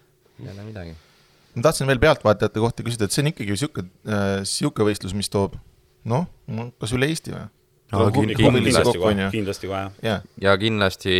ei 0.43 0.51
ole 0.51 0.71
midagi 0.71 0.97
ma 1.57 1.65
tahtsin 1.65 1.89
veel 1.89 2.01
pealtvaatajate 2.01 2.61
kohta 2.61 2.85
küsida, 2.85 3.07
et 3.07 3.15
see 3.15 3.23
on 3.25 3.31
ikkagi 3.33 3.57
sihuke 3.57 3.83
äh,, 4.05 4.39
sihuke 4.47 4.85
võistlus, 4.85 5.15
mis 5.17 5.31
toob 5.33 5.57
noh, 6.07 6.27
kas 6.81 6.93
üle 6.95 7.09
Eesti 7.09 7.33
või? 7.33 7.45
no, 7.93 8.07
kindlasti 8.11 8.99
kohe, 8.99 9.27
kindlasti 9.33 9.69
kohe 9.71 9.83
jah. 10.03 10.23
ja 10.43 10.55
kindlasti 10.59 11.17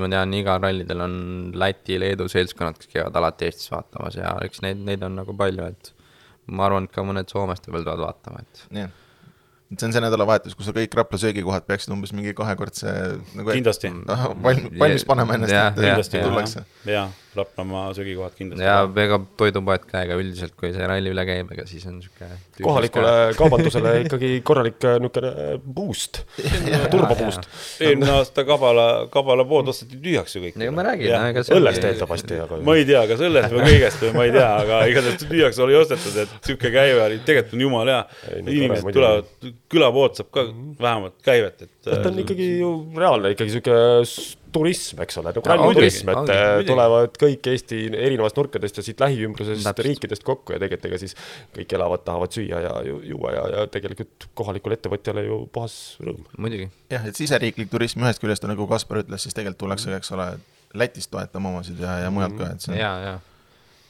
ma 0.00 0.10
tean, 0.12 0.34
igal 0.36 0.60
rallidel 0.62 1.04
on 1.06 1.14
Läti, 1.56 1.98
Leedu 2.00 2.28
seltskonnad, 2.30 2.78
kes 2.80 2.92
käivad 2.92 3.16
alati 3.20 3.48
Eestis 3.48 3.70
vaatamas 3.72 4.18
ja 4.20 4.34
eks 4.44 4.62
neid, 4.64 4.82
neid 4.86 5.04
on 5.06 5.16
nagu 5.22 5.34
palju, 5.36 5.70
et 5.72 5.94
ma 6.50 6.68
arvan, 6.68 6.88
et 6.88 6.94
ka 6.94 7.04
mõned 7.06 7.30
Soomest 7.32 7.66
võib-olla 7.68 7.86
tulevad 7.86 8.04
vaatama, 8.04 8.44
et. 8.44 8.62
jah, 8.82 8.92
et 9.70 9.80
see 9.80 9.88
on 9.88 9.96
see 9.96 10.04
nädalavahetus, 10.04 10.58
kus 10.58 10.68
sa 10.68 10.76
kõik 10.76 10.94
Rapla 10.98 11.22
söögikohad 11.24 11.66
peaksid 11.68 11.96
umbes 11.96 12.12
mingi 12.16 12.36
kahekordse 12.36 12.94
nagu 13.38 13.56
kindlasti 13.56 13.90
valmis, 14.46 14.70
valmis 14.76 15.08
panema 15.08 15.40
ennast, 15.40 15.56
et 15.56 15.82
kindlasti 15.82 16.24
tullakse. 16.28 16.68
jaa 16.90 17.08
Raplamaa 17.36 17.94
söögikohad 17.94 18.34
kindlasti. 18.34 18.64
ja 18.64 19.04
ega 19.04 19.20
toidupoed 19.38 19.84
ka, 19.86 20.00
ega 20.02 20.16
üldiselt, 20.18 20.56
kui 20.58 20.72
see 20.74 20.86
ralli 20.90 21.12
üle 21.12 21.22
käib, 21.28 21.52
ega 21.54 21.62
siis 21.68 21.84
on 21.86 22.00
sihuke. 22.02 22.26
kohalikule 22.58 23.12
kaubandusele 23.38 23.92
ikkagi 24.04 24.30
korralik 24.46 24.82
äh, 24.82 24.96
niisugune 24.98 25.60
boost, 25.76 26.24
turbo 26.90 27.14
boost. 27.20 27.46
eelmine 27.86 28.16
aasta 28.16 28.42
Kabala, 28.48 28.86
Kabala 29.14 29.46
pood 29.46 29.70
osteti 29.70 30.00
tühjaks 30.02 30.34
ju 30.34 30.42
kõik. 30.42 30.58
ega 30.58 30.74
ma 30.74 30.86
räägin, 30.88 31.14
ega 31.30 31.46
see. 31.46 31.54
õllest 31.60 31.86
eeldatavasti, 31.86 32.40
aga. 32.46 32.60
ma 32.66 32.76
ei 32.80 32.88
tea, 32.90 33.04
kas 33.12 33.22
õllest 33.28 33.54
või 33.54 33.68
kõigest 33.68 34.04
või 34.06 34.12
ma 34.18 34.26
ei 34.26 34.34
tea, 34.34 34.50
aga 34.64 34.82
igatahes 34.90 35.22
tühjaks 35.22 35.62
oli 35.68 35.78
ostetud, 35.84 36.20
et 36.24 36.36
sihuke 36.50 36.74
käive 36.74 36.98
oli, 37.06 37.22
tegelikult 37.30 37.56
on 37.60 37.66
jumala 37.68 38.00
hea. 38.00 38.42
inimesed 38.42 38.90
tulevad, 38.98 39.30
külapood 39.70 40.18
saab 40.18 40.34
ka 40.34 40.48
vähemalt 40.82 41.20
käivet, 41.30 41.62
et. 41.68 41.74
ta 41.86 42.02
on 42.10 42.18
ikkagi 42.26 42.52
ju 42.58 42.74
reaalne 42.98 43.36
ikkagi 43.36 43.54
sihuke 43.54 43.78
turism, 44.52 45.00
eks 45.04 45.18
ole, 45.20 45.32
nagu 45.32 45.42
ralliturism, 45.46 46.10
et 46.12 46.20
ongi, 46.20 46.36
äh, 46.36 46.60
tulevad 46.68 47.16
kõik 47.20 47.48
Eesti 47.52 47.80
erinevatest 47.88 48.40
nurkadest 48.40 48.80
ja 48.80 48.84
siit 48.86 49.02
lähiümbrusest 49.02 49.64
Täpselt. 49.64 49.84
riikidest 49.86 50.26
kokku 50.26 50.54
ja 50.54 50.60
tegelikult 50.62 50.90
ega 50.90 51.00
siis 51.02 51.16
kõik 51.56 51.74
elavad, 51.78 52.04
tahavad 52.06 52.36
süüa 52.36 52.62
ja 52.66 52.72
juua 52.86 53.34
ja, 53.36 53.44
ja 53.56 53.66
tegelikult 53.72 54.30
kohalikule 54.38 54.78
ettevõtjale 54.78 55.26
ju 55.26 55.42
puhas 55.52 55.76
rõõm. 56.04 56.22
muidugi. 56.38 56.70
jah, 56.92 57.06
et 57.10 57.18
siseriiklik 57.18 57.70
turism 57.72 58.06
ühest 58.06 58.22
küljest 58.22 58.46
on 58.46 58.54
nagu 58.54 58.68
Kaspar 58.70 59.04
ütles, 59.04 59.26
siis 59.26 59.36
tegelikult 59.36 59.64
tullakse, 59.66 59.94
eks 59.98 60.16
ole, 60.16 60.32
Lätist 60.78 61.10
toetama 61.10 61.50
omasid 61.50 61.80
ja, 61.82 61.96
ja 62.04 62.10
mujalt 62.14 62.36
ka, 62.38 62.52
et 62.54 62.62
see 62.62 62.76
on, 62.78 63.22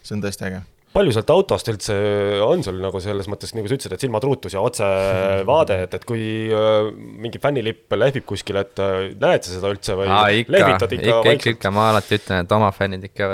see 0.01 0.15
on 0.17 0.23
tõesti 0.25 0.47
äge 0.49 0.63
palju 0.95 1.15
sealt 1.15 1.31
autost 1.35 1.71
üldse 1.71 1.97
on 2.45 2.65
sul 2.67 2.81
nagu 2.83 3.01
selles 3.03 3.29
mõttes, 3.31 3.55
nagu 3.55 3.71
sa 3.71 3.77
ütlesid, 3.77 3.95
et 3.95 4.05
silmatruutus 4.05 4.57
ja 4.57 4.65
otsevaade, 4.65 5.79
et, 5.87 5.97
et 6.01 6.07
kui 6.09 6.25
äh, 6.51 6.91
mingi 6.95 7.41
fännilipp 7.43 7.95
lehvib 7.99 8.27
kuskil, 8.29 8.59
et 8.63 8.83
äh, 8.83 9.13
näed 9.15 9.47
sa 9.47 9.55
seda 9.55 9.73
üldse 9.75 9.99
või 9.99 10.11
ikka, 10.43 10.65
ikka, 10.75 10.91
ikka, 10.99 11.55
ikka, 11.55 11.75
ma 11.75 11.91
alati 11.93 12.19
ütlen, 12.19 12.47
et 12.47 12.57
oma 12.59 12.73
fännid 12.75 13.07
ikka 13.11 13.31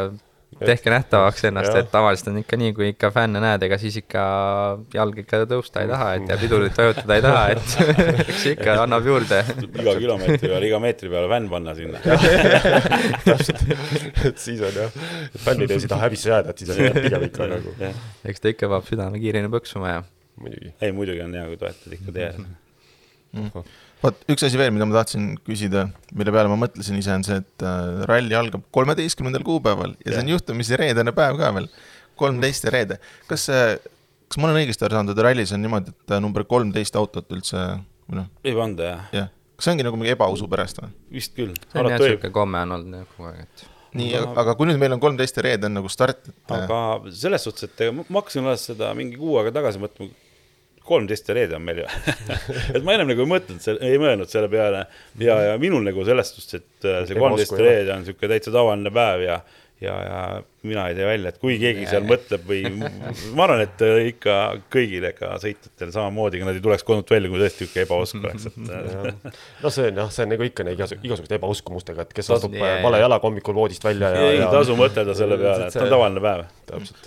tehke 0.56 0.90
nähtavaks 0.90 1.44
ennast, 1.44 1.74
et 1.76 1.88
tavaliselt 1.92 2.30
on 2.30 2.38
ikka 2.40 2.56
nii, 2.60 2.72
kui 2.76 2.88
ikka 2.92 3.10
fänne 3.12 3.40
näed, 3.42 3.62
ega 3.66 3.78
siis 3.80 3.98
ikka 4.00 4.22
jalg 4.94 5.18
ikka 5.20 5.42
tõusta 5.50 5.82
ei 5.84 5.90
taha, 5.90 6.08
et 6.16 6.32
ja 6.32 6.38
pidurit 6.40 6.78
vajutada 6.80 7.18
ei 7.18 7.24
taha, 7.24 7.42
et 7.52 7.76
eks 8.24 8.46
ikka 8.54 8.76
annab 8.86 9.08
juurde. 9.08 9.42
iga 9.66 9.96
kilomeetri 10.00 10.40
peale, 10.48 10.70
iga 10.70 10.80
meetri 10.82 11.12
peale 11.12 11.30
fänn 11.32 11.50
panna 11.52 11.76
sinna. 11.76 12.00
täpselt, 13.28 13.64
et 14.30 14.40
siis 14.42 14.62
on 14.64 14.80
jah, 14.80 15.00
fännid 15.44 15.76
ei 15.76 15.88
taha 15.88 16.06
häbisse 16.08 16.32
jääda, 16.32 16.54
et 16.54 16.64
siis 16.64 16.72
on 16.72 17.00
pigem 17.02 17.26
ikka 17.28 17.50
nagu. 17.52 17.74
eks 18.32 18.44
ta 18.44 18.54
ikka 18.54 18.70
peab 18.72 18.88
südame 18.88 19.20
kiiremini 19.22 19.52
põksuma 19.52 19.92
ja. 19.92 20.04
ei, 20.80 20.92
muidugi 20.96 21.24
on 21.26 21.36
hea, 21.36 21.50
kui 21.52 21.60
toetad 21.60 21.98
ikka 22.00 22.16
teed 22.16 22.40
mm 22.40 23.66
vot 24.06 24.22
üks 24.32 24.46
asi 24.46 24.58
veel, 24.60 24.72
mida 24.74 24.86
ma 24.88 24.98
tahtsin 25.00 25.34
küsida, 25.46 25.86
mille 26.16 26.32
peale 26.34 26.50
ma 26.52 26.58
mõtlesin 26.60 26.98
ise, 27.00 27.14
on 27.16 27.26
see, 27.26 27.38
et 27.42 27.66
äh, 27.66 28.06
ralli 28.10 28.36
algab 28.38 28.64
kolmeteistkümnendal 28.76 29.44
kuupäeval 29.46 29.94
ja, 29.96 30.08
ja 30.08 30.16
see 30.16 30.24
on 30.24 30.32
juhtumisi 30.36 30.80
reedene 30.80 31.14
päev 31.16 31.38
ka 31.40 31.52
veel, 31.56 31.68
kolmteist 32.20 32.66
ja 32.68 32.74
reede. 32.74 32.98
kas 33.30 33.48
see, 33.50 33.62
kas 34.30 34.40
ma 34.40 34.50
olen 34.50 34.62
õigesti 34.62 34.86
aru 34.86 34.98
saanud, 34.98 35.14
et 35.14 35.24
rallis 35.28 35.54
on 35.56 35.64
niimoodi, 35.64 35.94
et 35.94 36.16
äh, 36.16 36.22
number 36.22 36.46
kolmteist 36.48 36.98
autot 36.98 37.30
üldse 37.36 37.62
või 38.06 38.20
noh? 38.22 38.28
ei 38.46 38.58
panda 38.58 38.90
jah. 38.90 39.06
jah, 39.20 39.32
kas 39.56 39.68
see 39.68 39.76
ongi 39.76 39.88
nagu 39.88 40.00
mingi 40.00 40.14
ebausu 40.16 40.50
pärast 40.50 40.82
või? 40.82 40.92
vist 41.18 41.34
küll. 41.38 41.56
see 41.56 41.82
on 41.82 41.90
jah 41.94 42.04
sihuke 42.04 42.32
komme 42.34 42.62
on 42.66 42.76
olnud 42.78 43.00
jah 43.02 43.08
kogu 43.14 43.32
aeg, 43.32 43.46
et 43.46 43.66
nii 43.96 44.12
aga..., 44.20 44.36
aga 44.44 44.58
kui 44.58 44.70
nüüd 44.70 44.80
meil 44.82 44.94
on 44.96 45.02
kolmteist 45.02 45.40
ja 45.40 45.48
reede 45.48 45.70
on 45.70 45.78
nagu 45.80 45.90
start, 45.92 46.28
et. 46.30 46.38
aga 46.52 46.78
selles 47.14 47.48
suhtes, 47.48 47.70
et 47.70 47.88
ma 47.96 48.20
hakkasin 48.20 48.46
alles 48.46 48.68
seda 48.70 48.92
mingi 48.98 49.18
kuu 49.20 49.40
aega 49.40 49.54
tagasi 49.60 49.82
mõtlema 49.82 50.14
kolmteist 50.86 51.28
reede 51.34 51.58
on 51.58 51.64
meil 51.66 51.82
ju. 51.82 51.86
Et 52.74 52.82
ma 52.86 52.94
ennem 52.94 53.10
nagu 53.12 53.24
ei 53.24 53.30
mõtelnud, 53.30 53.82
ei 53.84 54.00
mõelnud 54.02 54.30
selle 54.30 54.50
peale. 54.52 54.86
Ja, 55.22 55.38
ja 55.50 55.56
minul 55.62 55.84
nagu 55.86 56.04
selles 56.06 56.32
suhtes, 56.34 56.62
et 56.62 56.88
äh, 56.88 57.02
see 57.08 57.18
kolmteist 57.18 57.56
reede 57.58 57.94
on 57.94 58.04
niisugune 58.04 58.32
täitsa 58.34 58.54
tavaline 58.54 58.92
päev 58.94 59.24
ja, 59.26 59.40
ja, 59.82 59.96
ja 60.06 60.20
mina 60.68 60.86
ei 60.90 60.96
tee 60.98 61.06
välja, 61.08 61.32
et 61.32 61.40
kui 61.42 61.56
keegi 61.60 61.86
seal 61.90 62.06
mõtleb 62.08 62.46
või 62.48 62.62
ma 63.36 63.46
arvan, 63.46 63.62
et 63.64 63.84
äh, 63.86 64.10
ikka 64.12 64.36
kõigil 64.72 65.06
ega 65.10 65.32
sõitjatel 65.42 65.92
samamoodi, 65.94 66.40
ega 66.40 66.50
nad 66.50 66.58
ei 66.58 66.64
tuleks 66.64 66.86
kodunt 66.86 67.10
välja, 67.12 67.30
kui 67.32 67.42
tõesti 67.42 67.66
niisugune 67.66 67.86
ebausk 67.86 68.20
oleks, 68.20 68.48
et 68.50 68.70
äh, 68.76 69.34
no 69.64 69.72
see 69.74 69.90
on 69.90 70.02
jah, 70.02 70.12
see 70.14 70.26
on 70.26 70.32
nagu 70.34 70.46
ikka 70.46 70.66
neid 70.66 70.82
igasuguste 70.82 71.38
ebauskumustega, 71.40 72.06
et 72.06 72.14
kes 72.16 72.30
astub 72.36 72.56
yeah. 72.56 72.78
vale 72.84 73.00
jalaga 73.02 73.28
hommikul 73.28 73.56
voodist 73.56 73.84
välja 73.86 74.12
ja 74.14 74.28
ei 74.30 74.40
ja... 74.40 74.50
tasu 74.52 74.76
mõtelda 74.78 75.16
selle 75.18 75.40
peale, 75.40 75.68
et 75.68 75.76
see 75.76 75.84
on 75.84 75.92
tavaline 75.92 76.22
päev. 76.24 76.46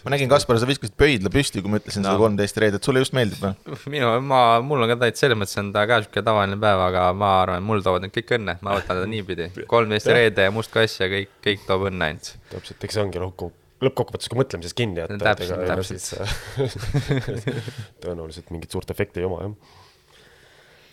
ma 0.05 0.15
nägin, 0.15 0.31
Kaspar, 0.31 0.59
sa 0.61 0.67
viskasid 0.69 0.95
pöidla 0.99 1.31
püsti, 1.33 1.63
kui 1.63 1.71
ma 1.71 1.81
ütlesin 1.81 2.05
no. 2.05 2.13
seda 2.13 2.21
kolmteist 2.21 2.61
reedet, 2.63 2.85
sulle 2.85 3.03
just 3.03 3.15
meeldib 3.17 3.43
või? 3.43 3.79
minu, 3.95 4.11
ma, 4.25 4.43
mul 4.65 4.85
on 4.85 4.93
ka 4.93 4.99
täitsa 5.05 5.27
selles 5.27 5.39
mõttes 5.39 5.59
on 5.59 5.71
ta 5.75 5.85
ka 5.89 5.99
niisugune 5.99 6.25
tavaline 6.25 6.59
päev, 6.61 6.83
aga 6.87 7.05
ma 7.17 7.31
arvan, 7.43 7.65
mul 7.65 7.83
toovad 7.85 8.05
need 8.05 8.13
kõik 8.15 8.35
õnne, 8.39 8.55
ma 8.65 8.77
võtan 8.77 8.99
teda 8.99 9.09
niipidi, 9.09 9.49
kolmteist 9.73 10.11
reede 10.13 10.47
ja 10.47 10.53
must 10.55 10.73
kass 10.73 11.01
ja 11.01 11.09
kõik, 11.11 11.33
kõik 11.45 11.65
toob 11.67 11.87
õnne 11.89 12.11
ainult. 12.11 12.31
täpselt, 12.53 12.85
eks 12.85 12.97
see 12.97 13.03
ongi 13.03 13.21
lõhku 13.21 13.48
lõppkokkuvõttes 13.83 14.31
ka 14.31 14.37
mõtlemises 14.39 14.75
kinni, 14.75 15.03
et 15.03 15.21
täpselt, 15.21 15.63
täpselt. 15.69 17.05
tõenäoliselt 18.03 18.51
mingit 18.53 18.75
suurt 18.75 18.91
efekti 18.91 19.23
ei 19.23 19.27
oma, 19.27 19.47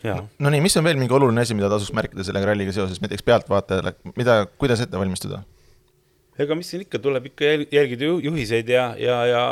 jah. 0.06 0.22
no 0.22 0.52
nii, 0.52 0.62
mis 0.64 0.76
on 0.78 0.86
veel 0.86 1.00
mingi 1.00 1.16
oluline 1.16 1.42
asi, 1.42 1.56
mida 1.58 1.70
tasuks 1.72 1.94
märkida 1.96 2.26
selle 2.26 2.44
ralliga 2.46 2.74
seoses, 2.74 3.02
näiteks 3.02 3.26
pealtvaatajale, 3.26 3.96
mida, 4.18 4.44
kuidas 4.60 4.84
ette 4.84 5.00
valmistuda? 5.00 5.42
ega 6.42 6.56
mis 6.58 6.68
siin 6.70 6.84
ikka, 6.84 7.00
tuleb 7.02 7.30
ikka 7.30 7.50
jälgida 7.72 8.10
juhiseid 8.26 8.68
ja, 8.68 8.90
ja, 9.00 9.16
ja 9.30 9.42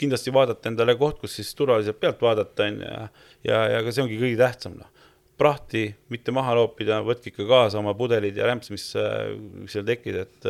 kindlasti 0.00 0.32
vaadata 0.34 0.70
endale 0.70 0.94
koht, 0.98 1.18
kus 1.22 1.34
siis 1.40 1.50
turvaliselt 1.58 1.98
pealt 2.00 2.22
vaadata, 2.22 2.68
on 2.68 2.80
ju, 2.80 2.90
ja, 2.90 3.08
ja, 3.48 3.62
ja 3.74 3.80
ka 3.84 3.94
see 3.94 4.04
ongi 4.04 4.20
kõige 4.20 4.38
tähtsam, 4.40 4.78
noh. 4.78 4.90
prahti 5.38 5.88
mitte 6.14 6.30
maha 6.30 6.54
loopida, 6.54 7.00
võtke 7.02 7.32
ikka 7.32 7.48
kaasa 7.50 7.80
oma 7.80 7.96
pudelid 7.98 8.38
ja 8.38 8.46
rämps, 8.46 8.70
mis, 8.70 8.86
mis 9.58 9.74
seal 9.74 9.86
tekkida, 9.88 10.22
et 10.28 10.48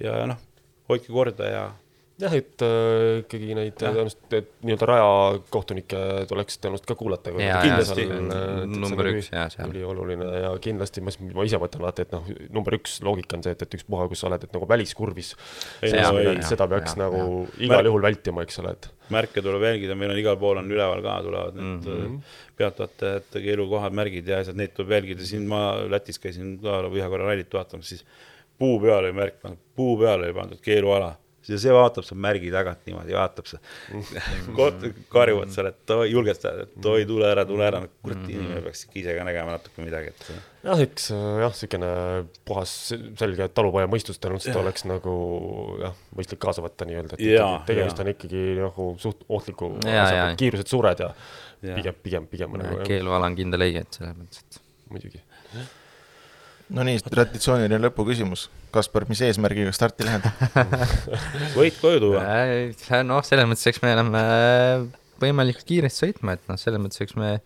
ja 0.00 0.22
noh, 0.30 0.40
hoidke 0.88 1.12
korda 1.12 1.48
ja 1.50 1.64
jah, 2.20 2.34
et 2.36 2.62
äh, 2.62 3.20
ikkagi 3.22 3.56
neid 3.58 3.74
tõenäoliselt, 3.78 4.26
et 4.36 4.50
nii-öelda 4.64 4.86
rajakohtunikke 4.88 6.00
tuleks 6.30 6.58
tõenäoliselt 6.62 6.88
ka 6.88 6.96
kuulata. 6.98 7.32
kindlasti, 7.34 8.04
number 8.70 9.08
üks 9.10 9.30
ja 9.32 9.46
seal. 9.52 9.72
ülioluline 9.72 10.28
ja 10.44 10.52
kindlasti 10.62 11.02
ma, 11.04 11.14
ma 11.34 11.46
ise 11.48 11.58
mõtlen 11.62 11.82
alati, 11.82 12.06
et 12.06 12.14
noh, 12.14 12.28
number 12.54 12.76
üks 12.78 13.00
loogika 13.04 13.38
on 13.38 13.44
see, 13.46 13.54
et, 13.56 13.64
et 13.66 13.78
ükspuha, 13.80 14.06
kus 14.10 14.22
sa 14.22 14.28
oled, 14.30 14.46
et 14.46 14.54
nagu 14.54 14.68
väliskurvis. 14.70 15.32
seda 15.82 16.68
peaks 16.70 16.94
ja, 16.94 17.00
nagu 17.02 17.22
ja. 17.24 17.64
igal 17.68 17.90
juhul 17.90 18.06
vältima, 18.06 18.44
eks 18.46 18.62
ole, 18.62 18.76
et. 18.78 18.90
märke 19.14 19.42
tuleb 19.44 19.66
jälgida, 19.66 19.96
meil 19.98 20.14
on 20.14 20.20
igal 20.20 20.38
pool 20.40 20.60
on 20.62 20.70
üleval 20.70 21.02
ka 21.04 21.16
tulevad 21.26 21.58
need 21.58 21.88
mm 21.88 22.04
-hmm. 22.04 22.36
peatatajate 22.60 23.42
keelukohad, 23.42 23.96
märgid 23.96 24.30
ja 24.30 24.38
asjad, 24.44 24.56
neid 24.56 24.76
tuleb 24.76 24.94
jälgida, 25.00 25.26
siin 25.26 25.50
ma 25.50 25.64
Lätis 25.90 26.22
käisin 26.22 26.56
ka 26.62 26.78
ühe 26.86 27.10
korra 27.10 27.26
rallit 27.32 27.52
vaatamas, 27.52 27.90
siis 27.90 28.06
puu 28.58 28.78
peale 28.82 29.08
oli 29.08 29.18
märk 29.20 29.42
pandud, 29.42 29.62
puu 29.76 29.98
peale 30.00 30.28
oli 30.28 30.36
pandud 30.36 30.62
keeluala 30.64 31.14
ja 31.48 31.58
see 31.60 31.72
vaatab 31.74 32.06
seal 32.06 32.18
märgi 32.24 32.50
tagant 32.52 32.86
niimoodi, 32.88 33.14
vaatab 33.16 33.48
see 33.48 34.92
karjuvad 35.12 35.52
seal, 35.52 35.68
et 35.70 35.92
oi, 35.92 36.06
julgestavad, 36.12 36.64
et 36.64 36.88
oi, 36.88 37.04
tule 37.08 37.28
ära, 37.28 37.44
tule 37.48 37.66
ära, 37.66 37.82
kurat, 38.00 38.22
mhm. 38.22 38.32
inimene 38.32 38.62
peaks 38.64 38.86
ikka 38.86 39.00
ise 39.02 39.16
ka 39.18 39.26
nägema 39.28 39.56
natuke 39.58 39.84
midagi, 39.84 40.14
et. 40.14 40.24
jah, 40.64 40.82
eks 40.86 41.10
jah, 41.12 41.44
niisugune 41.44 41.92
puhas 42.48 42.74
selge 43.20 43.50
talupoja 43.56 43.90
mõistus 43.92 44.20
tõenäoliselt 44.22 44.60
oleks 44.62 44.86
nagu 44.88 45.14
jah, 45.82 45.96
mõistlik 46.16 46.40
kaasa 46.44 46.64
võtta 46.64 46.88
nii-öelda, 46.88 47.18
et 47.18 47.28
ja, 47.28 47.48
tegemist 47.68 48.00
ja. 48.00 48.06
on 48.06 48.12
ikkagi 48.14 48.44
nagu 48.62 48.90
suht 49.04 49.24
ohtliku 49.28 49.74
kiirused 50.40 50.72
suured 50.72 51.04
ja, 51.04 51.12
ja 51.64 51.78
pigem, 51.78 52.00
pigem, 52.08 52.28
pigem 52.32 52.60
nagu. 52.60 52.82
keeluala 52.88 53.32
on 53.32 53.38
kindel 53.38 53.68
õige, 53.68 53.84
et 53.84 54.00
selles 54.00 54.16
mõttes, 54.16 54.44
et. 54.44 54.62
muidugi 54.92 55.24
no 56.74 56.84
nii, 56.86 57.00
traditsiooniline 57.06 57.80
lõpuküsimus. 57.86 58.48
Kaspar, 58.74 59.06
mis 59.10 59.22
eesmärgiga 59.24 59.72
starti 59.74 60.06
lähed 60.06 60.26
võit 61.58 61.78
koju 61.80 62.02
tuua? 62.02 62.24
noh, 63.06 63.24
selles 63.26 63.48
mõttes, 63.48 63.68
eks 63.70 63.82
me 63.84 63.94
oleme 63.94 64.22
äh, 64.24 64.86
võimalikult 65.22 65.66
kiiresti 65.68 66.06
sõitma, 66.08 66.36
et 66.36 66.50
noh, 66.50 66.58
selles 66.60 66.82
mõttes, 66.82 67.02
eks 67.04 67.16
me 67.20 67.36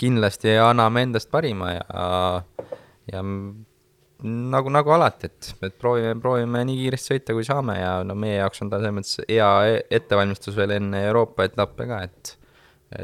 kindlasti 0.00 0.54
anname 0.62 1.04
endast 1.08 1.30
parima 1.32 1.72
ja, 1.74 2.04
ja 3.10 3.22
nagu, 4.54 4.72
nagu 4.74 4.94
alati, 4.94 5.30
et, 5.30 5.52
et 5.68 5.76
proovime, 5.80 6.14
proovime 6.22 6.64
nii 6.68 6.80
kiiresti 6.82 7.14
sõita, 7.14 7.36
kui 7.36 7.46
saame 7.46 7.78
ja 7.80 7.92
no 8.06 8.16
meie 8.18 8.38
jaoks 8.40 8.64
on 8.64 8.72
ta 8.72 8.80
selles 8.80 8.96
mõttes 8.96 9.20
hea 9.26 9.52
e-, 9.68 9.84
ettevalmistus 10.00 10.58
veel 10.58 10.76
enne 10.78 11.04
Euroopa 11.10 11.46
etappe 11.48 11.88
ka, 11.90 12.02
et, 12.08 12.34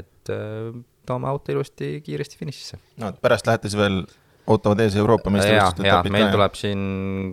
et 0.00 0.34
äh, 0.34 0.74
toome 1.06 1.28
auto 1.30 1.52
ilusti 1.52 1.98
kiiresti 2.04 2.40
finišisse. 2.40 2.80
no, 3.02 3.12
et 3.12 3.20
pärast 3.22 3.50
lähete 3.50 3.70
siis 3.70 3.78
veel 3.78 4.04
ootavad 4.50 4.82
ees 4.84 4.96
Euroopa 5.00 5.32
meistrivõistluste 5.32 5.88
etapid 5.88 6.12
ka? 6.12 6.16
meil 6.16 6.30
tuleb 6.32 6.56
siin 6.58 6.80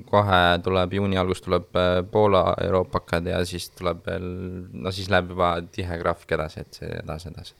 kohe, 0.07 0.41
tuleb 0.63 0.93
juuni 0.95 1.19
algus 1.19 1.43
tuleb 1.43 1.79
äh, 1.79 1.93
Poola 2.11 2.43
euroopakad 2.63 3.27
ja 3.31 3.41
siis 3.47 3.69
tuleb 3.75 4.05
veel, 4.07 4.27
no 4.71 4.93
siis 4.95 5.09
läheb 5.11 5.33
juba 5.33 5.53
tihe 5.75 5.97
graafik 6.01 6.35
edasi, 6.37 6.65
et 6.65 6.81
see 6.81 6.91
edasi, 7.01 7.31
edasi. 7.33 7.55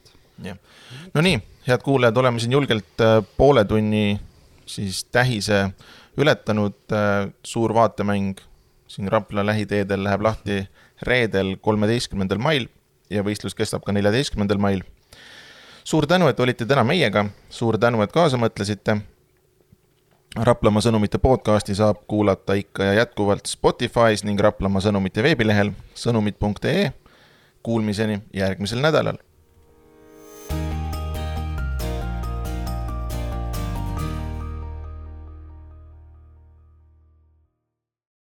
jah, 0.48 0.60
no 1.16 1.26
nii, 1.26 1.42
head 1.68 1.84
kuulajad, 1.86 2.22
oleme 2.24 2.44
siin 2.44 2.56
julgelt 2.56 3.04
äh, 3.04 3.20
poole 3.38 3.66
tunni 3.68 4.06
siis 4.72 5.04
tähise 5.12 5.66
ületanud, 6.22 6.80
äh, 6.96 7.28
suur 7.44 7.76
vaatemäng 7.76 8.40
siin 8.92 9.12
Rapla 9.12 9.46
lähiteedel 9.46 10.04
läheb 10.04 10.24
lahti 10.24 10.64
reedel, 11.08 11.56
kolmeteistkümnendal 11.64 12.40
mail 12.44 12.68
ja 13.12 13.24
võistlus 13.24 13.56
kestab 13.56 13.84
ka 13.84 13.96
neljateistkümnendal 13.96 14.60
mail. 14.62 14.84
suur 15.84 16.06
tänu, 16.08 16.28
et 16.28 16.40
olite 16.40 16.66
täna 16.66 16.84
meiega, 16.88 17.26
suur 17.50 17.78
tänu, 17.78 18.02
et 18.02 18.12
kaasa 18.12 18.38
mõtlesite 18.38 19.00
Raplamaa 20.32 20.80
sõnumite 20.80 21.20
podcasti 21.20 21.74
saab 21.76 22.06
kuulata 22.08 22.56
ikka 22.56 22.86
ja 22.88 22.94
jätkuvalt 23.02 23.50
Spotify's 23.52 24.22
ning 24.24 24.40
Raplamaa 24.40 24.80
sõnumite 24.80 25.24
veebilehel 25.26 25.74
sõnumid.ee. 25.92 26.86
Kuulmiseni 27.64 28.22
järgmisel 28.34 28.80
nädalal 28.80 29.20